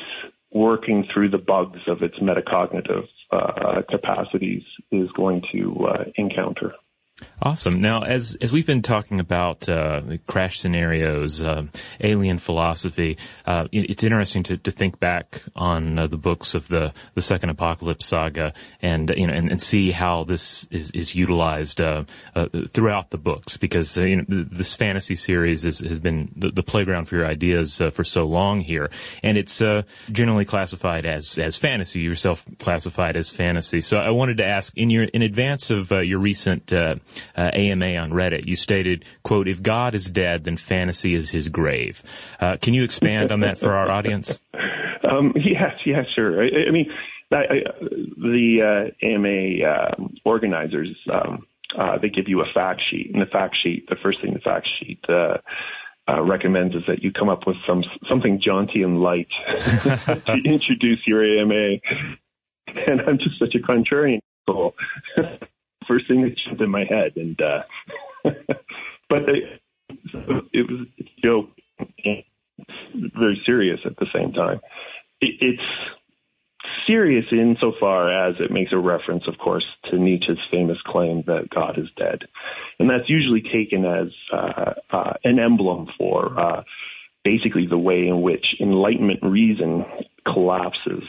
working 0.55 1.07
through 1.13 1.29
the 1.29 1.39
bugs 1.39 1.81
of 1.89 2.03
its 2.03 2.17
metacognitive 2.21 3.09
uh, 3.33 3.83
capacities 3.91 4.63
is 4.93 5.11
going 5.13 5.43
to 5.53 5.87
uh, 5.87 6.05
encounter. 6.15 6.73
Awesome. 7.41 7.81
Now, 7.81 8.03
as 8.03 8.37
as 8.41 8.53
we've 8.53 8.67
been 8.67 8.83
talking 8.83 9.21
about 9.21 9.69
uh, 9.69 10.01
crash 10.27 10.61
scenarios, 10.61 11.43
uh, 11.43 11.65
alien 12.01 12.39
philosophy, 12.39 13.19
uh, 13.45 13.69
it's 13.71 14.03
interesting 14.03 14.43
to, 14.45 14.57
to 14.57 14.71
think 14.71 14.99
back 14.99 15.43
on 15.55 15.99
uh, 15.99 16.07
the 16.07 16.17
books 16.17 16.55
of 16.55 16.67
the, 16.69 16.93
the 17.15 17.23
second 17.23 17.51
apocalypse 17.51 18.07
saga, 18.07 18.53
and 18.81 19.13
you 19.17 19.27
know, 19.27 19.35
and, 19.35 19.51
and 19.51 19.63
see 19.63 19.91
how 19.91 20.25
this 20.25 20.67
is, 20.71 20.91
is 20.93 21.15
utilized 21.15 21.81
uh, 21.81 22.05
uh, 22.35 22.47
throughout 22.71 23.11
the 23.11 23.19
books. 23.19 23.59
Because 23.59 23.97
you 23.97 24.17
know, 24.17 24.25
this 24.29 24.75
fantasy 24.75 25.15
series 25.15 25.65
is, 25.65 25.81
has 25.81 25.99
been 25.99 26.33
the, 26.35 26.51
the, 26.51 26.63
playground 26.63 27.05
for 27.05 27.17
your 27.17 27.27
ideas 27.27 27.81
for 27.93 28.05
so 28.05 28.25
long 28.25 28.61
here, 28.61 28.91
and 29.23 29.37
it's 29.37 29.63
generally 30.11 30.47
classified 30.47 31.05
as 31.05 31.39
as 31.39 31.59
fantasy. 31.59 32.01
Yourself 32.01 32.45
classified 32.59 33.17
as 33.17 33.29
fantasy. 33.29 33.83
So, 33.83 33.99
I 33.99 34.11
wanted 34.11 34.39
to 34.39 34.47
ask 34.47 34.73
in 34.77 34.89
your 34.89 35.05
in 35.05 35.21
advance 35.21 35.71
of 35.71 35.91
your 35.91 36.21
recent 36.21 36.73
uh, 37.37 37.51
AMA 37.53 37.97
on 37.97 38.11
Reddit. 38.11 38.47
You 38.47 38.57
stated, 38.57 39.05
quote, 39.23 39.49
if 39.49 39.63
God 39.63 39.95
is 39.95 40.07
dead, 40.07 40.45
then 40.45 40.57
fantasy 40.57 41.15
is 41.15 41.31
his 41.31 41.49
grave. 41.49 42.03
Uh, 42.41 42.57
can 42.61 42.75
you 42.75 42.85
expand 42.85 43.33
on 43.33 43.41
that 43.41 43.59
for 43.59 43.73
our 43.73 43.91
audience? 43.91 44.41
Um, 45.05 45.35
yes, 45.37 45.75
yes, 45.85 46.07
sure. 46.15 46.43
I, 46.43 46.49
I 46.67 46.71
mean, 46.71 46.91
I, 47.31 47.37
I, 47.37 47.57
the 48.17 48.91
uh, 49.03 49.07
AMA 49.07 49.69
uh, 49.69 50.09
organizers, 50.25 50.97
um, 51.13 51.47
uh, 51.79 51.99
they 51.99 52.09
give 52.09 52.29
you 52.29 52.41
a 52.41 52.47
fact 52.55 52.81
sheet, 52.91 53.11
and 53.13 53.23
the 53.23 53.27
fact 53.27 53.57
sheet, 53.63 53.89
the 53.89 53.97
first 54.03 54.21
thing 54.23 54.33
the 54.33 54.41
fact 54.41 54.69
sheet 54.79 55.01
uh, 55.09 55.39
uh, 56.09 56.23
recommends 56.23 56.75
is 56.75 56.83
that 56.87 57.03
you 57.03 57.13
come 57.13 57.29
up 57.29 57.47
with 57.47 57.57
some 57.67 57.83
something 58.09 58.41
jaunty 58.43 58.83
and 58.83 59.01
light 59.01 59.29
to 59.55 60.41
introduce 60.45 61.01
your 61.07 61.25
AMA. 61.25 61.79
And 62.67 63.01
I'm 63.03 63.19
just 63.19 63.39
such 63.39 63.55
a 63.55 63.59
contrarian. 63.59 64.21
So 65.87 65.95
first 65.95 66.09
thing 66.09 66.23
that 66.23 66.37
jumped 66.47 66.63
in 66.63 66.71
my 66.71 66.85
head. 66.85 67.13
And 67.17 67.41
uh, 67.41 67.63
but 69.09 69.29
it, 69.29 69.61
it 70.53 70.71
was 70.71 70.87
a 70.99 71.05
joke, 71.23 71.51
very 73.17 73.43
serious 73.47 73.81
at 73.85 73.97
the 73.97 74.07
same 74.15 74.33
time. 74.33 74.61
It, 75.21 75.35
it's 75.41 75.63
serious 76.87 77.27
insofar 77.31 78.09
as 78.09 78.37
it 78.41 78.51
makes 78.51 78.73
a 78.73 78.79
reference, 78.79 79.25
of 79.29 79.39
course, 79.39 79.65
to 79.91 79.99
Nietzsche's 79.99 80.39
famous 80.51 80.79
claim 80.87 81.23
that 81.27 81.49
God 81.51 81.79
is 81.79 81.89
dead, 81.97 82.21
and 82.79 82.89
that's 82.89 83.09
usually 83.09 83.43
taken 83.43 83.85
as 83.85 84.09
uh, 84.33 84.75
uh, 84.91 85.13
an 85.25 85.39
emblem 85.39 85.89
for 85.99 86.39
uh, 86.39 86.63
basically 87.25 87.67
the 87.67 87.79
way 87.79 88.07
in 88.07 88.23
which 88.23 88.45
Enlightenment 88.61 89.21
reason 89.23 89.85
collapses 90.27 91.05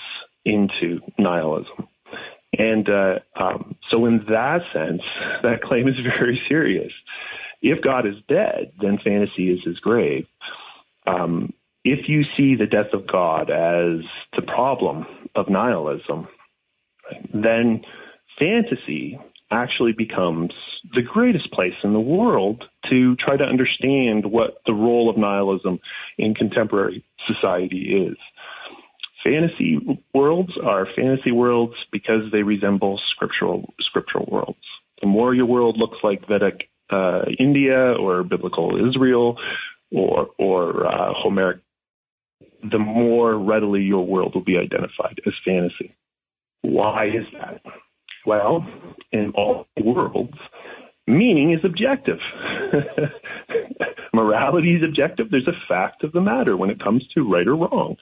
into 0.46 1.00
nihilism. 1.18 1.88
And 2.58 2.88
uh, 2.89 3.20
um, 3.36 3.76
so, 3.91 4.06
in 4.06 4.26
that 4.30 4.62
sense, 4.74 5.01
that 5.43 5.62
claim 5.62 5.88
is 5.88 5.99
very 5.99 6.41
serious. 6.47 6.91
If 7.62 7.82
God 7.82 8.06
is 8.06 8.16
dead, 8.28 8.74
then 8.82 8.99
fantasy 9.03 9.51
is 9.51 9.64
his 9.64 9.80
grave. 9.80 10.28
Um, 11.08 11.53
if 11.84 12.10
you 12.10 12.24
see 12.36 12.56
the 12.56 12.66
death 12.66 12.93
of 12.93 13.08
God 13.08 13.49
as 13.49 14.03
the 14.36 14.41
problem 14.45 15.06
of 15.36 15.49
nihilism, 15.49 16.28
then 17.34 17.82
fantasy 18.39 19.20
actually 19.51 19.93
becomes 19.93 20.51
the 20.93 21.01
greatest 21.01 21.51
place 21.51 21.76
in 21.84 21.93
the 21.93 21.99
world 21.99 22.64
to 22.89 23.16
try 23.18 23.38
to 23.38 23.43
understand 23.43 24.26
what 24.26 24.62
the 24.66 24.74
role 24.74 25.10
of 25.10 25.18
nihilism 25.18 25.80
in 26.18 26.34
contemporary 26.34 27.03
society 27.28 28.08
is 28.08 28.18
fantasy 29.26 29.80
worlds 30.14 30.54
are 30.64 30.88
fantasy 30.96 31.32
worlds 31.32 31.74
because 31.92 32.32
they 32.32 32.44
resemble 32.44 33.00
scriptural 33.10 33.74
scriptural 33.82 34.28
worlds. 34.32 34.60
The 35.02 35.08
more 35.08 35.34
your 35.34 35.48
world 35.48 35.78
looks 35.78 35.98
like 36.04 36.28
Vedic 36.28 36.70
uh, 36.90 37.24
India 37.40 37.92
or 38.00 38.24
biblical 38.24 38.88
Israel 38.90 39.38
or 39.92 40.30
or 40.38 40.88
uh, 40.88 41.14
Homeric, 41.14 41.60
the 42.72 42.80
more 42.80 43.36
readily 43.36 43.82
your 43.82 44.06
world 44.06 44.36
will 44.36 44.44
be 44.44 44.58
identified 44.58 45.20
as 45.26 45.34
fantasy. 45.44 45.96
Why 46.62 47.08
is 47.08 47.26
that? 47.34 47.62
Well, 48.26 48.66
in 49.12 49.32
all 49.36 49.68
worlds, 49.80 50.38
meaning 51.08 51.52
is 51.52 51.64
objective. 51.64 52.20
Morality 54.14 54.76
is 54.76 54.88
objective. 54.88 55.30
There's 55.30 55.48
a 55.48 55.68
fact 55.68 56.04
of 56.04 56.12
the 56.12 56.22
matter 56.22 56.56
when 56.58 56.70
it 56.70 56.84
comes 56.84 57.06
to 57.14 57.30
right 57.30 57.48
or 57.48 57.56
wrong. 57.56 57.98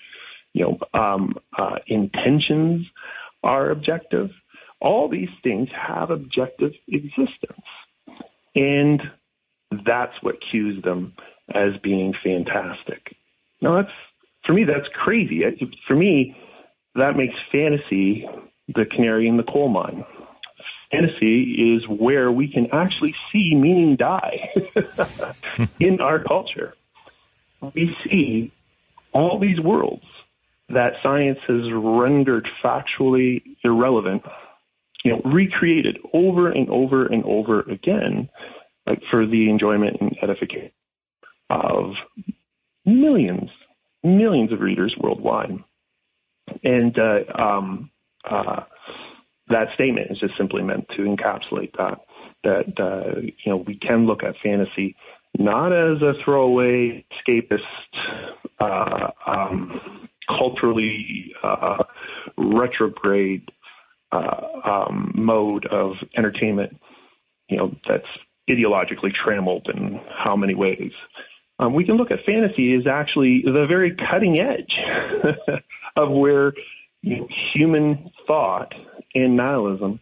You 0.53 0.77
know, 0.93 0.99
um, 0.99 1.35
uh, 1.57 1.77
intentions 1.87 2.85
are 3.43 3.71
objective. 3.71 4.29
All 4.79 5.09
these 5.09 5.29
things 5.43 5.69
have 5.75 6.11
objective 6.11 6.71
existence. 6.87 7.65
And 8.55 9.01
that's 9.85 10.13
what 10.21 10.35
cues 10.51 10.83
them 10.83 11.13
as 11.53 11.71
being 11.81 12.13
fantastic. 12.23 13.15
Now, 13.61 13.81
that's, 13.81 13.93
for 14.45 14.53
me, 14.53 14.63
that's 14.63 14.87
crazy. 14.93 15.41
For 15.87 15.95
me, 15.95 16.35
that 16.95 17.15
makes 17.15 17.33
fantasy 17.51 18.27
the 18.67 18.85
canary 18.85 19.27
in 19.27 19.37
the 19.37 19.43
coal 19.43 19.69
mine. 19.69 20.05
Fantasy 20.91 21.75
is 21.75 21.87
where 21.87 22.31
we 22.31 22.47
can 22.47 22.67
actually 22.71 23.15
see 23.31 23.55
meaning 23.55 23.95
die 23.95 24.49
in 25.79 25.99
our 26.01 26.23
culture. 26.23 26.75
We 27.73 27.95
see 28.03 28.51
all 29.11 29.39
these 29.39 29.59
worlds 29.59 30.05
that 30.69 30.93
science 31.01 31.39
has 31.47 31.61
rendered 31.71 32.47
factually 32.63 33.41
irrelevant, 33.63 34.23
you 35.03 35.11
know, 35.11 35.21
recreated 35.25 35.97
over 36.13 36.49
and 36.49 36.69
over 36.69 37.05
and 37.05 37.23
over 37.25 37.61
again, 37.61 38.29
like 38.87 39.01
for 39.11 39.25
the 39.25 39.49
enjoyment 39.49 39.97
and 39.99 40.15
edification 40.21 40.71
of 41.49 41.93
millions, 42.85 43.49
millions 44.03 44.51
of 44.51 44.61
readers 44.61 44.95
worldwide. 44.99 45.59
And 46.63 46.97
uh, 46.97 47.41
um, 47.41 47.91
uh, 48.29 48.63
that 49.49 49.67
statement 49.75 50.11
is 50.11 50.19
just 50.19 50.37
simply 50.37 50.63
meant 50.63 50.87
to 50.95 51.03
encapsulate 51.03 51.73
that. 51.77 51.99
That 52.43 52.73
uh, 52.77 53.21
you 53.21 53.51
know 53.51 53.57
we 53.57 53.75
can 53.75 54.05
look 54.05 54.23
at 54.23 54.35
fantasy 54.43 54.95
not 55.37 55.73
as 55.73 56.01
a 56.01 56.13
throwaway 56.23 57.05
escapist, 57.11 57.59
uh, 58.59 59.09
um, 59.25 60.02
culturally 60.27 61.33
uh, 61.43 61.83
retrograde 62.37 63.49
uh, 64.11 64.41
um, 64.63 65.11
mode 65.15 65.65
of 65.67 65.93
entertainment. 66.17 66.79
You 67.49 67.57
know 67.57 67.75
that's 67.87 68.07
ideologically 68.49 69.13
trammeled 69.13 69.67
in 69.73 69.99
how 70.17 70.35
many 70.35 70.55
ways. 70.55 70.91
Um, 71.59 71.73
we 71.73 71.85
can 71.85 71.95
look 71.95 72.11
at 72.11 72.19
fantasy 72.25 72.75
as 72.75 72.87
actually 72.87 73.43
the 73.45 73.65
very 73.67 73.95
cutting 73.95 74.39
edge 74.39 74.73
of 75.95 76.09
where 76.11 76.53
you 77.01 77.17
know, 77.17 77.27
human 77.53 78.11
thought 78.25 78.73
and 79.13 79.37
nihilism, 79.37 79.99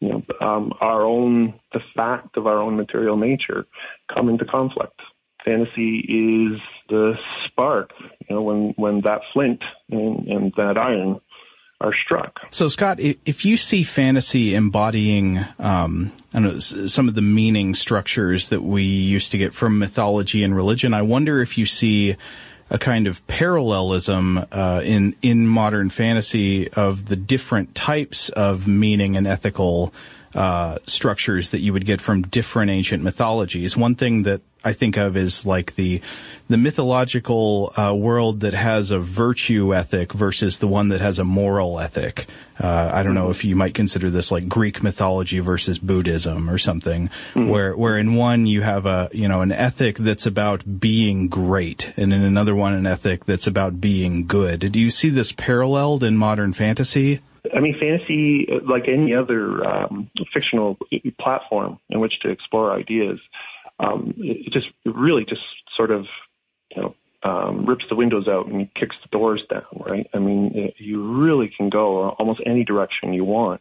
you 0.00 0.08
know, 0.08 0.22
um, 0.40 0.72
our 0.80 1.04
own, 1.04 1.54
the 1.72 1.80
fact 1.94 2.36
of 2.36 2.46
our 2.46 2.58
own 2.58 2.76
material 2.76 3.16
nature 3.16 3.66
come 4.12 4.28
into 4.28 4.44
conflict. 4.44 5.00
Fantasy 5.44 5.98
is 5.98 6.60
the 6.88 7.14
spark, 7.46 7.90
you 8.28 8.36
know, 8.36 8.42
when, 8.42 8.74
when 8.76 9.00
that 9.02 9.20
flint 9.32 9.62
and, 9.90 10.26
and 10.28 10.52
that 10.56 10.78
iron 10.78 11.20
are 11.80 11.92
struck. 12.04 12.38
So, 12.50 12.68
Scott, 12.68 13.00
if 13.00 13.44
you 13.44 13.56
see 13.56 13.82
fantasy 13.82 14.54
embodying, 14.54 15.44
um, 15.58 16.12
know, 16.32 16.58
some 16.58 17.08
of 17.08 17.14
the 17.14 17.22
meaning 17.22 17.74
structures 17.74 18.50
that 18.50 18.62
we 18.62 18.84
used 18.84 19.32
to 19.32 19.38
get 19.38 19.52
from 19.52 19.78
mythology 19.78 20.44
and 20.44 20.54
religion, 20.54 20.94
I 20.94 21.02
wonder 21.02 21.40
if 21.40 21.58
you 21.58 21.66
see 21.66 22.16
a 22.70 22.78
kind 22.78 23.06
of 23.06 23.26
parallelism 23.26 24.46
uh, 24.50 24.80
in 24.82 25.14
in 25.20 25.46
modern 25.46 25.90
fantasy 25.90 26.70
of 26.70 27.04
the 27.04 27.16
different 27.16 27.74
types 27.74 28.30
of 28.30 28.66
meaning 28.66 29.16
and 29.16 29.26
ethical 29.26 29.92
uh, 30.34 30.78
structures 30.86 31.50
that 31.50 31.60
you 31.60 31.72
would 31.74 31.84
get 31.84 32.00
from 32.00 32.22
different 32.22 32.70
ancient 32.70 33.02
mythologies. 33.02 33.76
One 33.76 33.94
thing 33.94 34.22
that 34.22 34.40
I 34.64 34.72
think 34.72 34.96
of 34.96 35.16
is 35.16 35.44
like 35.44 35.74
the 35.74 36.00
the 36.48 36.56
mythological 36.56 37.72
uh, 37.76 37.94
world 37.94 38.40
that 38.40 38.54
has 38.54 38.90
a 38.90 38.98
virtue 38.98 39.74
ethic 39.74 40.12
versus 40.12 40.58
the 40.58 40.68
one 40.68 40.88
that 40.88 41.00
has 41.00 41.18
a 41.18 41.24
moral 41.24 41.80
ethic. 41.80 42.26
Uh, 42.60 42.90
I 42.92 43.02
don't 43.02 43.14
know 43.14 43.30
if 43.30 43.44
you 43.44 43.56
might 43.56 43.74
consider 43.74 44.10
this 44.10 44.30
like 44.30 44.48
Greek 44.48 44.82
mythology 44.82 45.40
versus 45.40 45.78
Buddhism 45.78 46.50
or 46.50 46.58
something, 46.58 47.08
mm-hmm. 47.34 47.48
where 47.48 47.76
where 47.76 47.98
in 47.98 48.14
one 48.14 48.46
you 48.46 48.62
have 48.62 48.86
a 48.86 49.08
you 49.12 49.28
know 49.28 49.40
an 49.40 49.52
ethic 49.52 49.96
that's 49.98 50.26
about 50.26 50.80
being 50.80 51.28
great, 51.28 51.92
and 51.96 52.12
in 52.12 52.22
another 52.22 52.54
one 52.54 52.74
an 52.74 52.86
ethic 52.86 53.24
that's 53.24 53.46
about 53.46 53.80
being 53.80 54.26
good. 54.26 54.72
Do 54.72 54.80
you 54.80 54.90
see 54.90 55.10
this 55.10 55.32
paralleled 55.32 56.04
in 56.04 56.16
modern 56.16 56.52
fantasy? 56.52 57.20
I 57.54 57.60
mean, 57.60 57.76
fantasy, 57.78 58.46
like 58.68 58.88
any 58.88 59.14
other 59.14 59.66
um, 59.66 60.10
fictional 60.32 60.78
platform 61.18 61.80
in 61.90 61.98
which 61.98 62.20
to 62.20 62.30
explore 62.30 62.72
ideas, 62.72 63.18
um, 63.82 64.14
it 64.16 64.52
just 64.52 64.68
really 64.84 65.24
just 65.24 65.42
sort 65.76 65.90
of 65.90 66.06
you 66.74 66.82
know 66.82 66.94
um, 67.24 67.66
rips 67.66 67.84
the 67.88 67.94
windows 67.94 68.26
out 68.28 68.46
and 68.46 68.72
kicks 68.74 68.96
the 69.02 69.08
doors 69.16 69.42
down, 69.48 69.64
right? 69.86 70.06
I 70.12 70.18
mean, 70.18 70.52
it, 70.54 70.74
you 70.78 71.22
really 71.22 71.52
can 71.56 71.68
go 71.68 72.10
almost 72.10 72.40
any 72.44 72.64
direction 72.64 73.12
you 73.12 73.24
want. 73.24 73.60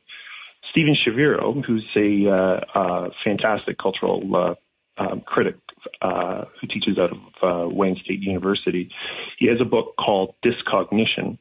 Steven 0.72 0.95
Shaviro, 0.95 1.63
who's 1.65 1.86
a 1.95 2.30
uh, 2.30 2.80
uh, 2.80 3.09
fantastic 3.24 3.78
cultural 3.78 4.36
uh, 4.36 4.55
um, 4.97 5.22
critic 5.22 5.55
uh, 6.01 6.45
who 6.59 6.67
teaches 6.67 6.97
out 6.97 7.11
of 7.11 7.17
uh, 7.43 7.69
Wayne 7.69 7.97
State 8.03 8.22
University, 8.22 8.89
he 9.38 9.47
has 9.47 9.57
a 9.59 9.65
book 9.65 9.95
called 9.97 10.36
Discognition, 10.41 11.38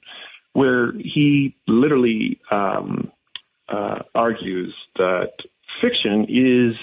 where 0.53 0.93
he 0.93 1.57
literally 1.69 2.41
um, 2.51 3.13
uh, 3.69 4.01
argues 4.15 4.75
that 4.97 5.33
fiction 5.81 6.27
is 6.29 6.75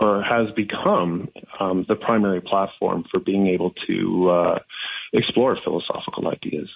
or 0.00 0.22
has 0.22 0.50
become 0.54 1.28
um, 1.58 1.84
the 1.88 1.96
primary 1.96 2.40
platform 2.40 3.04
for 3.10 3.18
being 3.18 3.46
able 3.46 3.72
to 3.86 4.28
uh, 4.30 4.58
explore 5.12 5.56
philosophical 5.64 6.28
ideas 6.28 6.68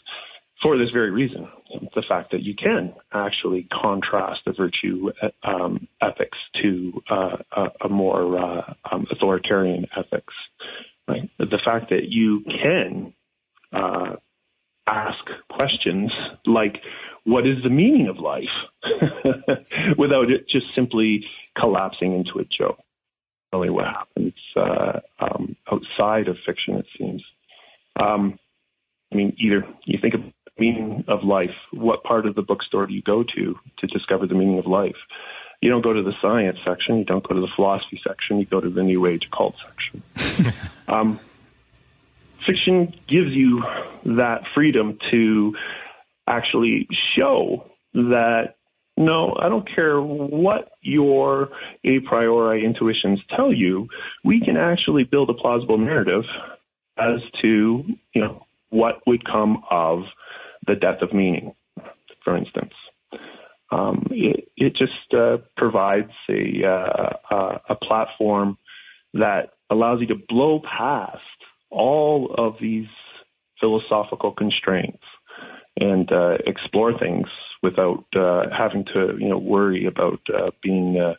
for 0.63 0.79
this 0.79 0.89
very 0.91 1.11
reason 1.11 1.47
the 1.95 2.03
fact 2.09 2.31
that 2.33 2.43
you 2.43 2.55
can 2.55 2.95
actually 3.13 3.69
contrast 3.71 4.41
the 4.47 4.53
virtue 4.53 5.11
um, 5.43 5.87
ethics 6.01 6.39
to 6.63 7.03
uh, 7.11 7.37
a, 7.53 7.87
a, 7.87 7.89
more 7.89 8.39
uh, 8.39 8.75
um, 8.91 9.07
authoritarian 9.11 9.87
ethics 9.97 10.33
right? 11.09 11.29
The 11.39 11.61
fact 11.65 11.91
that 11.91 12.05
you 12.09 12.43
can 12.45 13.13
uh, 13.73 14.17
ask 14.87 15.25
questions 15.51 16.13
like 16.47 16.77
what 17.25 17.47
is 17.47 17.63
the 17.63 17.71
meaning 17.71 18.09
of 18.09 18.19
life? 18.19 18.45
Without 19.99 20.31
it 20.31 20.47
just 20.49 20.67
simply 20.75 21.25
collapsing 21.59 22.13
into 22.13 22.39
a 22.39 22.45
joke 22.45 22.84
really 23.55 23.71
what 23.71 23.87
happens 23.87 24.35
uh, 24.57 25.01
um, 25.21 25.57
outside 25.71 26.29
of 26.29 26.37
fiction, 26.45 26.77
it 26.77 26.87
seems. 26.99 27.23
Um, 27.97 28.39
I 29.13 29.17
mean, 29.17 29.37
either 29.39 29.67
you 29.85 29.99
think 30.01 30.15
of 30.15 30.23
the 30.23 30.33
meaning 30.59 31.05
of 31.09 31.23
life, 31.23 31.55
what 31.73 32.03
part 32.03 32.27
of 32.27 32.35
the 32.35 32.43
bookstore 32.43 32.87
do 32.87 32.95
you 32.95 33.03
go 33.03 33.23
to 33.23 33.59
to 33.79 33.87
discover 33.87 34.27
the 34.27 34.35
meaning 34.35 34.59
of 34.59 34.67
life? 34.67 34.97
You 35.61 35.71
don't 35.71 35.83
go 35.83 35.93
to 35.93 36.03
the 36.03 36.15
science 36.21 36.59
section, 36.65 36.99
you 36.99 37.05
don't 37.05 37.27
go 37.27 37.35
to 37.35 37.41
the 37.41 37.53
philosophy 37.55 38.01
section, 38.07 38.39
you 38.39 38.45
go 38.45 38.61
to 38.61 38.69
the 38.69 38.83
New 38.83 39.07
Age 39.07 39.29
occult 39.33 39.57
section. 40.17 40.53
um, 40.89 41.21
fiction 42.45 42.95
gives 43.07 43.31
you 43.31 43.63
that 44.05 44.43
freedom 44.55 44.99
to 45.11 45.55
actually 46.27 46.89
show 47.17 47.71
that 47.95 48.54
no, 48.97 49.35
I 49.41 49.49
don't 49.49 49.69
care 49.75 50.01
what 50.01 50.71
your 50.81 51.49
a 51.85 52.01
priori 52.01 52.65
intuitions 52.65 53.21
tell 53.35 53.53
you. 53.53 53.89
We 54.25 54.41
can 54.41 54.57
actually 54.57 55.05
build 55.05 55.31
a 55.31 55.35
plausible 55.35 55.79
narrative 55.79 56.23
as 56.97 57.21
to, 57.43 57.85
you 58.15 58.23
know, 58.23 58.47
what 58.71 59.01
would 59.07 59.25
come 59.25 59.63
of 59.71 60.03
the 60.67 60.77
death 60.77 61.03
of 61.03 61.13
meaning, 61.13 61.55
for 62.23 62.37
instance. 62.37 62.73
Um, 63.73 64.07
it, 64.11 64.49
it, 64.57 64.77
just 64.77 65.13
uh, 65.13 65.39
provides 65.57 66.13
a, 66.29 66.65
uh, 66.65 67.59
a 67.69 67.75
platform 67.75 68.57
that 69.15 69.51
allows 69.71 70.01
you 70.01 70.07
to 70.09 70.23
blow 70.29 70.61
past 70.61 71.19
all 71.71 72.35
of 72.39 72.55
these 72.61 72.87
philosophical 73.59 74.33
constraints 74.33 75.03
and 75.81 76.11
uh, 76.13 76.37
explore 76.47 76.97
things 76.99 77.27
without 77.65 78.05
uh, 78.15 78.45
having 78.57 78.85
to, 78.95 79.17
you 79.19 79.29
know, 79.29 79.39
worry 79.39 79.87
about 79.87 80.21
uh, 80.33 80.51
being 80.63 81.01
uh, 81.01 81.15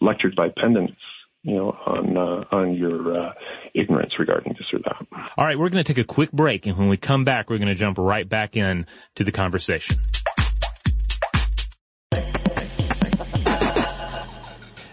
lectured 0.00 0.34
by 0.34 0.48
pendants 0.56 0.94
you 1.42 1.54
know, 1.54 1.70
on 1.86 2.16
uh, 2.16 2.44
on 2.54 2.74
your 2.74 3.16
uh, 3.16 3.32
ignorance 3.74 4.12
regarding 4.18 4.54
this 4.54 4.66
or 4.72 4.80
that. 4.80 5.30
All 5.36 5.44
right, 5.44 5.58
we're 5.58 5.68
going 5.68 5.82
to 5.82 5.94
take 5.94 6.02
a 6.02 6.06
quick 6.06 6.32
break, 6.32 6.66
and 6.66 6.76
when 6.76 6.88
we 6.88 6.96
come 6.96 7.24
back, 7.24 7.48
we're 7.48 7.58
going 7.58 7.68
to 7.68 7.74
jump 7.74 7.96
right 7.96 8.28
back 8.28 8.56
in 8.56 8.86
to 9.14 9.24
the 9.24 9.32
conversation. 9.32 9.96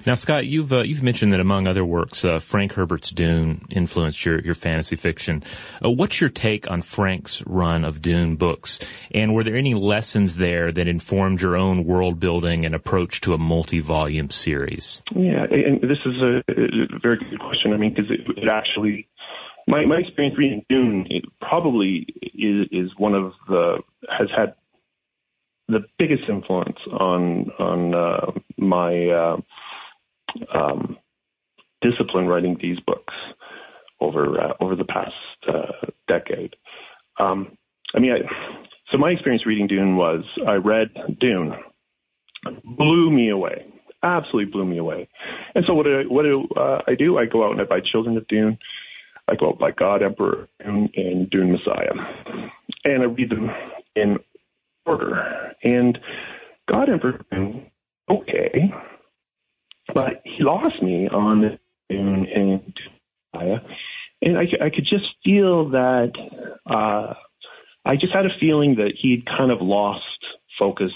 Now, 0.06 0.14
Scott, 0.14 0.46
you've 0.46 0.72
uh, 0.72 0.84
you've 0.84 1.02
mentioned 1.02 1.34
that 1.34 1.40
among 1.40 1.68
other 1.68 1.84
works, 1.84 2.24
uh, 2.24 2.40
Frank 2.40 2.74
Herbert's 2.74 3.10
Dune 3.10 3.66
influenced 3.72 4.24
your 4.24 4.40
your 4.40 4.54
fantasy 4.54 4.96
fiction. 4.96 5.44
Uh, 5.84 5.90
what's 5.90 6.22
your 6.22 6.30
take 6.30 6.70
on 6.70 6.84
Frank's 6.84 7.42
run 7.48 7.84
of 7.84 8.04
Dune 8.04 8.36
books, 8.36 8.80
and 9.12 9.34
were 9.34 9.44
there 9.44 9.56
any 9.56 9.74
lessons 9.74 10.36
there 10.36 10.72
that 10.72 10.88
informed 10.88 11.42
your 11.42 11.58
own 11.58 11.86
world 11.86 12.20
building 12.20 12.66
and 12.66 12.76
approach 12.76 13.20
to 13.22 13.34
a 13.34 13.38
multi 13.40 13.80
volume 13.80 14.30
series? 14.30 15.02
Yeah, 15.16 15.46
and 15.50 15.82
this 15.82 16.00
is 16.06 16.22
a, 16.22 16.44
very 17.02 17.18
good 17.18 17.40
question. 17.40 17.74
I 17.74 17.78
mean, 17.78 17.96
because 17.96 18.12
it, 18.12 18.22
it 18.38 18.48
actually 18.48 19.08
my 19.68 19.86
my 19.86 19.98
experience 19.98 20.38
reading 20.38 20.66
Dune 20.70 21.08
probably 21.42 22.06
is 22.22 22.68
is 22.72 22.92
one 22.98 23.16
of 23.16 23.34
the 23.48 23.82
has 24.08 24.28
had 24.36 24.54
the 25.68 25.86
biggest 25.98 26.24
influence 26.30 26.78
on 26.92 27.50
on 27.60 27.96
uh, 27.96 28.32
my 28.58 29.08
uh, 29.10 29.38
um, 30.56 30.98
discipline 31.82 32.28
writing 32.28 32.58
these 32.62 32.80
books 32.86 33.14
over 34.00 34.40
uh, 34.40 34.54
over 34.60 34.76
the 34.76 34.86
past 34.86 35.14
uh, 35.48 35.88
decade. 36.08 36.56
Um, 37.20 37.58
I 37.96 38.00
mean, 38.00 38.12
I, 38.12 38.66
so 38.92 38.98
my 38.98 39.10
experience 39.10 39.46
reading 39.46 39.68
Dune 39.68 39.96
was 39.96 40.24
I 40.48 40.56
read 40.56 40.90
Dune, 41.20 41.54
blew 42.64 43.12
me 43.12 43.30
away, 43.30 43.66
absolutely 44.04 44.52
blew 44.52 44.66
me 44.66 44.78
away. 44.78 45.08
And 45.56 45.66
so 45.68 45.74
what 45.74 45.86
do 45.86 46.00
I, 46.00 46.04
what 46.04 46.24
do 46.24 46.48
uh, 46.56 46.82
I 46.88 46.96
do? 46.96 47.18
I 47.18 47.26
go 47.26 47.44
out 47.44 47.52
and 47.52 47.62
I 47.62 47.66
buy 47.66 47.80
Children 47.92 48.18
of 48.18 48.28
Dune. 48.28 48.58
I 49.28 49.36
go 49.36 49.50
out 49.50 49.60
by 49.60 49.72
God 49.72 50.04
Emperor 50.04 50.48
Dune 50.64 50.90
and 50.96 51.30
Dune 51.30 51.52
Messiah, 51.52 51.94
and 52.84 53.02
I 53.02 53.06
read 53.08 53.32
them 53.32 53.50
in 53.96 54.18
order. 54.86 55.54
And 55.64 55.98
God 56.70 56.90
Emperor 56.90 57.26
Dune, 57.32 57.72
okay, 58.10 58.72
but 59.94 60.22
he 60.24 60.35
lost 60.46 60.82
me 60.82 61.08
on 61.10 61.60
Dune 61.90 62.28
and 62.34 62.74
Messiah, 63.34 63.60
and 64.22 64.38
I, 64.38 64.66
I 64.66 64.70
could 64.70 64.88
just 64.90 65.06
feel 65.24 65.70
that. 65.70 66.12
Uh, 66.66 67.14
I 67.86 67.96
just 67.96 68.14
had 68.14 68.26
a 68.26 68.40
feeling 68.40 68.76
that 68.78 68.94
he'd 69.00 69.26
kind 69.28 69.52
of 69.52 69.62
lost 69.62 70.02
focus, 70.58 70.92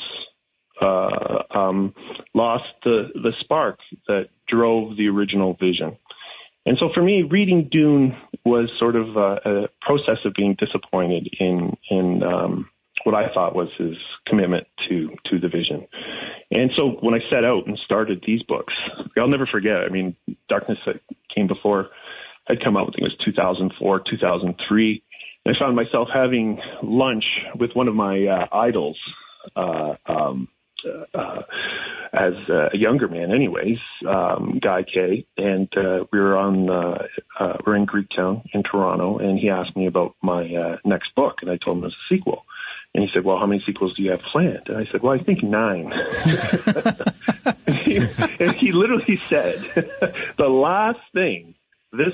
uh, 0.82 1.44
um, 1.52 1.94
lost 2.34 2.66
the 2.84 3.10
the 3.14 3.32
spark 3.40 3.80
that 4.08 4.30
drove 4.48 4.98
the 4.98 5.08
original 5.08 5.54
vision. 5.54 5.98
And 6.66 6.78
so 6.78 6.90
for 6.94 7.04
me, 7.04 7.24
reading 7.24 7.70
Dune 7.72 8.18
was 8.44 8.72
sort 8.80 8.96
of 8.96 9.16
a, 9.16 9.40
a 9.46 9.68
process 9.82 10.18
of 10.26 10.34
being 10.34 10.56
disappointed 10.56 11.30
in 11.40 11.78
in 11.92 12.24
um, 12.24 12.70
what 13.04 13.14
I 13.14 13.32
thought 13.34 13.56
was 13.56 13.70
his 13.78 13.98
commitment 14.28 14.66
to 14.88 15.16
to 15.26 15.40
the 15.40 15.48
vision. 15.48 15.88
So 16.80 16.92
when 17.02 17.14
I 17.14 17.20
set 17.30 17.44
out 17.44 17.68
and 17.68 17.78
started 17.84 18.24
these 18.26 18.42
books, 18.44 18.74
I'll 19.18 19.28
never 19.28 19.46
forget. 19.46 19.84
I 19.84 19.90
mean, 19.90 20.16
Darkness 20.48 20.78
that 20.86 21.02
came 21.36 21.48
before 21.48 21.90
had 22.48 22.64
come 22.64 22.78
out. 22.78 22.84
I 22.84 22.92
think 22.92 23.00
it 23.00 23.04
was 23.04 23.18
2004, 23.26 24.00
2003. 24.10 25.04
And 25.46 25.56
I 25.56 25.60
found 25.60 25.76
myself 25.76 26.08
having 26.14 26.62
lunch 26.82 27.26
with 27.60 27.72
one 27.74 27.90
of 27.90 27.96
my 27.96 28.26
uh, 28.26 28.48
idols. 28.54 28.98
Uh, 29.58 29.96
um, 30.06 30.48
uh, 31.14 31.42
as 32.14 32.34
a 32.50 32.78
younger 32.78 33.10
man, 33.10 33.34
anyways, 33.34 33.78
um, 34.08 34.60
Guy 34.62 34.84
Kay, 34.84 35.26
and 35.38 35.68
uh, 35.78 36.06
we 36.12 36.20
were 36.20 36.38
on 36.38 36.70
uh, 36.70 37.04
uh, 37.38 37.58
we're 37.66 37.76
in 37.76 37.86
Greektown 37.86 38.44
in 38.54 38.64
Toronto, 38.64 39.18
and 39.18 39.38
he 39.38 39.50
asked 39.50 39.76
me 39.76 39.88
about 39.88 40.16
my 40.22 40.56
uh, 40.56 40.78
next 40.86 41.14
book, 41.16 41.40
and 41.42 41.52
I 41.52 41.58
told 41.58 41.78
him 41.78 41.84
it 41.84 41.88
was 41.88 41.96
a 42.10 42.16
sequel. 42.16 42.46
And 42.96 43.04
he 43.04 43.10
said, 43.14 43.24
"Well, 43.24 43.38
how 43.38 43.46
many 43.46 43.62
sequels 43.66 43.96
do 43.96 44.04
you 44.04 44.12
have 44.12 44.22
planned?" 44.32 44.68
And 44.68 44.78
I 44.78 44.86
said, 44.92 45.02
"Well, 45.02 45.14
I 45.14 45.24
think 45.24 45.44
nine. 45.44 45.92
and, 45.94 47.78
he, 47.82 47.98
and 47.98 48.56
he 48.56 48.72
literally 48.72 49.22
said, 49.30 49.62
"The 50.38 50.50
last 50.50 51.00
thing 51.14 51.56
this 51.92 52.14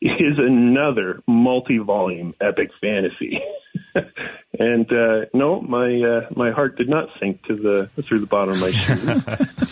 is 0.00 0.38
another 0.38 1.22
multi-volume 1.28 2.34
epic 2.40 2.70
fantasy." 2.80 3.40
and 4.58 4.92
uh, 4.92 5.26
no, 5.32 5.60
my 5.60 6.00
uh, 6.00 6.28
my 6.34 6.50
heart 6.50 6.76
did 6.76 6.88
not 6.88 7.08
sink 7.20 7.44
to 7.44 7.54
the 7.54 8.02
through 8.02 8.18
the 8.18 8.26
bottom 8.26 8.54
of 8.54 8.60
my 8.60 8.70
shoe. 8.72 9.22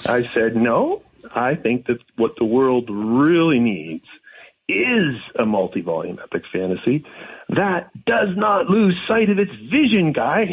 I 0.07 0.23
said, 0.23 0.55
"No, 0.57 1.03
I 1.35 1.57
think 1.57 1.87
that 1.87 1.99
what 2.17 2.37
the 2.37 2.45
world 2.45 2.89
really 2.91 3.59
needs." 3.59 4.07
Is 4.73 5.17
a 5.39 5.47
multi-volume 5.47 6.19
epic 6.23 6.43
fantasy 6.53 7.05
that 7.49 7.91
does 8.07 8.29
not 8.37 8.67
lose 8.69 8.99
sight 9.07 9.31
of 9.31 9.39
its 9.39 9.53
vision, 9.71 10.13
guy. 10.13 10.47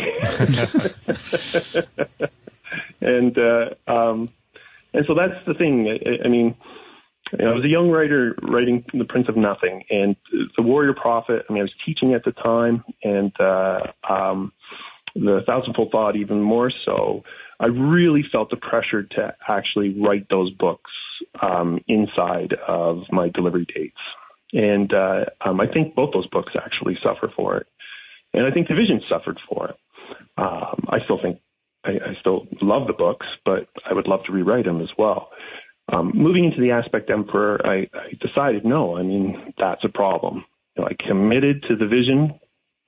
and 3.02 3.38
uh, 3.38 3.70
um, 3.92 4.30
and 4.94 5.06
so 5.08 5.14
that's 5.16 5.46
the 5.48 5.54
thing. 5.54 5.88
I, 5.88 6.26
I 6.26 6.30
mean, 6.30 6.56
you 7.32 7.46
know, 7.46 7.52
I 7.52 7.56
was 7.56 7.64
a 7.64 7.70
young 7.70 7.90
writer 7.90 8.36
writing 8.42 8.84
The 8.94 9.06
Prince 9.06 9.30
of 9.30 9.38
Nothing 9.38 9.84
and 9.90 10.16
The 10.58 10.64
Warrior 10.64 10.94
Prophet. 10.94 11.46
I 11.50 11.54
mean, 11.54 11.62
I 11.62 11.64
was 11.64 11.74
teaching 11.86 12.14
at 12.14 12.24
the 12.24 12.32
time, 12.32 12.84
and 13.04 13.32
uh, 13.40 13.80
um, 14.10 14.52
The 15.16 15.42
Thousandfold 15.46 15.92
Thought 15.92 16.16
even 16.16 16.42
more 16.42 16.72
so. 16.86 17.24
I 17.60 17.68
really 17.68 18.24
felt 18.32 18.50
the 18.50 18.58
pressure 18.58 19.04
to 19.04 19.36
actually 19.48 20.00
write 20.00 20.28
those 20.30 20.52
books 20.52 20.92
um, 21.42 21.80
inside 21.88 22.54
of 22.68 23.04
my 23.12 23.30
delivery 23.30 23.66
dates. 23.74 23.98
And 24.54 24.94
uh, 24.94 25.26
um, 25.46 25.60
I 25.60 25.68
think 25.68 25.96
both 25.96 26.12
those 26.14 26.28
books 26.28 26.54
actually 26.56 26.98
suffer 27.04 27.32
for 27.36 27.58
it. 27.58 27.68
And 28.34 28.46
I 28.46 28.52
think 28.52 28.68
Division 28.68 29.02
suffered 29.10 29.40
for 29.48 29.70
it. 29.70 29.76
Um, 30.38 30.86
I 30.90 31.00
still 31.04 31.20
think 31.22 31.40
I, 31.84 31.92
I, 31.92 32.20
still 32.20 32.48
love 32.62 32.88
the 32.88 32.94
books, 32.94 33.26
but 33.46 33.68
I 33.90 33.94
would 33.94 34.08
love 34.08 34.22
to 34.26 34.32
rewrite 34.32 34.66
them 34.66 34.82
as 34.82 34.90
well. 34.98 35.30
Um, 35.92 36.12
moving 36.14 36.46
into 36.46 36.62
the 36.62 36.72
Aspect 36.72 37.10
Emperor, 37.10 37.60
I, 37.66 37.88
I, 37.94 38.14
decided 38.20 38.66
no. 38.66 38.98
I 38.98 39.04
mean, 39.04 39.54
that's 39.58 39.84
a 39.84 39.90
problem. 39.90 40.46
You 40.76 40.84
know, 40.84 40.90
I 40.90 41.08
committed 41.08 41.64
to 41.64 41.76
the 41.76 41.88
vision 41.88 42.40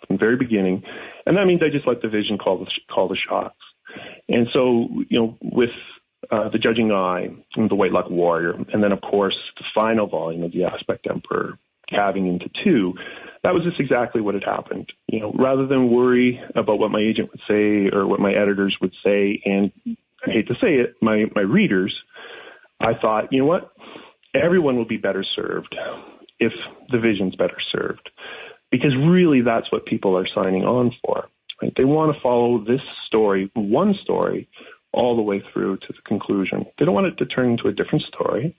from 0.05 0.17
the 0.17 0.19
very 0.19 0.35
beginning, 0.35 0.83
and 1.25 1.37
that 1.37 1.45
means 1.45 1.61
I 1.63 1.69
just 1.69 1.87
let 1.87 2.01
the 2.01 2.09
vision 2.09 2.37
call 2.37 2.59
the 2.59 2.67
call 2.93 3.07
the 3.07 3.17
shots. 3.17 3.55
And 4.27 4.47
so, 4.53 4.87
you 5.09 5.19
know, 5.19 5.37
with 5.41 5.69
uh, 6.29 6.49
the 6.49 6.59
Judging 6.59 6.91
Eye, 6.91 7.29
and 7.55 7.69
the 7.69 7.75
White 7.75 7.91
Luck 7.91 8.09
Warrior, 8.09 8.51
and 8.51 8.83
then 8.83 8.91
of 8.91 9.01
course 9.01 9.35
the 9.57 9.63
final 9.73 10.07
volume 10.07 10.43
of 10.43 10.51
the 10.51 10.65
Aspect 10.65 11.07
Emperor, 11.09 11.57
calving 11.89 12.27
into 12.27 12.49
two. 12.63 12.93
That 13.43 13.53
was 13.53 13.63
just 13.63 13.79
exactly 13.79 14.21
what 14.21 14.35
had 14.35 14.43
happened. 14.43 14.91
You 15.07 15.21
know, 15.21 15.33
rather 15.37 15.65
than 15.65 15.89
worry 15.91 16.39
about 16.55 16.77
what 16.77 16.91
my 16.91 16.99
agent 16.99 17.31
would 17.31 17.41
say 17.47 17.89
or 17.91 18.05
what 18.05 18.19
my 18.19 18.33
editors 18.33 18.77
would 18.81 18.93
say, 19.03 19.41
and 19.45 19.71
I 20.25 20.31
hate 20.31 20.47
to 20.47 20.53
say 20.55 20.75
it, 20.75 20.95
my 21.01 21.25
my 21.35 21.41
readers, 21.41 21.95
I 22.79 22.93
thought, 23.01 23.31
you 23.31 23.39
know 23.39 23.47
what, 23.47 23.71
everyone 24.35 24.75
will 24.75 24.85
be 24.85 24.97
better 24.97 25.25
served 25.35 25.75
if 26.39 26.53
the 26.91 26.99
vision's 26.99 27.35
better 27.35 27.57
served, 27.71 28.09
because 28.69 28.95
really 28.95 29.41
that's 29.41 29.71
what 29.71 29.85
people 29.85 30.19
are 30.19 30.27
signing 30.43 30.63
on 30.63 30.91
for. 31.03 31.27
Right? 31.61 31.73
They 31.75 31.83
want 31.83 32.15
to 32.15 32.21
follow 32.21 32.63
this 32.63 32.81
story, 33.07 33.51
one 33.53 33.95
story, 34.03 34.47
all 34.93 35.15
the 35.15 35.21
way 35.21 35.43
through 35.51 35.77
to 35.77 35.87
the 35.87 36.01
conclusion. 36.05 36.65
They 36.77 36.85
don't 36.85 36.95
want 36.95 37.07
it 37.07 37.17
to 37.17 37.25
turn 37.25 37.51
into 37.51 37.67
a 37.67 37.71
different 37.71 38.03
story. 38.05 38.55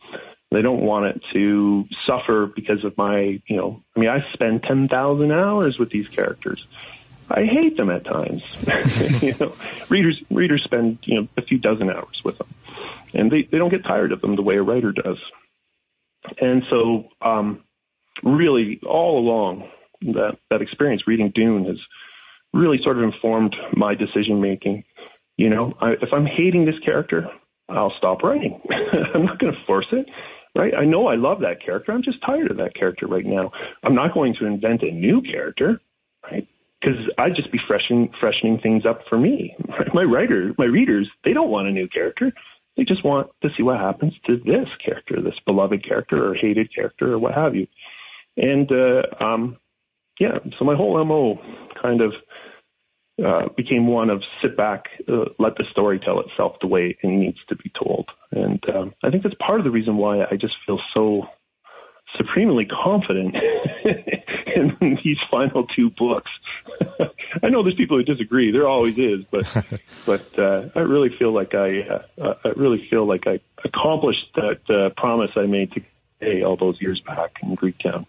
They 0.50 0.62
don't 0.62 0.82
want 0.82 1.06
it 1.06 1.20
to 1.32 1.84
suffer 2.06 2.46
because 2.46 2.84
of 2.84 2.96
my, 2.96 3.40
you 3.46 3.56
know, 3.56 3.82
I 3.96 4.00
mean, 4.00 4.08
I 4.08 4.20
spend 4.32 4.62
10,000 4.62 5.32
hours 5.32 5.78
with 5.78 5.90
these 5.90 6.08
characters. 6.08 6.66
I 7.30 7.44
hate 7.44 7.76
them 7.76 7.90
at 7.90 8.04
times. 8.04 8.42
you 9.22 9.34
know, 9.40 9.54
readers, 9.88 10.20
readers 10.30 10.62
spend, 10.64 10.98
you 11.04 11.22
know, 11.22 11.28
a 11.36 11.42
few 11.42 11.58
dozen 11.58 11.90
hours 11.90 12.20
with 12.24 12.38
them 12.38 12.48
and 13.14 13.30
they, 13.30 13.42
they 13.50 13.58
don't 13.58 13.70
get 13.70 13.84
tired 13.84 14.12
of 14.12 14.20
them 14.20 14.36
the 14.36 14.42
way 14.42 14.56
a 14.56 14.62
writer 14.62 14.92
does. 14.92 15.18
And 16.40 16.62
so, 16.70 17.08
um, 17.20 17.64
really 18.22 18.80
all 18.86 19.18
along 19.18 19.68
that, 20.02 20.38
that 20.50 20.62
experience 20.62 21.06
reading 21.06 21.32
Dune 21.34 21.64
has 21.64 21.78
really 22.52 22.78
sort 22.82 22.98
of 22.98 23.04
informed 23.04 23.56
my 23.74 23.94
decision 23.94 24.40
making 24.40 24.84
you 25.42 25.50
know, 25.50 25.74
I, 25.80 25.94
if 26.00 26.10
I'm 26.12 26.24
hating 26.24 26.66
this 26.66 26.78
character, 26.84 27.26
I'll 27.68 27.92
stop 27.98 28.22
writing. 28.22 28.60
I'm 29.14 29.24
not 29.24 29.40
going 29.40 29.52
to 29.52 29.58
force 29.66 29.88
it, 29.90 30.06
right? 30.54 30.72
I 30.72 30.84
know 30.84 31.08
I 31.08 31.16
love 31.16 31.40
that 31.40 31.64
character. 31.64 31.90
I'm 31.90 32.04
just 32.04 32.24
tired 32.24 32.52
of 32.52 32.58
that 32.58 32.76
character 32.76 33.08
right 33.08 33.26
now. 33.26 33.50
I'm 33.82 33.96
not 33.96 34.14
going 34.14 34.36
to 34.38 34.46
invent 34.46 34.82
a 34.82 34.92
new 34.92 35.20
character, 35.20 35.80
right? 36.22 36.46
Because 36.80 36.96
I'd 37.18 37.34
just 37.34 37.50
be 37.50 37.58
freshening 37.66 38.12
freshening 38.20 38.60
things 38.60 38.86
up 38.86 39.00
for 39.08 39.18
me. 39.18 39.56
Right? 39.68 39.88
My 39.94 40.04
writer, 40.04 40.52
my 40.58 40.64
readers, 40.64 41.10
they 41.24 41.32
don't 41.32 41.50
want 41.50 41.66
a 41.66 41.72
new 41.72 41.88
character. 41.88 42.32
They 42.76 42.84
just 42.84 43.04
want 43.04 43.28
to 43.42 43.48
see 43.56 43.64
what 43.64 43.80
happens 43.80 44.14
to 44.26 44.36
this 44.36 44.68
character, 44.84 45.20
this 45.20 45.38
beloved 45.44 45.84
character 45.86 46.30
or 46.30 46.34
hated 46.34 46.72
character 46.72 47.12
or 47.12 47.18
what 47.18 47.34
have 47.34 47.56
you. 47.56 47.66
And 48.36 48.70
uh, 48.70 49.02
um, 49.20 49.56
yeah, 50.20 50.38
so 50.56 50.64
my 50.64 50.76
whole 50.76 51.04
mo 51.04 51.40
kind 51.82 52.00
of 52.00 52.12
uh, 53.24 53.48
became 53.56 53.86
one 53.86 54.10
of 54.10 54.22
sit 54.40 54.56
back, 54.56 54.86
uh, 55.08 55.26
let 55.38 55.56
the 55.56 55.64
story 55.70 55.98
tell 55.98 56.20
itself 56.20 56.56
the 56.60 56.66
way 56.66 56.96
it 57.02 57.06
needs 57.06 57.38
to 57.48 57.56
be 57.56 57.70
told. 57.78 58.10
And 58.30 58.62
um, 58.74 58.94
I 59.02 59.10
think 59.10 59.22
that's 59.22 59.34
part 59.34 59.60
of 59.60 59.64
the 59.64 59.70
reason 59.70 59.96
why 59.96 60.22
I 60.24 60.36
just 60.36 60.54
feel 60.66 60.80
so 60.94 61.28
supremely 62.16 62.66
confident 62.66 63.36
in 64.56 64.98
these 65.04 65.18
final 65.30 65.66
two 65.66 65.90
books. 65.90 66.30
I 67.42 67.48
know 67.48 67.62
there's 67.62 67.74
people 67.74 67.96
who 67.96 68.02
disagree. 68.02 68.50
There 68.52 68.68
always 68.68 68.98
is, 68.98 69.24
but 69.30 69.64
but 70.06 70.38
uh, 70.38 70.68
I 70.74 70.80
really 70.80 71.10
feel 71.18 71.32
like 71.32 71.54
I 71.54 71.80
uh, 72.20 72.34
I 72.44 72.48
really 72.56 72.86
feel 72.90 73.06
like 73.06 73.26
I 73.26 73.40
accomplished 73.64 74.26
that 74.34 74.60
uh, 74.68 74.90
promise 75.00 75.30
I 75.36 75.46
made 75.46 75.72
to 75.72 75.80
Kay 76.22 76.42
all 76.42 76.56
those 76.56 76.80
years 76.80 77.00
back 77.00 77.38
in 77.42 77.56
Greektown. 77.56 78.06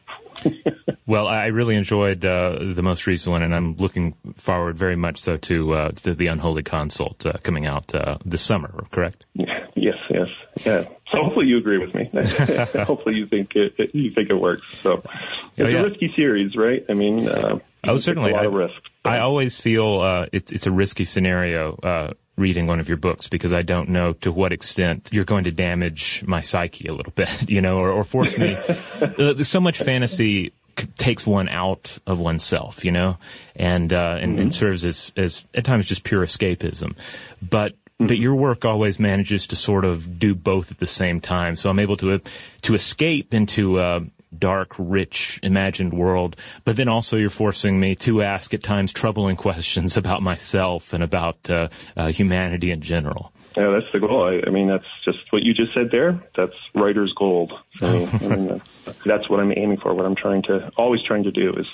well, 1.08 1.28
I 1.28 1.48
really 1.48 1.76
enjoyed 1.76 2.24
uh, 2.24 2.58
the 2.60 2.84
most 2.84 3.08
recent 3.08 3.32
one, 3.32 3.44
and 3.44 3.56
I'm 3.56 3.76
looking 3.78 4.14
forward 4.36 4.76
very 4.76 4.96
much 4.96 5.20
so 5.20 5.38
to, 5.38 5.74
uh, 5.74 5.92
to 5.92 6.14
the 6.14 6.28
Unholy 6.28 6.64
Consult 6.64 7.26
uh, 7.26 7.34
coming 7.44 7.66
out 7.66 7.94
uh, 7.96 8.18
this 8.26 8.42
summer. 8.42 8.74
Correct? 8.92 9.26
Yes, 9.76 9.98
yes, 10.10 10.28
yeah. 10.66 10.84
So 11.12 11.24
hopefully 11.24 11.48
you 11.48 11.58
agree 11.58 11.80
with 11.80 11.94
me. 11.94 12.10
hopefully 12.86 13.18
you 13.18 13.26
think 13.26 13.54
it, 13.54 13.74
it, 13.78 13.94
you 13.94 14.12
think 14.14 14.30
it 14.30 14.36
works. 14.36 14.66
So 14.82 15.04
it's 15.50 15.60
oh, 15.60 15.68
yeah. 15.68 15.80
a 15.80 15.90
risky 15.90 16.14
series, 16.16 16.56
right? 16.56 16.86
I 16.88 16.94
mean, 16.94 17.28
uh, 17.28 17.60
oh 17.86 17.98
certainly, 17.98 18.32
a 18.32 18.36
lot 18.36 18.44
I, 18.44 18.46
of 18.46 18.54
risk. 18.54 18.82
I 19.04 19.20
always 19.20 19.60
feel 19.60 20.00
uh, 20.00 20.28
it's 20.32 20.54
it's 20.54 20.68
a 20.68 20.72
risky 20.72 21.04
scenario 21.04 22.16
reading 22.36 22.66
one 22.66 22.80
of 22.80 22.88
your 22.88 22.98
books 22.98 23.28
because 23.28 23.54
I 23.54 23.62
don't 23.62 23.90
know 23.90 24.14
to 24.14 24.32
what 24.32 24.54
extent 24.54 25.10
you're 25.12 25.26
going 25.26 25.44
to 25.44 25.52
damage 25.52 26.24
my 26.26 26.42
psyche 26.42 26.88
a 26.88 26.94
little 26.94 27.14
bit, 27.16 27.50
you 27.50 27.62
know, 27.62 27.78
or, 27.78 27.92
or 27.92 28.04
force 28.04 28.38
me. 28.38 28.56
uh, 29.02 29.36
so 29.44 29.60
much 29.60 29.80
fantasy 29.80 30.52
c- 30.78 30.88
takes 30.98 31.28
one 31.28 31.50
out 31.50 31.98
of 32.08 32.20
oneself, 32.20 32.84
you 32.84 32.92
know, 32.92 33.18
and 33.56 33.94
uh, 33.94 34.18
and, 34.20 34.34
mm-hmm. 34.34 34.42
and, 34.42 34.56
serves 34.56 34.84
as 34.86 35.12
as 35.16 35.46
at 35.54 35.66
times 35.66 35.86
just 35.86 36.04
pure 36.04 36.26
escapism. 36.26 36.96
But 37.42 37.74
mm-hmm. 37.74 38.08
but 38.08 38.18
your 38.18 38.36
work 38.36 38.66
always 38.66 39.00
manages 39.00 39.48
to 39.48 39.56
sort 39.56 39.86
of 39.86 40.18
do 40.20 40.34
both 40.34 40.72
at 40.72 40.80
the 40.80 40.88
same 40.88 41.22
time. 41.22 41.56
So 41.56 41.70
I'm 41.70 41.80
able 41.80 41.98
to 41.98 42.20
to 42.64 42.74
escape 42.74 43.34
into 43.34 43.80
uh, 43.80 44.02
dark, 44.40 44.74
rich, 44.78 45.40
imagined 45.44 45.94
world, 45.94 46.36
but 46.66 46.76
then 46.76 46.88
also 46.88 47.18
you're 47.18 47.30
forcing 47.30 47.80
me 47.80 47.96
to 47.96 48.22
ask 48.22 48.54
at 48.54 48.64
times 48.64 48.94
troubling 48.94 49.36
questions 49.48 49.98
about 49.98 50.22
myself 50.22 50.94
and 50.94 51.04
about 51.04 51.50
uh, 51.50 51.70
uh, 51.96 52.08
humanity 52.08 52.72
in 52.72 52.82
general. 52.82 53.32
Yeah, 53.56 53.70
that's 53.70 53.92
the 53.94 54.00
goal. 54.00 54.24
I, 54.24 54.48
I, 54.48 54.50
mean, 54.50 54.68
that's 54.68 54.86
just 55.06 55.20
what 55.30 55.44
you 55.44 55.54
just 55.54 55.74
said 55.76 55.90
there. 55.92 56.20
That's 56.36 56.56
writer's 56.74 57.14
gold. 57.16 57.54
I 57.82 57.92
mean, 57.92 58.10
I 58.10 58.28
mean 58.28 58.62
that's 59.06 59.30
what 59.30 59.40
I'm 59.40 59.52
aiming 59.56 59.78
for. 59.78 59.94
What 59.94 60.06
I'm 60.06 60.16
trying 60.16 60.42
to, 60.44 60.72
always 60.76 61.02
trying 61.04 61.24
to 61.24 61.32
do 61.32 61.52
is 61.52 61.68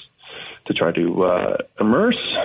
to 0.65 0.73
try 0.73 0.91
to 0.91 1.23
uh, 1.23 1.57
immerse 1.79 2.35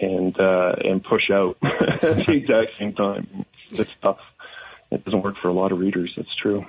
and 0.00 0.38
uh, 0.38 0.74
and 0.82 1.02
push 1.02 1.30
out 1.30 1.56
at 1.62 2.00
the 2.00 2.32
exact 2.32 2.72
same 2.78 2.94
time. 2.94 3.44
It's 3.70 3.90
tough. 4.02 4.18
It 4.90 5.04
doesn't 5.04 5.22
work 5.22 5.36
for 5.40 5.48
a 5.48 5.52
lot 5.52 5.72
of 5.72 5.78
readers. 5.78 6.12
That's 6.16 6.34
true. 6.34 6.66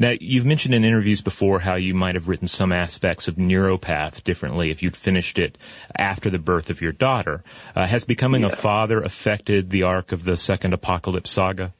Now, 0.00 0.14
you've 0.18 0.46
mentioned 0.46 0.74
in 0.74 0.82
interviews 0.82 1.20
before 1.20 1.60
how 1.60 1.74
you 1.74 1.92
might 1.92 2.14
have 2.14 2.26
written 2.26 2.48
some 2.48 2.72
aspects 2.72 3.28
of 3.28 3.34
Neuropath 3.36 4.24
differently 4.24 4.70
if 4.70 4.82
you'd 4.82 4.96
finished 4.96 5.38
it 5.38 5.58
after 5.94 6.30
the 6.30 6.38
birth 6.38 6.70
of 6.70 6.80
your 6.80 6.92
daughter. 6.92 7.44
Uh, 7.76 7.86
has 7.86 8.04
becoming 8.04 8.40
yeah. 8.40 8.48
a 8.48 8.56
father 8.56 9.02
affected 9.02 9.68
the 9.68 9.82
arc 9.82 10.10
of 10.10 10.24
the 10.24 10.38
second 10.38 10.72
Apocalypse 10.72 11.30
saga? 11.30 11.74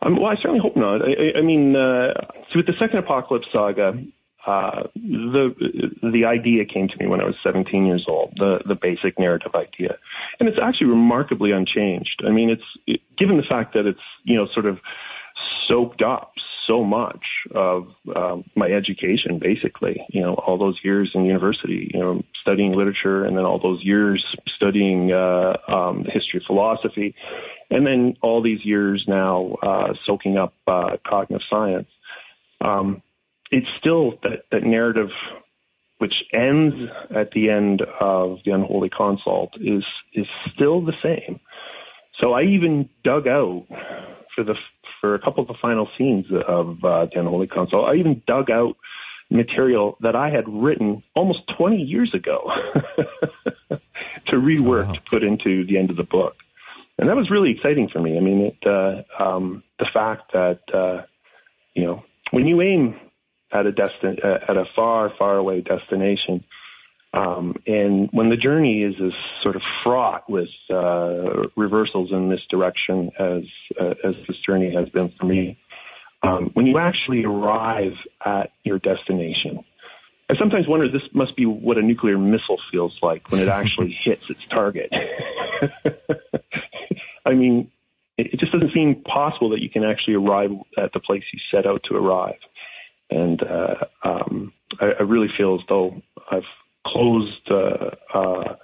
Um, 0.00 0.14
well, 0.14 0.26
I 0.26 0.36
certainly 0.36 0.60
hope 0.60 0.76
not. 0.76 1.08
I, 1.08 1.40
I 1.40 1.42
mean, 1.42 1.74
uh, 1.74 2.14
so 2.50 2.58
with 2.60 2.66
the 2.66 2.74
second 2.78 2.98
Apocalypse 2.98 3.48
saga, 3.52 3.94
uh, 4.46 4.84
the 4.94 5.50
the 6.02 6.24
idea 6.24 6.64
came 6.66 6.86
to 6.86 6.94
me 7.00 7.08
when 7.08 7.20
I 7.20 7.24
was 7.24 7.34
17 7.42 7.84
years 7.84 8.06
old. 8.08 8.34
The 8.36 8.60
the 8.64 8.76
basic 8.80 9.18
narrative 9.18 9.56
idea, 9.56 9.96
and 10.38 10.48
it's 10.48 10.58
actually 10.62 10.86
remarkably 10.86 11.50
unchanged. 11.50 12.22
I 12.24 12.30
mean, 12.30 12.50
it's 12.50 12.62
it, 12.86 13.00
given 13.18 13.38
the 13.38 13.42
fact 13.42 13.74
that 13.74 13.86
it's 13.86 13.98
you 14.22 14.36
know 14.36 14.46
sort 14.54 14.66
of 14.66 14.78
soaked 15.68 16.00
up 16.00 16.32
so 16.66 16.84
much 16.84 17.24
of 17.54 17.88
um, 18.14 18.44
my 18.54 18.66
education, 18.66 19.38
basically. 19.38 20.04
You 20.10 20.22
know, 20.22 20.34
all 20.34 20.58
those 20.58 20.78
years 20.82 21.10
in 21.14 21.24
university, 21.24 21.90
you 21.92 22.00
know, 22.00 22.22
studying 22.40 22.72
literature, 22.72 23.24
and 23.24 23.36
then 23.36 23.44
all 23.44 23.58
those 23.58 23.82
years 23.82 24.24
studying 24.56 25.12
uh, 25.12 25.56
um, 25.68 26.04
history 26.04 26.42
philosophy, 26.46 27.14
and 27.70 27.86
then 27.86 28.16
all 28.22 28.42
these 28.42 28.64
years 28.64 29.04
now 29.06 29.56
uh, 29.62 29.94
soaking 30.04 30.36
up 30.36 30.54
uh, 30.66 30.96
cognitive 31.06 31.46
science. 31.50 31.88
Um, 32.60 33.02
it's 33.50 33.66
still 33.78 34.12
that, 34.22 34.44
that 34.50 34.64
narrative 34.64 35.10
which 35.98 36.12
ends 36.32 36.74
at 37.14 37.30
the 37.30 37.48
end 37.50 37.80
of 38.00 38.38
the 38.44 38.50
unholy 38.50 38.90
consult 38.90 39.54
is 39.60 39.84
is 40.12 40.26
still 40.54 40.84
the 40.84 40.92
same. 41.02 41.40
So 42.20 42.32
I 42.32 42.42
even 42.42 42.88
dug 43.04 43.26
out 43.26 43.66
for 44.36 44.44
the 44.44 44.54
for 45.00 45.16
a 45.16 45.18
couple 45.18 45.42
of 45.42 45.48
the 45.48 45.56
final 45.60 45.88
scenes 45.98 46.26
of 46.46 46.84
uh, 46.84 47.06
the 47.06 47.18
Unholy 47.18 47.48
Consult. 47.48 47.88
I 47.88 47.94
even 47.96 48.22
dug 48.26 48.50
out 48.50 48.76
material 49.30 49.96
that 50.00 50.14
I 50.14 50.30
had 50.30 50.44
written 50.48 51.02
almost 51.14 51.40
20 51.58 51.76
years 51.76 52.14
ago 52.14 52.48
to 53.70 54.36
rework 54.36 54.86
wow. 54.86 54.92
to 54.92 55.00
put 55.10 55.24
into 55.24 55.66
the 55.66 55.78
end 55.78 55.90
of 55.90 55.96
the 55.96 56.04
book. 56.04 56.36
And 56.98 57.08
that 57.08 57.16
was 57.16 57.30
really 57.30 57.50
exciting 57.50 57.88
for 57.92 58.00
me. 58.00 58.16
I 58.16 58.20
mean, 58.20 58.52
it, 58.52 58.66
uh, 58.66 59.22
um, 59.22 59.62
the 59.78 59.86
fact 59.92 60.32
that, 60.32 60.60
uh, 60.72 61.02
you 61.74 61.84
know, 61.84 62.04
when 62.30 62.46
you 62.46 62.62
aim 62.62 62.94
at 63.52 63.66
a 63.66 63.72
destin- 63.72 64.18
uh, 64.24 64.38
at 64.48 64.56
a 64.56 64.64
far, 64.74 65.12
far 65.18 65.36
away 65.36 65.60
destination, 65.60 66.44
um, 67.16 67.54
and 67.66 68.10
when 68.12 68.28
the 68.28 68.36
journey 68.36 68.82
is 68.82 68.94
as 69.02 69.12
sort 69.40 69.56
of 69.56 69.62
fraught 69.82 70.28
with 70.28 70.50
uh, 70.68 71.48
reversals 71.56 72.12
in 72.12 72.28
this 72.28 72.42
direction 72.50 73.10
as 73.18 73.42
uh, 73.80 73.94
as 74.04 74.14
this 74.28 74.36
journey 74.46 74.74
has 74.74 74.90
been 74.90 75.10
for 75.18 75.24
me, 75.24 75.58
um, 76.22 76.50
when 76.52 76.66
you 76.66 76.78
actually 76.78 77.24
arrive 77.24 77.94
at 78.24 78.52
your 78.64 78.78
destination, 78.78 79.64
I 80.28 80.34
sometimes 80.38 80.68
wonder 80.68 80.88
this 80.88 81.08
must 81.14 81.36
be 81.36 81.46
what 81.46 81.78
a 81.78 81.82
nuclear 81.82 82.18
missile 82.18 82.58
feels 82.70 82.94
like 83.02 83.30
when 83.30 83.40
it 83.40 83.48
actually 83.48 83.96
hits 84.04 84.28
its 84.28 84.44
target. 84.50 84.92
I 87.24 87.32
mean, 87.32 87.70
it 88.18 88.38
just 88.38 88.52
doesn't 88.52 88.74
seem 88.74 89.02
possible 89.02 89.50
that 89.50 89.62
you 89.62 89.70
can 89.70 89.84
actually 89.84 90.14
arrive 90.14 90.50
at 90.76 90.92
the 90.92 91.00
place 91.00 91.22
you 91.32 91.38
set 91.54 91.66
out 91.66 91.82
to 91.84 91.96
arrive. 91.96 92.38
And 93.08 93.42
uh, 93.42 93.74
um, 94.02 94.52
I, 94.80 94.92
I 94.98 95.02
really 95.02 95.28
feel 95.28 95.54
as 95.54 95.60
though 95.68 96.02
I've 96.30 96.42
closed 96.92 97.50
uh, 97.50 97.90
uh, 98.14 98.54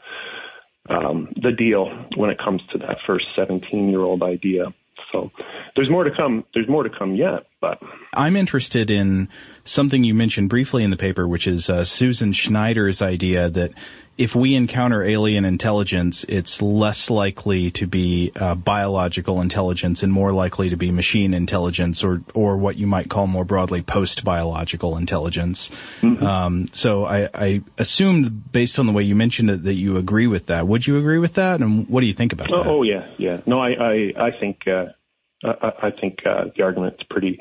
um, 0.88 1.32
the 1.40 1.52
deal 1.52 1.86
when 2.16 2.30
it 2.30 2.38
comes 2.38 2.62
to 2.72 2.78
that 2.78 2.98
first 3.06 3.26
17 3.36 3.88
year 3.90 4.00
old 4.00 4.22
idea. 4.22 4.66
So 5.12 5.30
there's 5.76 5.90
more 5.90 6.04
to 6.04 6.10
come. 6.10 6.44
There's 6.54 6.68
more 6.68 6.82
to 6.82 6.90
come 6.90 7.14
yet, 7.14 7.44
but 7.60 7.78
I'm 8.14 8.34
interested 8.34 8.90
in 8.90 9.28
something 9.64 10.04
you 10.04 10.14
mentioned 10.14 10.48
briefly 10.48 10.84
in 10.84 10.90
the 10.90 10.96
paper, 10.96 11.28
which 11.28 11.46
is 11.46 11.68
uh, 11.68 11.84
Susan 11.84 12.32
Schneider's 12.32 13.02
idea 13.02 13.50
that 13.50 13.72
if 14.18 14.34
we 14.36 14.54
encounter 14.54 15.02
alien 15.02 15.44
intelligence, 15.44 16.24
it's 16.24 16.60
less 16.60 17.08
likely 17.08 17.70
to 17.72 17.86
be 17.86 18.30
uh, 18.36 18.54
biological 18.54 19.40
intelligence 19.40 20.02
and 20.02 20.12
more 20.12 20.32
likely 20.32 20.70
to 20.70 20.76
be 20.76 20.90
machine 20.90 21.34
intelligence, 21.34 22.04
or 22.04 22.22
or 22.34 22.56
what 22.56 22.76
you 22.76 22.86
might 22.86 23.08
call 23.08 23.26
more 23.26 23.44
broadly 23.44 23.82
post 23.82 24.24
biological 24.24 24.96
intelligence. 24.96 25.70
Mm-hmm. 26.02 26.24
Um, 26.24 26.68
so 26.68 27.06
I, 27.06 27.28
I 27.34 27.62
assumed, 27.78 28.52
based 28.52 28.78
on 28.78 28.86
the 28.86 28.92
way 28.92 29.02
you 29.02 29.14
mentioned 29.14 29.50
it, 29.50 29.64
that 29.64 29.74
you 29.74 29.96
agree 29.96 30.26
with 30.26 30.46
that. 30.46 30.66
Would 30.66 30.86
you 30.86 30.98
agree 30.98 31.18
with 31.18 31.34
that? 31.34 31.60
And 31.60 31.88
what 31.88 32.00
do 32.00 32.06
you 32.06 32.12
think 32.12 32.32
about 32.32 32.50
oh, 32.52 32.62
that? 32.62 32.68
Oh 32.68 32.82
yeah, 32.82 33.08
yeah. 33.18 33.40
No, 33.46 33.60
I 33.60 33.70
I, 33.70 34.26
I 34.26 34.30
think 34.38 34.60
uh, 34.66 34.86
I, 35.42 35.86
I 35.88 35.90
think 35.90 36.18
uh, 36.26 36.44
the 36.54 36.62
argument's 36.62 37.02
pretty 37.08 37.40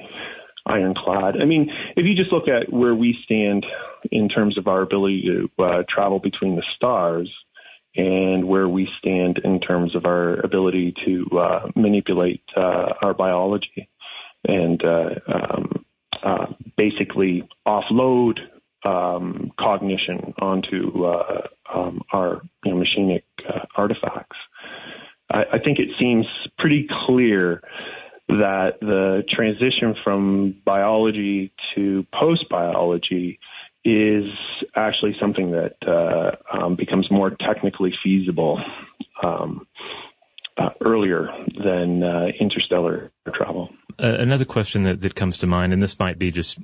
ironclad. 0.72 1.42
I 1.42 1.46
mean, 1.46 1.72
if 1.96 2.06
you 2.06 2.16
just 2.16 2.32
look 2.32 2.48
at 2.48 2.72
where 2.72 2.96
we 2.96 3.18
stand 3.24 3.66
in 4.12 4.30
terms 4.30 4.58
of 4.58 4.68
our 4.68 4.82
ability 4.82 5.24
to 5.24 5.64
uh, 5.64 5.84
travel 5.90 6.20
between 6.20 6.56
the 6.56 6.64
stars 6.76 7.32
and 7.96 8.46
where 8.46 8.68
we 8.68 8.88
stand 9.00 9.40
in 9.44 9.60
terms 9.60 9.96
of 9.96 10.06
our 10.06 10.40
ability 10.40 10.94
to 11.06 11.26
uh, 11.38 11.70
manipulate 11.76 12.44
uh, 12.56 12.94
our 13.02 13.14
biology 13.14 13.90
and 14.48 14.84
uh, 14.86 15.10
um, 15.28 15.86
uh, 16.24 16.46
basically 16.78 17.48
offload 17.68 18.40
um, 18.84 19.52
cognition 19.60 20.34
onto 20.40 21.06
uh, 21.06 21.48
um, 21.74 22.02
our 22.12 22.42
you 22.64 22.74
know, 22.74 22.82
machinic 22.84 23.24
artifacts. 23.76 24.38
I, 25.32 25.44
I 25.54 25.60
think 25.60 25.80
it 25.80 25.90
seems 26.00 26.32
pretty 26.58 26.88
clear 27.06 27.62
that 28.32 28.80
the 28.80 29.24
transition 29.30 29.96
from 30.04 30.56
biology 30.66 31.52
to 31.76 32.06
post 32.14 32.48
biology 32.50 33.40
is 33.84 34.26
actually 34.76 35.16
something 35.20 35.52
that 35.52 35.76
uh, 35.88 36.32
um, 36.58 36.76
becomes 36.76 37.10
more 37.12 37.32
technically 37.32 37.94
feasible 38.04 38.60
um, 39.24 39.68
uh, 40.58 40.70
earlier 40.82 41.30
than 41.64 42.04
uh, 42.04 42.28
interstellar 42.40 43.12
travel. 43.34 43.70
Uh, 44.00 44.16
another 44.20 44.46
question 44.46 44.84
that, 44.84 45.02
that 45.02 45.16
comes 45.16 45.38
to 45.40 45.48
mind, 45.48 45.74
and 45.74 45.82
this 45.82 45.98
might 46.00 46.20
be 46.20 46.32
just 46.32 46.60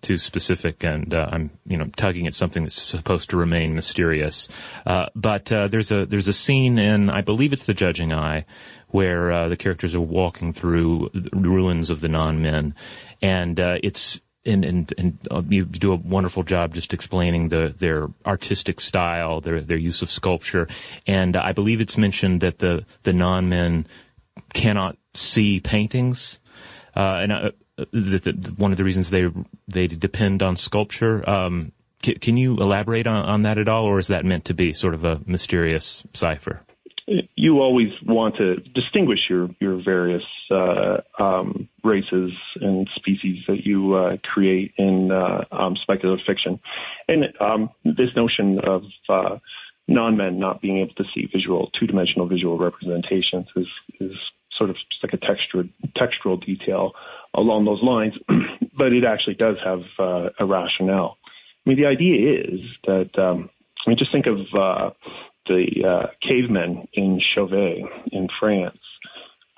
too 0.00 0.18
specific, 0.18 0.84
and 0.84 1.14
uh, 1.14 1.28
I'm 1.30 1.50
you 1.66 1.76
know 1.76 1.86
tugging 1.96 2.26
at 2.26 2.34
something 2.34 2.62
that's 2.62 2.80
supposed 2.80 3.30
to 3.30 3.36
remain 3.36 3.74
mysterious. 3.74 4.48
Uh, 4.86 5.06
but 5.14 5.52
uh, 5.52 5.68
there's 5.68 5.90
a 5.90 6.06
there's 6.06 6.28
a 6.28 6.32
scene 6.32 6.78
in 6.78 7.10
I 7.10 7.20
believe 7.20 7.52
it's 7.52 7.66
the 7.66 7.74
Judging 7.74 8.12
Eye 8.12 8.46
where 8.88 9.32
uh, 9.32 9.48
the 9.48 9.56
characters 9.56 9.94
are 9.94 10.00
walking 10.00 10.52
through 10.52 11.10
ruins 11.32 11.90
of 11.90 12.00
the 12.00 12.08
non 12.08 12.42
men, 12.42 12.74
and 13.20 13.58
uh, 13.58 13.78
it's 13.82 14.20
and 14.44 14.64
and 14.64 14.92
and 14.98 15.18
you 15.52 15.64
do 15.64 15.92
a 15.92 15.96
wonderful 15.96 16.42
job 16.42 16.74
just 16.74 16.92
explaining 16.92 17.48
the 17.48 17.74
their 17.76 18.08
artistic 18.26 18.80
style, 18.80 19.40
their 19.40 19.60
their 19.60 19.76
use 19.76 20.02
of 20.02 20.10
sculpture, 20.10 20.68
and 21.06 21.36
I 21.36 21.52
believe 21.52 21.80
it's 21.80 21.96
mentioned 21.96 22.40
that 22.40 22.58
the 22.58 22.84
the 23.02 23.12
non 23.12 23.48
men 23.48 23.86
cannot 24.52 24.96
see 25.14 25.60
paintings, 25.60 26.38
uh, 26.96 27.16
and 27.16 27.52
uh, 27.82 28.18
that 28.24 28.54
one 28.56 28.70
of 28.70 28.76
the 28.76 28.84
reasons 28.84 29.10
they 29.10 29.28
they 29.68 29.86
depend 29.86 30.42
on 30.42 30.56
sculpture. 30.56 31.28
Um, 31.28 31.72
c- 32.04 32.14
can 32.14 32.36
you 32.36 32.56
elaborate 32.56 33.06
on, 33.06 33.24
on 33.24 33.42
that 33.42 33.58
at 33.58 33.68
all, 33.68 33.84
or 33.84 33.98
is 33.98 34.08
that 34.08 34.24
meant 34.24 34.44
to 34.46 34.54
be 34.54 34.72
sort 34.72 34.94
of 34.94 35.04
a 35.04 35.20
mysterious 35.26 36.02
cipher? 36.14 36.62
you 37.34 37.60
always 37.60 37.90
want 38.06 38.36
to 38.36 38.56
distinguish 38.56 39.18
your 39.28 39.50
your 39.60 39.82
various 39.82 40.22
uh, 40.50 40.98
um, 41.18 41.68
races 41.82 42.32
and 42.60 42.88
species 42.94 43.44
that 43.48 43.64
you 43.66 43.94
uh, 43.94 44.16
create 44.22 44.72
in 44.78 45.10
uh, 45.10 45.44
um, 45.50 45.76
speculative 45.82 46.24
fiction, 46.26 46.60
and 47.08 47.24
um, 47.40 47.70
this 47.84 48.10
notion 48.16 48.60
of 48.60 48.84
uh, 49.08 49.38
non-men 49.88 50.38
not 50.38 50.60
being 50.60 50.78
able 50.78 50.94
to 50.94 51.04
see 51.14 51.28
visual 51.32 51.70
two-dimensional 51.78 52.26
visual 52.26 52.56
representations 52.56 53.46
is 53.56 53.68
is 54.00 54.16
sort 54.56 54.70
of 54.70 54.76
just 54.76 55.02
like 55.02 55.12
a 55.12 55.18
textural 55.18 55.68
textural 55.96 56.44
detail 56.44 56.92
along 57.34 57.64
those 57.64 57.82
lines, 57.82 58.14
but 58.76 58.92
it 58.92 59.04
actually 59.04 59.34
does 59.34 59.56
have 59.64 59.82
uh, 59.98 60.30
a 60.38 60.46
rationale. 60.46 61.18
I 61.64 61.70
mean, 61.70 61.78
the 61.78 61.86
idea 61.86 62.40
is 62.40 62.60
that 62.86 63.18
um, 63.22 63.50
I 63.86 63.90
mean, 63.90 63.98
just 63.98 64.12
think 64.12 64.26
of 64.26 64.38
uh, 64.54 64.90
the 65.46 65.66
uh, 65.86 66.06
cavemen 66.26 66.88
in 66.92 67.20
Chauvet 67.34 67.78
in 68.12 68.28
France 68.38 68.78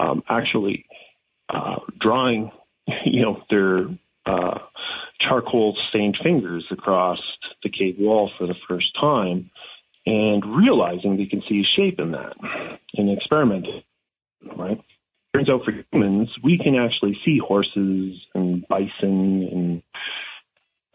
um, 0.00 0.22
actually 0.28 0.86
uh, 1.48 1.76
drawing, 2.00 2.50
you 3.04 3.22
know, 3.22 3.42
their 3.50 3.86
uh, 4.26 4.58
charcoal 5.20 5.76
stained 5.90 6.16
fingers 6.22 6.64
across 6.70 7.18
the 7.62 7.70
cave 7.70 7.96
wall 7.98 8.30
for 8.38 8.46
the 8.46 8.54
first 8.68 8.88
time 9.00 9.50
and 10.06 10.44
realizing 10.56 11.16
they 11.16 11.26
can 11.26 11.42
see 11.48 11.62
a 11.62 11.76
shape 11.76 11.98
in 11.98 12.12
that 12.12 12.34
and 12.94 13.10
experimenting, 13.10 13.82
right? 14.56 14.80
Turns 15.34 15.50
out 15.50 15.64
for 15.64 15.72
humans, 15.92 16.30
we 16.44 16.58
can 16.58 16.76
actually 16.76 17.18
see 17.24 17.38
horses 17.38 18.20
and 18.34 18.64
bison 18.68 19.48
and 19.50 19.82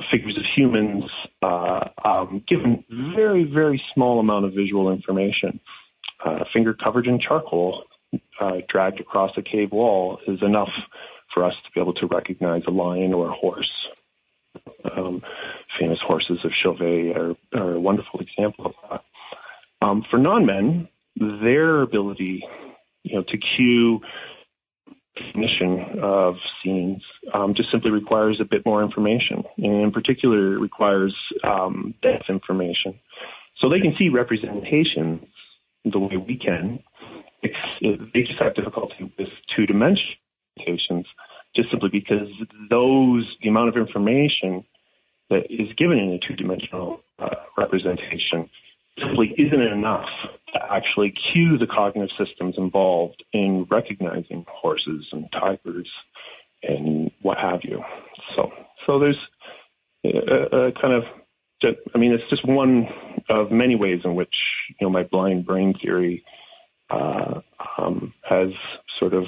figures 0.10 0.38
of 0.38 0.44
humans 0.56 1.04
uh, 1.42 1.90
um, 2.06 2.44
given 2.48 2.86
very, 2.90 3.44
very 3.44 3.82
small 3.94 4.20
amount 4.20 4.46
of 4.46 4.54
visual 4.54 4.92
information. 4.92 5.60
Uh, 6.24 6.46
finger 6.54 6.74
covered 6.74 7.06
in 7.06 7.20
charcoal 7.20 7.84
uh, 8.40 8.58
dragged 8.70 9.02
across 9.02 9.32
a 9.38 9.42
cave 9.42 9.72
wall 9.72 10.20
is 10.28 10.42
enough 10.42 10.72
for 11.34 11.44
us 11.44 11.54
to 11.66 11.72
be 11.76 11.82
able 11.82 11.94
to 11.94 12.08
recognize 12.08 12.64
a 12.68 12.72
lion 12.72 13.14
or 13.14 13.30
a 13.30 13.34
horse. 13.34 13.88
Um, 14.96 15.22
famous 15.78 16.00
horses 16.02 16.40
of 16.44 16.52
Chauvet 16.64 17.16
are, 17.16 17.36
are, 17.54 17.74
a 17.74 17.80
wonderful 17.80 18.22
example 18.22 18.68
of 18.68 18.74
that. 18.90 19.04
Um, 19.82 20.04
for 20.10 20.18
non-men, 20.18 20.88
their 21.16 21.82
ability, 21.82 22.44
you 23.04 23.16
know, 23.16 23.24
to 23.24 23.38
cue 23.38 24.02
definition 25.16 26.00
of 26.02 26.36
scenes 26.64 27.02
um, 27.34 27.54
just 27.56 27.72
simply 27.72 27.92
requires 27.92 28.40
a 28.42 28.46
bit 28.46 28.66
more 28.66 28.84
information, 28.84 29.44
and 29.58 29.82
in 29.82 29.92
particular, 29.92 30.56
it 30.56 30.60
requires 30.60 31.16
um, 31.44 31.94
depth 32.02 32.30
information. 32.30 33.00
So 33.60 33.70
they 33.70 33.80
can 33.80 33.96
see 33.98 34.10
representations 34.10 35.26
the 35.84 36.00
way 36.00 36.18
we 36.18 36.38
can. 36.38 36.80
It's, 37.42 37.56
they 38.14 38.22
just 38.22 38.42
have 38.42 38.56
difficulty 38.56 39.14
with 39.18 39.30
two 39.56 39.66
dimensions, 39.66 41.06
just 41.56 41.70
simply 41.72 41.90
because 41.92 42.28
those 42.70 43.26
the 43.42 43.50
amount 43.50 43.70
of 43.70 43.76
information 43.76 44.64
that 45.30 45.46
is 45.50 45.68
given 45.78 45.98
in 45.98 46.10
a 46.12 46.20
two 46.20 46.36
dimensional 46.36 47.02
uh, 47.20 47.30
representation 47.58 48.50
simply 49.06 49.34
isn't 49.38 49.62
enough 49.62 50.10
to 50.54 50.60
actually 50.72 51.14
cue 51.32 51.58
the 51.58 51.68
cognitive 51.68 52.10
systems 52.18 52.56
involved 52.58 53.24
in 53.34 53.66
recognizing 53.70 54.46
horses 54.48 55.08
and 55.12 55.32
tigers 55.32 55.90
and 56.64 57.12
what 57.22 57.38
have 57.38 57.62
you. 57.64 57.84
So, 58.36 58.52
so 58.86 59.00
there's 59.00 59.20
a, 60.04 60.68
a 60.68 60.72
kind 60.72 60.94
of, 60.94 61.04
I 61.94 61.98
mean, 61.98 62.14
it's 62.14 62.30
just 62.30 62.46
one 62.48 62.88
of 63.30 63.52
many 63.52 63.76
ways 63.76 64.02
in 64.04 64.16
which 64.16 64.34
you 64.80 64.88
know 64.88 64.90
my 64.90 65.04
blind 65.04 65.46
brain 65.46 65.74
theory 65.82 66.24
uh, 66.90 67.42
um, 67.78 68.14
has 68.24 68.50
sort 68.98 69.14
of 69.14 69.26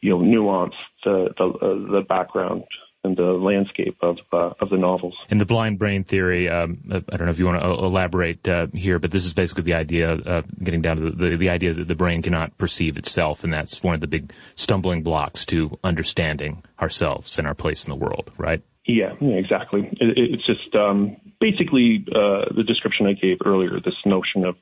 you 0.00 0.10
know 0.10 0.18
nuanced 0.18 0.72
the 1.04 1.28
the, 1.36 1.44
uh, 1.44 1.92
the 1.92 2.04
background 2.08 2.64
and 3.04 3.16
the 3.16 3.22
landscape 3.22 3.96
of 4.02 4.18
uh, 4.32 4.50
of 4.60 4.70
the 4.70 4.76
novels. 4.76 5.14
In 5.28 5.38
the 5.38 5.46
blind 5.46 5.78
brain 5.78 6.04
theory, 6.04 6.48
um, 6.48 6.78
I 6.90 7.16
don't 7.16 7.26
know 7.26 7.30
if 7.30 7.38
you 7.38 7.46
want 7.46 7.62
to 7.62 7.68
elaborate 7.68 8.46
uh, 8.48 8.66
here, 8.74 8.98
but 8.98 9.10
this 9.10 9.24
is 9.24 9.32
basically 9.32 9.64
the 9.64 9.74
idea, 9.74 10.14
uh, 10.14 10.42
getting 10.62 10.82
down 10.82 10.96
to 10.96 11.10
the, 11.10 11.30
the, 11.30 11.36
the 11.36 11.48
idea 11.50 11.74
that 11.74 11.86
the 11.86 11.94
brain 11.94 12.22
cannot 12.22 12.56
perceive 12.58 12.98
itself, 12.98 13.44
and 13.44 13.52
that's 13.52 13.82
one 13.82 13.94
of 13.94 14.00
the 14.00 14.06
big 14.06 14.32
stumbling 14.54 15.02
blocks 15.02 15.46
to 15.46 15.78
understanding 15.84 16.62
ourselves 16.80 17.38
and 17.38 17.46
our 17.46 17.54
place 17.54 17.84
in 17.84 17.90
the 17.90 17.96
world, 17.96 18.30
right? 18.36 18.62
Yeah, 18.86 19.12
yeah 19.20 19.36
exactly. 19.36 19.88
It, 20.00 20.16
it's 20.16 20.46
just 20.46 20.74
um, 20.74 21.16
basically 21.40 22.04
uh, 22.08 22.54
the 22.56 22.64
description 22.66 23.06
I 23.06 23.12
gave 23.12 23.38
earlier. 23.44 23.80
This 23.84 23.94
notion 24.04 24.44
of 24.44 24.56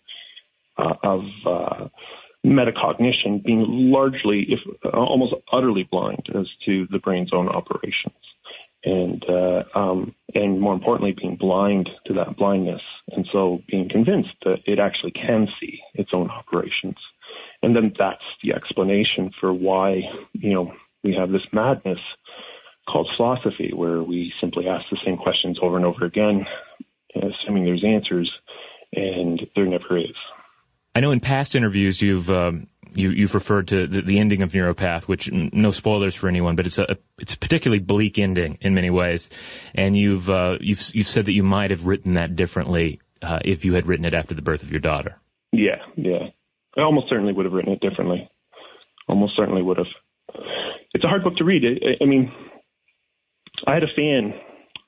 uh, 0.79 0.95
of 1.03 1.23
uh, 1.47 1.89
metacognition 2.47 3.43
being 3.43 3.91
largely, 3.91 4.47
if 4.49 4.61
almost 4.95 5.35
utterly 5.53 5.83
blind 5.83 6.29
as 6.35 6.47
to 6.65 6.87
the 6.91 6.99
brain's 6.99 7.31
own 7.33 7.49
operations, 7.49 8.15
and 8.85 9.25
uh, 9.29 9.65
um, 9.75 10.15
and 10.35 10.61
more 10.61 10.73
importantly, 10.73 11.13
being 11.13 11.37
blind 11.37 11.91
to 12.07 12.15
that 12.15 12.37
blindness, 12.37 12.83
and 13.11 13.29
so 13.33 13.61
being 13.69 13.89
convinced 13.89 14.35
that 14.45 14.61
it 14.65 14.79
actually 14.79 15.11
can 15.11 15.49
see 15.61 15.81
its 15.95 16.11
own 16.13 16.31
operations, 16.31 16.97
and 17.63 17.75
then 17.75 17.93
that's 17.99 18.23
the 18.43 18.53
explanation 18.55 19.33
for 19.41 19.53
why 19.53 20.03
you 20.33 20.55
know 20.55 20.73
we 21.03 21.15
have 21.15 21.31
this 21.31 21.47
madness 21.53 22.01
called 22.89 23.11
philosophy, 23.17 23.73
where 23.75 24.03
we 24.03 24.33
simply 24.41 24.69
ask 24.69 24.85
the 24.91 24.99
same 25.05 25.17
questions 25.17 25.59
over 25.61 25.77
and 25.77 25.85
over 25.85 26.05
again, 26.05 26.47
assuming 27.17 27.65
there's 27.65 27.85
answers, 27.85 28.31
and 28.93 29.45
there 29.57 29.67
never 29.67 29.99
is. 29.99 30.15
I 30.97 31.01
know 31.01 31.11
in 31.11 31.21
past 31.21 31.55
interviews 31.55 32.01
you've 32.01 32.31
um, 32.31 32.69
you, 32.95 33.11
you've 33.11 33.35
referred 33.35 33.69
to 33.69 33.87
the, 33.87 34.01
the, 34.01 34.19
ending 34.19 34.41
of 34.41 34.53
Neuropath, 34.53 35.03
which 35.03 35.31
no 35.31 35.71
spoilers 35.71 36.15
for 36.15 36.27
anyone, 36.27 36.57
but 36.57 36.65
it's 36.65 36.79
a 36.79 36.97
it's 37.19 37.35
a 37.35 37.39
particularly 37.39 37.81
bleak 37.81 38.19
ending 38.19 38.57
in 38.63 38.73
many 38.73 38.89
ways, 38.89 39.29
and 39.75 39.95
you've 39.95 40.31
uh, 40.31 40.57
you've 40.59 40.81
you've 40.95 41.07
said 41.07 41.27
that 41.27 41.35
you 41.35 41.43
might 41.43 41.71
have 41.71 41.85
written 41.85 42.15
that 42.15 42.35
differently 42.35 42.99
uh, 43.21 43.41
if 43.45 43.67
you 43.67 43.75
had 43.75 43.87
written 43.87 44.07
it 44.07 44.15
after 44.15 44.35
the 44.35 44.41
birth 44.41 44.63
of 44.63 44.71
your 44.71 44.81
daughter. 44.81 45.19
Yeah, 45.53 45.85
yeah, 45.97 46.29
I 46.79 46.85
almost 46.85 47.11
certainly 47.11 47.35
would 47.35 47.45
have 47.45 47.53
written 47.53 47.75
it 47.75 47.81
differently. 47.81 48.31
Almost 49.07 49.37
certainly 49.37 49.61
would 49.61 49.77
have. 49.77 49.87
It's 50.95 51.05
a 51.05 51.09
hard 51.09 51.25
book 51.25 51.37
to 51.37 51.45
read. 51.45 51.63
I, 51.63 52.03
I 52.03 52.07
mean, 52.07 52.33
I 53.67 53.75
had 53.75 53.83
a 53.83 53.95
fan 53.95 54.33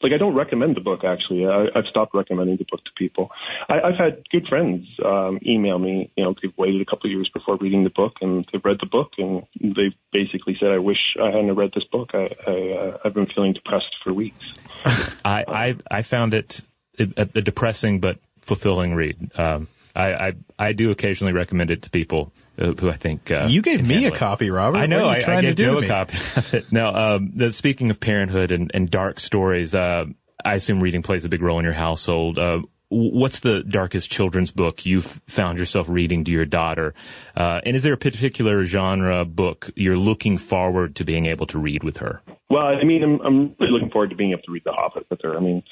like 0.03 0.13
I 0.13 0.17
don't 0.17 0.35
recommend 0.35 0.77
the 0.77 0.81
book 0.81 1.05
actually. 1.05 1.47
I, 1.47 1.67
I've 1.75 1.87
stopped 1.91 2.15
recommending 2.15 2.57
the 2.57 2.67
book 2.71 2.85
to 2.85 2.91
people. 2.97 3.31
I, 3.69 3.81
I've 3.81 3.97
had 3.97 4.29
good 4.31 4.47
friends 4.49 4.87
um, 5.05 5.39
email 5.47 5.79
me. 5.79 6.11
You 6.17 6.25
know, 6.25 6.35
they've 6.41 6.57
waited 6.57 6.81
a 6.81 6.85
couple 6.85 7.09
of 7.09 7.13
years 7.13 7.31
before 7.33 7.57
reading 7.57 7.85
the 7.85 7.91
book, 7.91 8.15
and 8.21 8.47
they've 8.53 8.65
read 8.65 8.79
the 8.81 8.87
book, 8.87 9.13
and 9.19 9.45
they 9.61 9.95
basically 10.13 10.57
said, 10.61 10.71
"I 10.71 10.79
wish 10.79 11.17
I 11.21 11.27
hadn't 11.27 11.55
read 11.55 11.73
this 11.75 11.85
book. 11.85 12.11
I, 12.15 12.29
I 12.47 12.73
uh, 12.73 12.99
I've 13.05 13.15
been 13.15 13.27
feeling 13.27 13.53
depressed 13.55 13.97
for 14.05 14.13
weeks." 14.13 14.53
I, 15.25 15.45
I 15.49 15.77
I 15.91 16.03
found 16.03 16.35
it 16.35 16.61
a, 16.99 17.29
a 17.35 17.43
depressing 17.43 18.01
but 18.01 18.19
fulfilling 18.41 18.95
read. 18.95 19.33
Um, 19.37 19.69
I, 19.95 20.13
I 20.13 20.33
I 20.59 20.73
do 20.73 20.91
occasionally 20.91 21.33
recommend 21.33 21.71
it 21.71 21.83
to 21.83 21.91
people 21.91 22.33
who 22.57 22.91
I 22.91 22.97
think 22.97 23.31
uh, 23.31 23.47
you 23.49 23.63
gave 23.63 23.85
me 23.85 24.07
a 24.07 24.11
copy, 24.11 24.51
Robert. 24.51 24.79
I 24.79 24.87
know. 24.87 25.09
I, 25.09 25.23
I 25.27 25.41
gave 25.41 25.57
Joe 25.57 25.79
a 25.79 25.87
copy 25.87 26.17
of 26.37 26.55
it. 26.55 26.65
Now, 26.73 27.15
um, 27.15 27.33
the, 27.35 27.53
speaking 27.53 27.91
of 27.91 28.01
parenthood 28.01 28.51
and, 28.51 28.71
and 28.75 28.91
dark 28.91 29.21
stories, 29.21 29.75
uh, 29.75 30.07
I 30.45 30.55
assume 30.55 30.81
reading 30.81 31.03
plays 31.03 31.25
a 31.25 31.29
big 31.29 31.43
role 31.43 31.59
in 31.59 31.65
your 31.65 31.75
household. 31.75 32.39
Uh, 32.39 32.63
what's 32.89 33.41
the 33.41 33.63
darkest 33.63 34.11
children's 34.11 34.51
book 34.51 34.87
you've 34.87 35.21
found 35.27 35.59
yourself 35.59 35.89
reading 35.89 36.25
to 36.25 36.31
your 36.31 36.45
daughter? 36.45 36.95
Uh, 37.37 37.61
and 37.65 37.77
is 37.77 37.83
there 37.83 37.93
a 37.93 37.99
particular 37.99 38.65
genre 38.65 39.25
book 39.25 39.71
you're 39.77 39.97
looking 39.97 40.39
forward 40.39 40.97
to 40.97 41.05
being 41.05 41.27
able 41.27 41.47
to 41.47 41.59
read 41.59 41.83
with 41.85 41.99
her? 41.99 42.23
Well, 42.51 42.65
I 42.65 42.85
mean, 42.85 43.03
I'm, 43.03 43.21
I'm 43.21 43.57
really 43.61 43.73
looking 43.73 43.91
forward 43.91 44.11
to 44.11 44.17
being 44.17 44.33
able 44.33 44.43
to 44.43 44.53
read 44.53 44.65
The 44.65 44.73
Hobbit 44.73 45.07
with 45.11 45.21
her. 45.23 45.37
I 45.37 45.41
mean, 45.41 45.63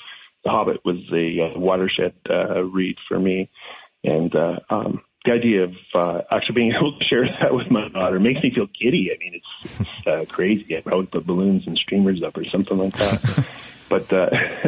The 0.45 0.51
Hobbit 0.51 0.85
was 0.85 0.97
a 1.13 1.55
uh, 1.55 1.59
watershed 1.59 2.15
uh, 2.29 2.63
read 2.63 2.97
for 3.09 3.19
me, 3.19 3.51
and 4.07 4.35
uh, 4.35 4.61
um, 4.71 5.03
the 5.25 5.33
idea 5.33 5.65
of 5.65 5.75
uh, 5.95 6.21
actually 6.31 6.55
being 6.55 6.73
able 6.77 6.99
to 6.99 7.05
share 7.05 7.25
that 7.41 7.53
with 7.53 7.71
my 7.71 7.89
daughter 7.89 8.19
makes 8.19 8.43
me 8.43 8.53
feel 8.55 8.67
giddy. 8.81 9.11
I 9.13 9.19
mean, 9.19 9.35
it's, 9.35 9.81
it's 9.81 10.07
uh, 10.07 10.25
crazy. 10.29 10.77
I 10.77 10.81
probably 10.81 11.07
put 11.07 11.27
balloons 11.27 11.67
and 11.67 11.77
streamers 11.77 12.23
up 12.23 12.37
or 12.37 12.45
something 12.45 12.79
like 12.79 12.95
that. 12.95 13.47
but 13.89 14.13
uh, 14.13 14.29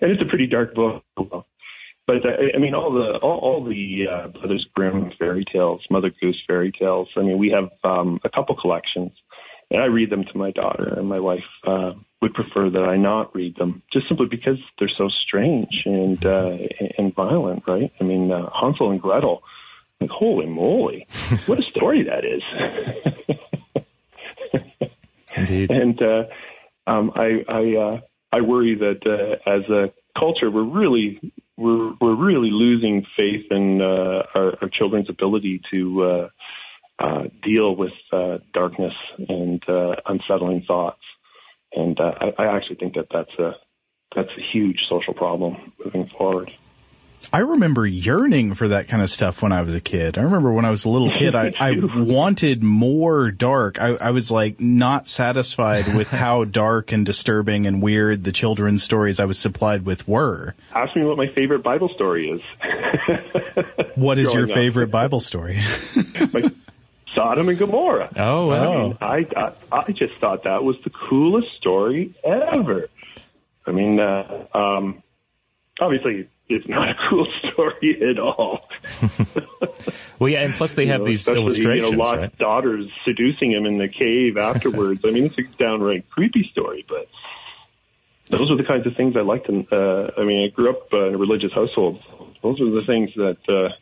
and 0.00 0.10
it's 0.10 0.22
a 0.22 0.26
pretty 0.26 0.46
dark 0.46 0.74
book. 0.74 1.02
But 2.06 2.24
uh, 2.24 2.54
I 2.54 2.58
mean, 2.58 2.74
all 2.74 2.92
the 2.92 3.18
all, 3.18 3.38
all 3.38 3.64
the 3.64 4.06
uh, 4.10 4.28
Brothers 4.28 4.66
Grimm 4.74 5.10
fairy 5.18 5.44
tales, 5.52 5.84
Mother 5.90 6.12
Goose 6.20 6.40
fairy 6.46 6.72
tales. 6.72 7.08
I 7.16 7.22
mean, 7.22 7.38
we 7.38 7.50
have 7.50 7.70
um, 7.82 8.20
a 8.24 8.30
couple 8.30 8.56
collections, 8.56 9.10
and 9.70 9.82
I 9.82 9.86
read 9.86 10.10
them 10.10 10.24
to 10.24 10.38
my 10.38 10.52
daughter 10.52 10.94
and 10.96 11.08
my 11.08 11.18
wife. 11.18 11.44
Uh, 11.66 11.92
would 12.22 12.34
prefer 12.34 12.68
that 12.68 12.82
I 12.82 12.96
not 12.96 13.34
read 13.34 13.56
them, 13.56 13.82
just 13.92 14.08
simply 14.08 14.26
because 14.26 14.58
they're 14.78 14.90
so 14.96 15.08
strange 15.26 15.82
and 15.84 16.24
uh, 16.24 16.56
and 16.98 17.14
violent, 17.14 17.64
right? 17.66 17.92
I 18.00 18.04
mean, 18.04 18.32
uh, 18.32 18.48
Hansel 18.58 18.90
and 18.90 19.00
Gretel, 19.00 19.42
like 20.00 20.10
holy 20.10 20.46
moly, 20.46 21.06
what 21.46 21.58
a 21.58 21.62
story 21.62 22.04
that 22.04 22.24
is! 22.24 22.42
Indeed. 25.36 25.70
And 25.70 26.00
uh, 26.02 26.24
um, 26.86 27.12
I 27.14 27.44
I 27.48 27.76
uh, 27.76 28.00
I 28.32 28.40
worry 28.40 28.74
that 28.76 29.06
uh, 29.06 29.48
as 29.48 29.68
a 29.68 29.92
culture, 30.18 30.50
we're 30.50 30.64
really 30.64 31.20
we're 31.56 31.92
we're 32.00 32.14
really 32.14 32.50
losing 32.50 33.04
faith 33.16 33.46
in 33.50 33.80
uh, 33.80 34.22
our, 34.34 34.58
our 34.62 34.68
children's 34.72 35.10
ability 35.10 35.60
to 35.74 36.02
uh, 36.02 36.28
uh, 36.98 37.24
deal 37.42 37.76
with 37.76 37.92
uh, 38.12 38.38
darkness 38.54 38.94
and 39.28 39.62
uh, 39.68 39.96
unsettling 40.06 40.64
thoughts. 40.66 41.00
And 41.72 41.98
uh, 42.00 42.12
I, 42.20 42.42
I 42.44 42.56
actually 42.56 42.76
think 42.76 42.94
that 42.94 43.06
that's 43.12 43.32
a 43.38 43.56
that's 44.14 44.30
a 44.38 44.40
huge 44.40 44.80
social 44.88 45.14
problem 45.14 45.72
moving 45.84 46.06
forward. 46.08 46.52
I 47.32 47.40
remember 47.40 47.84
yearning 47.84 48.54
for 48.54 48.68
that 48.68 48.86
kind 48.88 49.02
of 49.02 49.10
stuff 49.10 49.42
when 49.42 49.50
I 49.50 49.62
was 49.62 49.74
a 49.74 49.80
kid. 49.80 50.16
I 50.16 50.22
remember 50.22 50.52
when 50.52 50.64
I 50.64 50.70
was 50.70 50.84
a 50.84 50.88
little 50.88 51.10
kid, 51.10 51.34
I, 51.34 51.52
I 51.58 51.72
wanted 51.96 52.62
more 52.62 53.30
dark. 53.32 53.80
I, 53.80 53.88
I 53.96 54.10
was 54.12 54.30
like 54.30 54.60
not 54.60 55.08
satisfied 55.08 55.92
with 55.96 56.06
how 56.22 56.44
dark 56.44 56.92
and 56.92 57.04
disturbing 57.04 57.66
and 57.66 57.82
weird 57.82 58.22
the 58.22 58.32
children's 58.32 58.82
stories 58.84 59.18
I 59.18 59.24
was 59.24 59.38
supplied 59.38 59.84
with 59.84 60.06
were. 60.06 60.54
Ask 60.72 60.94
me 60.94 61.04
what 61.04 61.16
my 61.16 61.26
favorite 61.36 61.64
Bible 61.64 61.88
story 61.94 62.30
is. 62.30 62.40
What 63.96 64.18
is 64.18 64.26
your 64.32 64.44
Growing 64.46 64.50
up. 64.50 64.54
favorite 64.54 64.90
Bible 64.92 65.20
story? 65.20 65.60
like 66.32 66.44
Sodom 67.16 67.48
and 67.48 67.58
Gomorrah. 67.58 68.10
Oh, 68.16 68.48
wow. 68.48 68.72
I 68.72 68.76
mean, 68.76 68.98
I, 69.00 69.26
I 69.36 69.52
I 69.72 69.92
just 69.92 70.14
thought 70.18 70.44
that 70.44 70.62
was 70.62 70.76
the 70.84 70.90
coolest 70.90 71.48
story 71.56 72.14
ever. 72.22 72.88
I 73.66 73.72
mean, 73.72 73.98
uh, 73.98 74.46
um, 74.54 75.02
obviously 75.80 76.28
it's 76.48 76.68
not 76.68 76.90
a 76.90 76.94
cool 77.10 77.26
story 77.52 78.10
at 78.10 78.18
all. 78.20 78.68
Well, 80.18 80.30
yeah, 80.30 80.40
and 80.40 80.54
plus 80.54 80.72
they 80.72 80.86
have 80.86 81.00
You 81.00 81.04
know, 81.04 81.10
these 81.10 81.28
illustrations, 81.28 81.90
You 81.90 81.96
know, 81.96 82.02
Lot's 82.02 82.18
right? 82.18 82.38
daughters 82.38 82.90
seducing 83.04 83.52
him 83.52 83.66
in 83.66 83.76
the 83.76 83.88
cave 83.88 84.36
afterwards. 84.38 85.02
I 85.04 85.10
mean, 85.10 85.26
it's 85.26 85.38
a 85.38 85.42
downright 85.62 86.08
creepy 86.08 86.48
story, 86.52 86.86
but 86.88 87.06
those 88.30 88.50
are 88.50 88.56
the 88.56 88.64
kinds 88.64 88.86
of 88.86 88.96
things 88.96 89.14
I 89.14 89.20
liked. 89.20 89.48
In, 89.50 89.66
uh, 89.70 90.10
I 90.16 90.24
mean, 90.24 90.46
I 90.46 90.48
grew 90.48 90.70
up 90.70 90.90
uh, 90.92 91.08
in 91.08 91.14
a 91.14 91.18
religious 91.18 91.52
household. 91.52 92.00
Those 92.42 92.60
are 92.62 92.70
the 92.70 92.82
things 92.86 93.10
that 93.16 93.36
uh, 93.46 93.74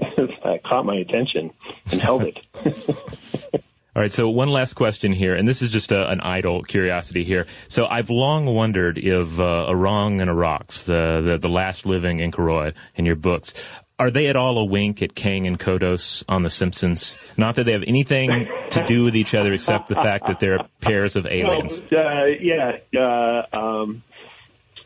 that 0.44 0.62
caught 0.64 0.84
my 0.84 0.96
attention 0.96 1.50
and 1.90 2.00
held 2.00 2.24
it. 2.24 2.38
All 3.96 4.02
right, 4.02 4.12
so 4.12 4.30
one 4.30 4.48
last 4.48 4.74
question 4.74 5.12
here, 5.12 5.34
and 5.34 5.48
this 5.48 5.62
is 5.62 5.68
just 5.68 5.90
a, 5.90 6.08
an 6.08 6.20
idle 6.20 6.62
curiosity 6.62 7.24
here. 7.24 7.46
So 7.66 7.86
I've 7.86 8.08
long 8.08 8.46
wondered 8.46 8.98
if 8.98 9.40
uh, 9.40 9.66
Aurang 9.68 10.22
and 10.22 10.30
Aurax, 10.30 10.84
the, 10.84 11.20
the 11.20 11.38
the 11.38 11.48
last 11.48 11.86
living 11.86 12.18
Inchoroi 12.18 12.72
in 12.94 13.04
your 13.04 13.16
books, 13.16 13.52
are 14.00 14.10
they 14.10 14.28
at 14.28 14.36
all 14.36 14.56
a 14.56 14.64
wink 14.64 15.02
at 15.02 15.14
Kang 15.14 15.46
and 15.46 15.58
Kodos 15.58 16.24
on 16.26 16.42
The 16.42 16.48
Simpsons? 16.48 17.14
Not 17.36 17.56
that 17.56 17.64
they 17.64 17.72
have 17.72 17.84
anything 17.86 18.48
to 18.70 18.84
do 18.86 19.04
with 19.04 19.14
each 19.14 19.34
other 19.34 19.52
except 19.52 19.88
the 19.88 19.94
fact 19.94 20.26
that 20.26 20.40
they're 20.40 20.60
pairs 20.80 21.16
of 21.16 21.26
aliens. 21.30 21.82
Well, 21.92 22.06
uh, 22.06 22.24
yeah, 22.40 22.78
uh, 22.98 23.54
um, 23.54 24.02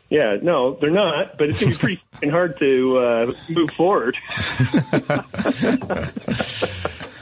yeah, 0.09 0.37
no, 0.41 0.75
they're 0.79 0.89
not. 0.91 1.37
But 1.37 1.49
it's 1.49 1.59
gonna 1.61 1.71
be 1.75 1.77
pretty 1.77 2.01
hard 2.29 2.57
to 2.59 2.97
uh, 2.97 3.33
move 3.49 3.71
forward. 3.71 4.15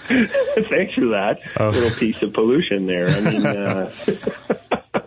Thanks 0.05 0.93
for 0.95 1.07
that 1.07 1.39
Oh. 1.57 1.69
little 1.69 1.91
piece 1.91 2.21
of 2.21 2.33
pollution 2.33 2.85
there. 2.87 3.07
I 3.09 3.19
mean, 3.21 3.45
uh, 3.45 3.91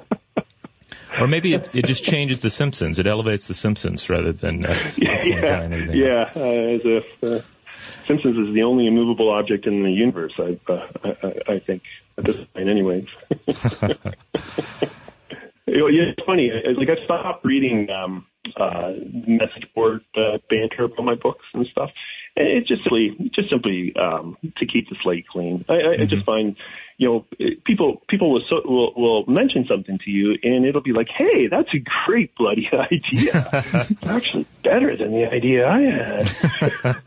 Or 1.19 1.27
maybe 1.27 1.55
it, 1.55 1.71
it 1.73 1.87
just 1.87 2.05
changes 2.05 2.41
The 2.41 2.51
Simpsons. 2.51 2.99
It 2.99 3.07
elevates 3.07 3.47
The 3.49 3.55
Simpsons 3.55 4.11
rather 4.11 4.33
than 4.33 4.67
uh, 4.67 4.77
yeah, 4.97 5.63
anything 5.63 5.97
yeah. 5.97 6.31
Uh, 6.37 6.41
as 6.41 6.81
if 6.85 7.07
uh, 7.25 7.41
Simpsons 8.07 8.37
is 8.49 8.55
the 8.55 8.63
only 8.63 8.87
immovable 8.87 9.31
object 9.31 9.67
in 9.67 9.83
the 9.83 9.91
universe. 9.91 10.35
I, 10.39 10.59
uh, 10.71 10.87
I, 11.05 11.09
I- 11.27 11.53
I 11.55 11.59
think 11.61 11.83
at 12.19 12.25
this 12.25 12.37
point, 12.55 12.69
anyways. 12.69 13.07
It's 15.67 16.23
funny. 16.25 16.51
I- 16.53 16.71
Like 16.79 16.89
I 16.91 17.05
stopped 17.05 17.45
reading 17.45 17.89
um, 17.91 18.27
uh, 18.57 18.93
message 19.27 19.67
board 19.75 20.03
uh, 20.17 20.39
banter 20.49 20.85
about 20.85 21.05
my 21.05 21.15
books 21.15 21.45
and 21.55 21.67
stuff. 21.73 21.91
And 22.39 22.47
it's 22.49 22.69
just 22.69 22.83
simply, 22.85 23.17
just 23.35 23.49
simply 23.51 23.95
um, 23.97 24.37
to 24.59 24.67
keep 24.67 24.89
the 24.91 24.97
slate 25.03 25.27
clean. 25.27 25.65
I, 25.71 25.73
I, 25.75 26.03
I 26.03 26.05
just 26.05 26.25
find, 26.27 26.55
you 26.99 27.11
know, 27.11 27.27
people 27.65 28.03
people 28.09 28.31
will, 28.31 28.43
so, 28.49 28.61
will 28.65 28.93
will 28.95 29.25
mention 29.27 29.65
something 29.67 29.99
to 30.05 30.11
you, 30.11 30.37
and 30.43 30.67
it'll 30.67 30.83
be 30.83 30.93
like, 30.93 31.09
"Hey, 31.09 31.47
that's 31.49 31.69
a 31.75 31.79
great 32.07 32.35
bloody 32.37 32.69
idea. 32.73 33.49
it's 33.91 34.03
actually 34.07 34.47
better 34.63 34.95
than 34.99 35.13
the 35.13 35.25
idea 35.33 35.67
I 35.67 35.81
had." 35.81 37.03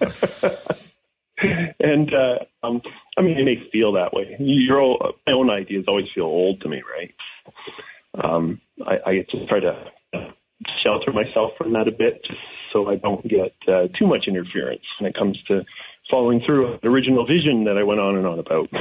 and 1.80 2.12
uh, 2.14 2.40
um, 2.66 2.82
I 3.18 3.22
mean, 3.22 3.38
it 3.38 3.44
may 3.46 3.70
feel 3.72 3.92
that 3.94 4.14
way. 4.14 4.36
Your 4.40 4.82
own, 4.82 4.98
my 5.28 5.34
own 5.34 5.50
ideas 5.52 5.86
always 5.88 6.08
feel 6.14 6.26
old 6.26 6.62
to 6.62 6.70
me, 6.70 6.82
right? 6.98 7.14
Um, 8.24 8.62
I, 8.86 8.98
I 9.06 9.18
just 9.30 9.48
try 9.48 9.60
to 9.60 9.92
shelter 10.84 11.12
myself 11.14 11.52
from 11.58 11.74
that 11.74 11.88
a 11.88 11.92
bit, 11.92 12.22
just 12.26 12.40
so 12.74 12.90
I 12.90 12.96
don't 12.96 13.28
get 13.28 13.54
uh, 13.68 13.88
too 13.98 14.08
much 14.08 14.26
interference 14.28 14.84
when 15.00 15.10
it 15.10 15.16
comes 15.16 15.42
to 15.48 15.66
following 16.12 16.42
through 16.46 16.74
an 16.74 16.80
original 16.84 17.26
vision 17.26 17.66
that 17.66 17.78
I 17.78 17.84
went 17.84 18.00
on 18.00 18.18
and 18.18 18.28
on 18.28 18.40
about. 18.40 18.70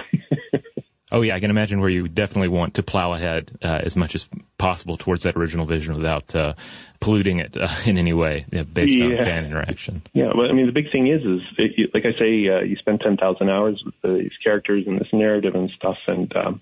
Oh 1.11 1.23
yeah, 1.23 1.35
I 1.35 1.41
can 1.41 1.51
imagine 1.51 1.81
where 1.81 1.89
you 1.89 2.07
definitely 2.07 2.49
want 2.49 2.75
to 2.75 2.83
plow 2.83 3.15
ahead 3.15 3.57
uh, 3.63 3.81
as 3.83 3.97
much 3.97 4.15
as 4.15 4.29
possible 4.59 4.99
towards 4.99 5.23
that 5.23 5.37
original 5.37 5.65
vision 5.65 5.95
without 5.95 6.35
uh, 6.35 6.53
polluting 7.01 7.39
it 7.39 7.57
uh, 7.57 7.69
in 7.87 7.97
any 7.97 8.13
way, 8.13 8.45
you 8.53 8.59
know, 8.59 8.65
based 8.65 9.01
on 9.01 9.17
fan 9.17 9.47
interaction. 9.47 10.03
yeah, 10.13 10.33
well, 10.37 10.51
I 10.51 10.53
mean, 10.53 10.67
the 10.67 10.73
big 10.73 10.93
thing 10.93 11.09
is, 11.09 11.23
is 11.23 11.41
it, 11.57 11.73
you, 11.79 11.89
like 11.95 12.05
I 12.05 12.13
say, 12.19 12.49
uh, 12.49 12.61
you 12.61 12.77
spend 12.77 13.01
ten 13.01 13.17
thousand 13.17 13.49
hours 13.49 13.83
with 13.85 13.95
the, 14.03 14.23
these 14.23 14.37
characters 14.45 14.83
and 14.87 15.01
this 15.01 15.09
narrative 15.13 15.55
and 15.55 15.71
stuff, 15.71 15.97
and 16.07 16.35
um, 16.37 16.61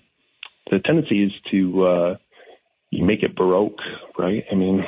the 0.71 0.79
tendency 0.79 1.25
is 1.25 1.33
to 1.51 1.85
uh, 1.85 2.17
you 2.89 3.05
make 3.05 3.23
it 3.23 3.35
baroque, 3.35 3.79
right? 4.17 4.43
I 4.51 4.55
mean, 4.55 4.83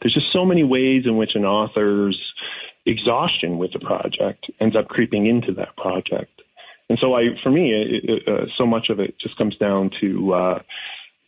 there's 0.00 0.14
just 0.14 0.32
so 0.32 0.44
many 0.44 0.64
ways 0.64 1.04
in 1.06 1.16
which 1.16 1.30
an 1.34 1.44
author's 1.44 2.18
exhaustion 2.86 3.58
with 3.58 3.72
the 3.72 3.78
project 3.78 4.46
ends 4.60 4.76
up 4.76 4.88
creeping 4.88 5.26
into 5.26 5.52
that 5.54 5.76
project. 5.76 6.30
And 6.88 6.98
so, 7.00 7.14
I, 7.14 7.28
for 7.42 7.50
me, 7.50 7.72
it, 7.72 8.04
it, 8.04 8.28
uh, 8.28 8.46
so 8.58 8.66
much 8.66 8.88
of 8.90 9.00
it 9.00 9.14
just 9.18 9.38
comes 9.38 9.56
down 9.56 9.90
to 10.02 10.34
uh, 10.34 10.58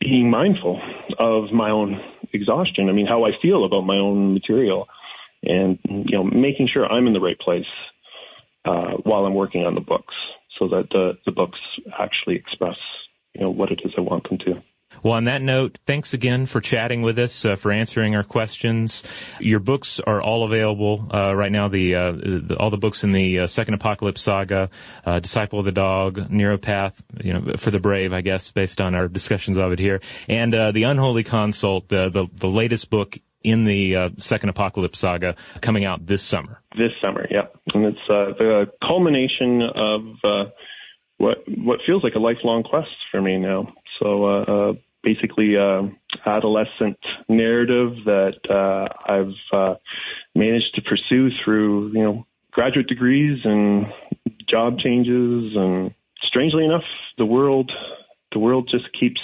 being 0.00 0.30
mindful 0.30 0.80
of 1.18 1.52
my 1.52 1.70
own 1.70 1.98
exhaustion. 2.32 2.90
I 2.90 2.92
mean, 2.92 3.06
how 3.06 3.24
I 3.24 3.30
feel 3.40 3.64
about 3.64 3.82
my 3.82 3.96
own 3.96 4.34
material, 4.34 4.86
and 5.42 5.78
you 5.84 6.16
know, 6.16 6.24
making 6.24 6.66
sure 6.66 6.86
I'm 6.86 7.06
in 7.06 7.14
the 7.14 7.20
right 7.20 7.38
place 7.38 7.64
uh, 8.66 8.96
while 9.04 9.24
I'm 9.24 9.34
working 9.34 9.64
on 9.64 9.74
the 9.74 9.80
books, 9.80 10.14
so 10.58 10.68
that 10.68 10.88
the 10.90 11.12
the 11.24 11.32
books 11.32 11.58
actually 11.98 12.36
express 12.36 12.76
you 13.34 13.40
know 13.40 13.50
what 13.50 13.72
it 13.72 13.80
is 13.84 13.92
I 13.96 14.02
want 14.02 14.28
them 14.28 14.38
to. 14.38 14.62
Well, 15.02 15.14
on 15.14 15.24
that 15.24 15.42
note, 15.42 15.78
thanks 15.86 16.14
again 16.14 16.46
for 16.46 16.60
chatting 16.60 17.02
with 17.02 17.18
us, 17.18 17.44
uh, 17.44 17.56
for 17.56 17.72
answering 17.72 18.16
our 18.16 18.24
questions. 18.24 19.04
Your 19.40 19.60
books 19.60 20.00
are 20.00 20.20
all 20.20 20.44
available 20.44 21.08
uh, 21.12 21.34
right 21.34 21.52
now. 21.52 21.68
The, 21.68 21.94
uh, 21.94 22.12
the 22.12 22.56
all 22.58 22.70
the 22.70 22.78
books 22.78 23.04
in 23.04 23.12
the 23.12 23.40
uh, 23.40 23.46
Second 23.46 23.74
Apocalypse 23.74 24.22
Saga, 24.22 24.70
uh, 25.04 25.20
Disciple 25.20 25.58
of 25.58 25.64
the 25.64 25.72
Dog, 25.72 26.16
Neuropath, 26.30 26.94
you 27.22 27.32
know, 27.32 27.56
for 27.56 27.70
the 27.70 27.80
brave, 27.80 28.12
I 28.12 28.20
guess, 28.20 28.50
based 28.50 28.80
on 28.80 28.94
our 28.94 29.08
discussions 29.08 29.56
of 29.56 29.72
it 29.72 29.78
here, 29.78 30.00
and 30.28 30.54
uh, 30.54 30.72
the 30.72 30.84
Unholy 30.84 31.24
Consult, 31.24 31.88
the 31.88 32.08
the, 32.08 32.26
the 32.34 32.48
latest 32.48 32.90
book 32.90 33.18
in 33.42 33.64
the 33.64 33.96
uh, 33.96 34.10
Second 34.18 34.48
Apocalypse 34.48 34.98
Saga, 34.98 35.36
coming 35.60 35.84
out 35.84 36.04
this 36.06 36.22
summer. 36.22 36.60
This 36.76 36.90
summer, 37.00 37.26
yeah, 37.30 37.46
and 37.72 37.84
it's 37.84 37.98
uh, 38.10 38.34
the 38.38 38.66
culmination 38.82 39.62
of 39.62 40.00
uh, 40.24 40.50
what 41.18 41.38
what 41.46 41.80
feels 41.86 42.02
like 42.02 42.14
a 42.14 42.18
lifelong 42.18 42.62
quest 42.62 42.90
for 43.10 43.22
me 43.22 43.38
now. 43.38 43.72
So 44.02 44.24
uh, 44.24 44.42
uh, 44.42 44.72
basically, 45.02 45.56
uh, 45.56 45.82
adolescent 46.24 46.98
narrative 47.28 48.04
that 48.04 48.38
uh, 48.50 48.88
I've 49.12 49.34
uh, 49.52 49.74
managed 50.34 50.74
to 50.74 50.82
pursue 50.82 51.30
through 51.44 51.88
you 51.92 52.02
know 52.02 52.26
graduate 52.50 52.86
degrees 52.86 53.40
and 53.44 53.86
job 54.48 54.78
changes, 54.78 55.54
and 55.56 55.94
strangely 56.22 56.64
enough, 56.64 56.84
the 57.18 57.26
world 57.26 57.70
the 58.32 58.38
world 58.38 58.68
just 58.70 58.86
keeps 58.98 59.20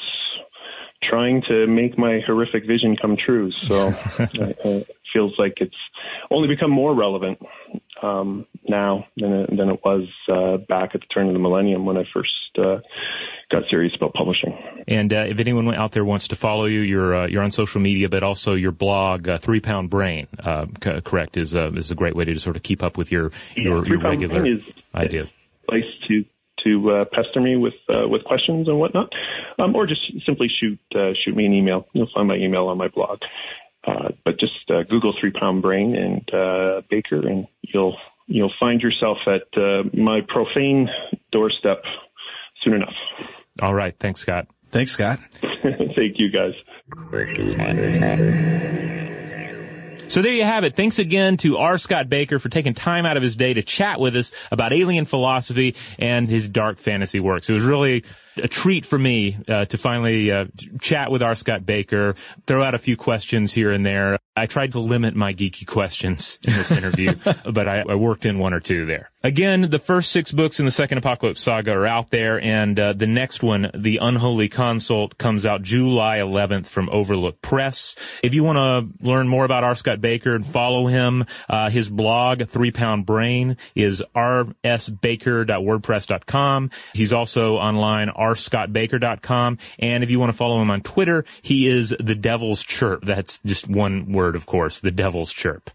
trying 1.03 1.43
to 1.49 1.67
make 1.67 1.99
my 1.99 2.21
horrific 2.27 2.67
vision 2.67 2.97
come 2.97 3.17
true. 3.17 3.51
So 3.69 3.93
it 4.19 4.89
feels 5.13 5.35
like 5.39 5.55
it's 5.61 5.77
only 6.31 6.49
become 6.49 6.71
more 6.71 6.95
relevant 6.95 7.39
um, 8.03 8.47
now 8.69 9.07
than 9.17 9.33
it, 9.33 9.57
than 9.57 9.69
it 9.69 9.81
was 9.85 10.09
uh, 10.29 10.57
back 10.69 10.95
at 10.95 11.01
the 11.01 11.07
turn 11.13 11.27
of 11.29 11.33
the 11.35 11.39
millennium 11.39 11.85
when 11.85 11.97
I 11.97 12.05
first 12.13 12.31
uh, 12.59 12.79
got 13.55 13.65
serious 13.71 13.93
about 13.97 14.15
publishing. 14.15 14.57
And 14.89 15.13
uh, 15.13 15.27
if 15.29 15.39
anyone 15.39 15.73
out 15.75 15.93
there 15.93 16.05
wants 16.05 16.29
to 16.29 16.37
follow 16.37 16.65
you, 16.65 16.81
you're 16.81 17.15
uh, 17.15 17.27
you're 17.27 17.43
on 17.43 17.51
social 17.51 17.81
media, 17.81 18.09
but 18.09 18.23
also 18.23 18.55
your 18.55 18.73
blog, 18.73 19.29
uh, 19.29 19.39
Three 19.39 19.61
Pound 19.61 19.91
Brain, 19.91 20.27
uh, 20.39 20.67
c- 20.83 21.01
correct, 21.03 21.37
is 21.37 21.55
uh, 21.55 21.71
is 21.73 21.91
a 21.91 21.95
great 21.95 22.15
way 22.17 22.25
to 22.25 22.39
sort 22.39 22.57
of 22.57 22.63
keep 22.63 22.83
up 22.83 22.97
with 22.97 23.13
your 23.13 23.31
your, 23.57 23.83
Yeah, 23.85 23.91
your 23.91 24.01
regular 24.01 24.47
is 24.47 24.65
ideas. 24.95 25.31
place 25.69 25.85
to 26.09 26.25
to 26.65 26.91
uh, 26.91 27.05
pester 27.13 27.41
me 27.41 27.57
with 27.57 27.75
uh, 27.89 28.09
with 28.09 28.25
questions 28.25 28.69
and 28.69 28.79
whatnot, 28.79 29.11
um, 29.59 29.75
or 29.75 29.87
just 29.87 30.01
simply 30.27 30.49
shoot 30.63 30.79
uh, 30.95 31.13
shoot 31.25 31.35
me 31.37 31.47
an 31.47 31.53
email. 31.53 31.87
You'll 31.93 32.11
find 32.15 32.29
my 32.29 32.37
email 32.37 32.69
on 32.69 32.79
my 32.79 32.89
blog. 32.89 33.19
Uh, 33.85 34.11
but 34.25 34.39
just 34.39 34.71
uh, 34.71 34.85
Google 34.89 35.13
Three 35.21 35.33
Pound 35.33 35.61
Brain 35.61 35.97
and 35.97 36.23
uh, 36.33 36.83
Bakker, 36.91 37.27
and 37.27 37.49
you'll 37.63 37.97
you'll 38.27 38.53
find 38.61 38.81
yourself 38.81 39.19
at 39.27 39.49
my 39.93 40.21
profane 40.29 40.89
doorstep 41.33 41.83
soon 42.63 42.75
enough. 42.75 42.95
All 43.61 43.75
right, 43.75 43.97
thanks, 43.99 44.21
Scott. 44.21 44.47
Thanks, 44.71 44.93
Scott. 44.93 45.19
Thank 45.43 46.17
you, 46.19 46.31
guys. 46.31 46.55
So 50.13 50.21
there 50.21 50.35
you 50.35 50.45
have 50.45 50.65
it. 50.65 50.77
Thanks 50.77 50.99
again 50.99 51.39
to 51.39 51.57
R. 51.57 51.79
Scott 51.79 52.11
Bakker 52.11 52.39
for 52.39 52.51
taking 52.51 52.75
time 52.75 53.07
out 53.07 53.17
of 53.17 53.23
his 53.23 53.35
day 53.35 53.55
to 53.55 53.63
chat 53.63 53.99
with 53.99 54.15
us 54.15 54.31
about 54.51 54.75
alien 54.75 55.07
philosophy 55.07 55.75
and 55.99 56.29
his 56.29 56.51
dark 56.51 56.77
fantasy 56.77 57.19
works. 57.19 57.49
It 57.49 57.55
was 57.55 57.65
really 57.65 58.05
a 58.37 58.49
treat 58.49 58.87
for 58.87 58.99
me 58.99 59.39
uh, 59.49 59.65
to 59.67 59.79
finally 59.79 60.31
uh, 60.31 60.47
chat 60.81 61.11
with 61.11 61.23
R. 61.23 61.35
Scott 61.35 61.63
Bakker, 61.63 62.17
throw 62.47 62.63
out 62.63 62.75
a 62.75 62.79
few 62.79 62.97
questions 62.97 63.53
here 63.53 63.71
and 63.71 63.85
there. 63.85 64.19
I 64.35 64.47
tried 64.47 64.73
to 64.73 64.81
limit 64.81 65.15
my 65.15 65.35
geeky 65.35 65.67
questions 65.67 66.39
in 66.47 66.55
this 66.55 66.71
interview, 66.71 67.15
but 67.53 67.69
I, 67.69 67.85
I, 67.87 67.97
worked 67.97 68.25
in 68.25 68.39
one 68.39 68.55
or 68.55 68.61
two 68.61 68.87
there. 68.87 69.11
Again, 69.23 69.69
the 69.69 69.79
first 69.79 70.11
six 70.11 70.33
books 70.33 70.59
in 70.59 70.65
the 70.65 70.71
Second 70.71 70.97
Apocalypse 70.99 71.43
Saga 71.43 71.73
are 71.73 71.87
out 71.87 72.09
there, 72.11 72.41
and 72.41 72.81
uh, 72.81 72.95
the 72.95 73.07
next 73.07 73.43
one, 73.43 73.71
The 73.75 73.99
Unholy 73.99 74.49
Consult, 74.49 75.19
comes 75.19 75.45
out 75.45 75.61
July 75.63 76.17
11th 76.17 76.67
from 76.67 76.89
Overlook 76.89 77.43
Press. 77.43 77.95
If 78.23 78.33
you 78.33 78.43
want 78.43 78.57
to 78.57 78.89
learn 79.07 79.29
more 79.29 79.45
about 79.45 79.65
R. 79.65 79.75
Scott 79.75 80.01
Bakker 80.01 80.35
and 80.35 80.47
follow 80.47 80.87
him, 80.87 81.27
uh, 81.49 81.69
his 81.69 81.91
blog, 81.91 82.47
Three 82.47 82.71
Pound 82.71 83.05
Brain, 83.05 83.59
is 83.75 84.03
rsbakker.wordpress.com. 84.17 86.71
He's 86.95 87.13
also 87.13 87.57
online, 87.57 88.09
rscottbakker.com. 88.23 89.59
And 89.79 90.05
if 90.05 90.11
you 90.11 90.21
want 90.21 90.31
to 90.31 90.37
follow 90.37 90.61
him 90.61 90.71
on 90.71 90.83
Twitter, 90.83 91.25
he 91.43 91.67
is 91.67 91.95
the 91.99 92.15
Devil's 92.15 92.63
Chirp. 92.63 93.05
That's 93.05 93.41
just 93.41 93.69
one 93.69 94.13
word, 94.13 94.37
of 94.37 94.47
course, 94.47 94.81
the 94.81 94.91
Devil's 94.91 95.33
Chirp. 95.33 95.71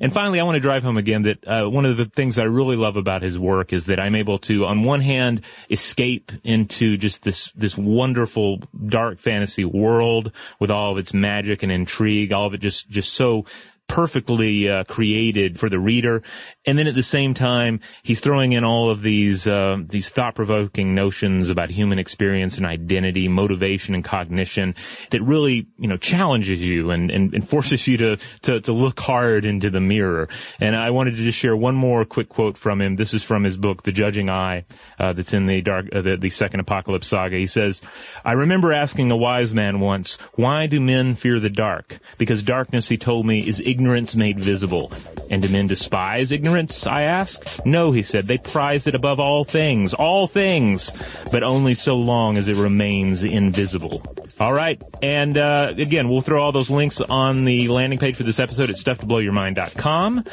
And 0.00 0.12
finally, 0.12 0.40
I 0.40 0.44
want 0.44 0.56
to 0.56 0.60
drive 0.60 0.82
home 0.82 0.96
again 0.96 1.22
that 1.22 1.46
uh, 1.46 1.68
one 1.68 1.86
of 1.86 1.96
the 1.96 2.06
things 2.06 2.38
I 2.38 2.44
really 2.44 2.76
love 2.76 2.96
about 2.96 3.22
his 3.22 3.38
work 3.38 3.72
is 3.72 3.86
that 3.86 4.00
I'm 4.00 4.14
able 4.14 4.38
to, 4.40 4.66
on 4.66 4.82
one 4.82 5.00
hand, 5.00 5.44
escape 5.70 6.32
into 6.44 6.96
just 6.96 7.24
this 7.24 7.52
this 7.52 7.76
wonderful 7.76 8.62
dark 8.86 9.18
fantasy 9.18 9.64
world 9.64 10.32
with 10.58 10.70
all 10.70 10.92
of 10.92 10.98
its 10.98 11.12
magic 11.12 11.62
and 11.62 11.72
intrigue, 11.72 12.32
all 12.32 12.46
of 12.46 12.54
it 12.54 12.60
just 12.60 12.88
just 12.88 13.12
so 13.12 13.44
perfectly 13.90 14.70
uh, 14.70 14.84
created 14.84 15.58
for 15.58 15.68
the 15.68 15.80
reader. 15.80 16.22
And 16.64 16.78
then 16.78 16.86
at 16.86 16.94
the 16.94 17.02
same 17.02 17.34
time, 17.34 17.80
he's 18.04 18.20
throwing 18.20 18.52
in 18.52 18.62
all 18.62 18.88
of 18.88 19.02
these 19.02 19.48
uh, 19.48 19.78
these 19.84 20.08
thought 20.10 20.36
provoking 20.36 20.94
notions 20.94 21.50
about 21.50 21.70
human 21.70 21.98
experience 21.98 22.56
and 22.56 22.64
identity, 22.64 23.26
motivation 23.26 23.96
and 23.96 24.04
cognition 24.04 24.76
that 25.10 25.20
really 25.22 25.66
you 25.76 25.88
know 25.88 25.96
challenges 25.96 26.62
you 26.62 26.92
and, 26.92 27.10
and, 27.10 27.34
and 27.34 27.48
forces 27.48 27.88
you 27.88 27.96
to, 27.96 28.16
to 28.42 28.60
to 28.60 28.72
look 28.72 29.00
hard 29.00 29.44
into 29.44 29.70
the 29.70 29.80
mirror. 29.80 30.28
And 30.60 30.76
I 30.76 30.90
wanted 30.90 31.16
to 31.16 31.22
just 31.24 31.38
share 31.38 31.56
one 31.56 31.74
more 31.74 32.04
quick 32.04 32.28
quote 32.28 32.56
from 32.56 32.80
him. 32.80 32.94
This 32.94 33.12
is 33.12 33.24
from 33.24 33.42
his 33.42 33.58
book, 33.58 33.82
The 33.82 33.92
Judging 33.92 34.30
Eye, 34.30 34.66
uh, 35.00 35.14
that's 35.14 35.34
in 35.34 35.46
the 35.46 35.62
dark 35.62 35.88
uh, 35.92 36.00
the, 36.00 36.16
the 36.16 36.30
second 36.30 36.60
apocalypse 36.60 37.08
saga. 37.08 37.36
He 37.36 37.48
says, 37.48 37.82
"I 38.24 38.32
remember 38.32 38.72
asking 38.72 39.10
a 39.10 39.16
wise 39.16 39.52
man 39.52 39.80
once, 39.80 40.16
why 40.34 40.68
do 40.68 40.80
men 40.80 41.16
fear 41.16 41.40
the 41.40 41.50
dark? 41.50 41.98
Because 42.18 42.44
darkness, 42.44 42.88
he 42.88 42.96
told 42.96 43.26
me, 43.26 43.40
is 43.40 43.58
ignorance." 43.58 43.79
Ignorance 43.80 44.14
made 44.14 44.38
visible. 44.38 44.92
And 45.30 45.40
do 45.40 45.48
men 45.48 45.66
despise 45.66 46.32
ignorance, 46.32 46.86
I 46.86 47.02
ask? 47.02 47.64
No, 47.64 47.92
he 47.92 48.02
said, 48.02 48.26
they 48.26 48.36
prize 48.36 48.86
it 48.86 48.94
above 48.94 49.18
all 49.18 49.42
things, 49.44 49.94
all 49.94 50.26
things, 50.26 50.92
but 51.32 51.42
only 51.42 51.74
so 51.74 51.96
long 51.96 52.36
as 52.36 52.46
it 52.46 52.56
remains 52.56 53.22
invisible. 53.22 54.02
All 54.40 54.54
right. 54.54 54.82
And, 55.02 55.36
uh, 55.36 55.74
again, 55.76 56.08
we'll 56.08 56.22
throw 56.22 56.42
all 56.42 56.50
those 56.50 56.70
links 56.70 57.02
on 57.02 57.44
the 57.44 57.68
landing 57.68 57.98
page 57.98 58.16
for 58.16 58.22
this 58.22 58.38
episode 58.38 58.70
at 58.70 58.76
stufftoblowyourmind.com. 58.76 60.24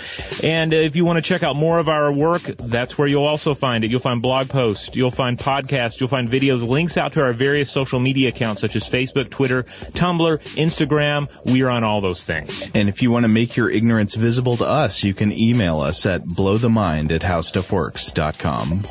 And 0.44 0.74
uh, 0.74 0.78
if 0.78 0.96
you 0.96 1.04
want 1.04 1.18
to 1.18 1.22
check 1.22 1.44
out 1.44 1.58
more 1.58 1.78
of 1.78 1.90
our 1.90 2.12
work, 2.14 2.42
that's 2.44 2.98
where 2.98 3.08
you'll 3.08 3.26
also 3.26 3.54
find 3.54 3.84
it. 3.84 3.92
You'll 3.92 4.00
find 4.00 4.22
blog 4.22 4.48
posts, 4.48 4.96
you'll 4.96 5.12
find 5.12 5.38
podcasts, 5.38 6.00
you'll 6.00 6.08
find 6.08 6.30
videos, 6.30 6.66
links 6.66 6.96
out 6.96 7.14
to 7.14 7.22
our 7.22 7.34
various 7.34 7.70
social 7.70 8.00
media 8.00 8.30
accounts 8.30 8.62
such 8.62 8.78
as 8.78 8.88
Facebook, 8.90 9.30
Twitter, 9.30 9.64
Tumblr, 9.64 10.40
Instagram. 10.56 11.28
We 11.46 11.64
are 11.64 11.70
on 11.70 11.84
all 11.84 12.00
those 12.00 12.24
things. 12.24 12.72
And 12.74 12.88
if 12.88 13.02
you 13.02 13.12
want 13.12 13.26
to 13.26 13.30
make 13.38 13.56
your 13.56 13.70
ignorance 13.70 14.16
visible 14.16 14.58
to 14.58 14.66
us, 14.66 15.04
you 15.04 15.14
can 15.14 15.32
email 15.32 15.80
us 15.80 16.08
at 16.08 16.24
blowthemind 16.24 17.12
at 17.12 17.22
howstuffworks.com. 17.22 18.82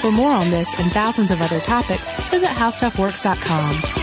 For 0.00 0.12
more 0.12 0.30
on 0.30 0.48
this 0.52 0.68
and 0.78 0.92
thousands 0.92 1.32
of 1.32 1.42
other 1.42 1.58
topics, 1.58 2.08
visit 2.30 2.50
howstuffworks.com. 2.50 3.97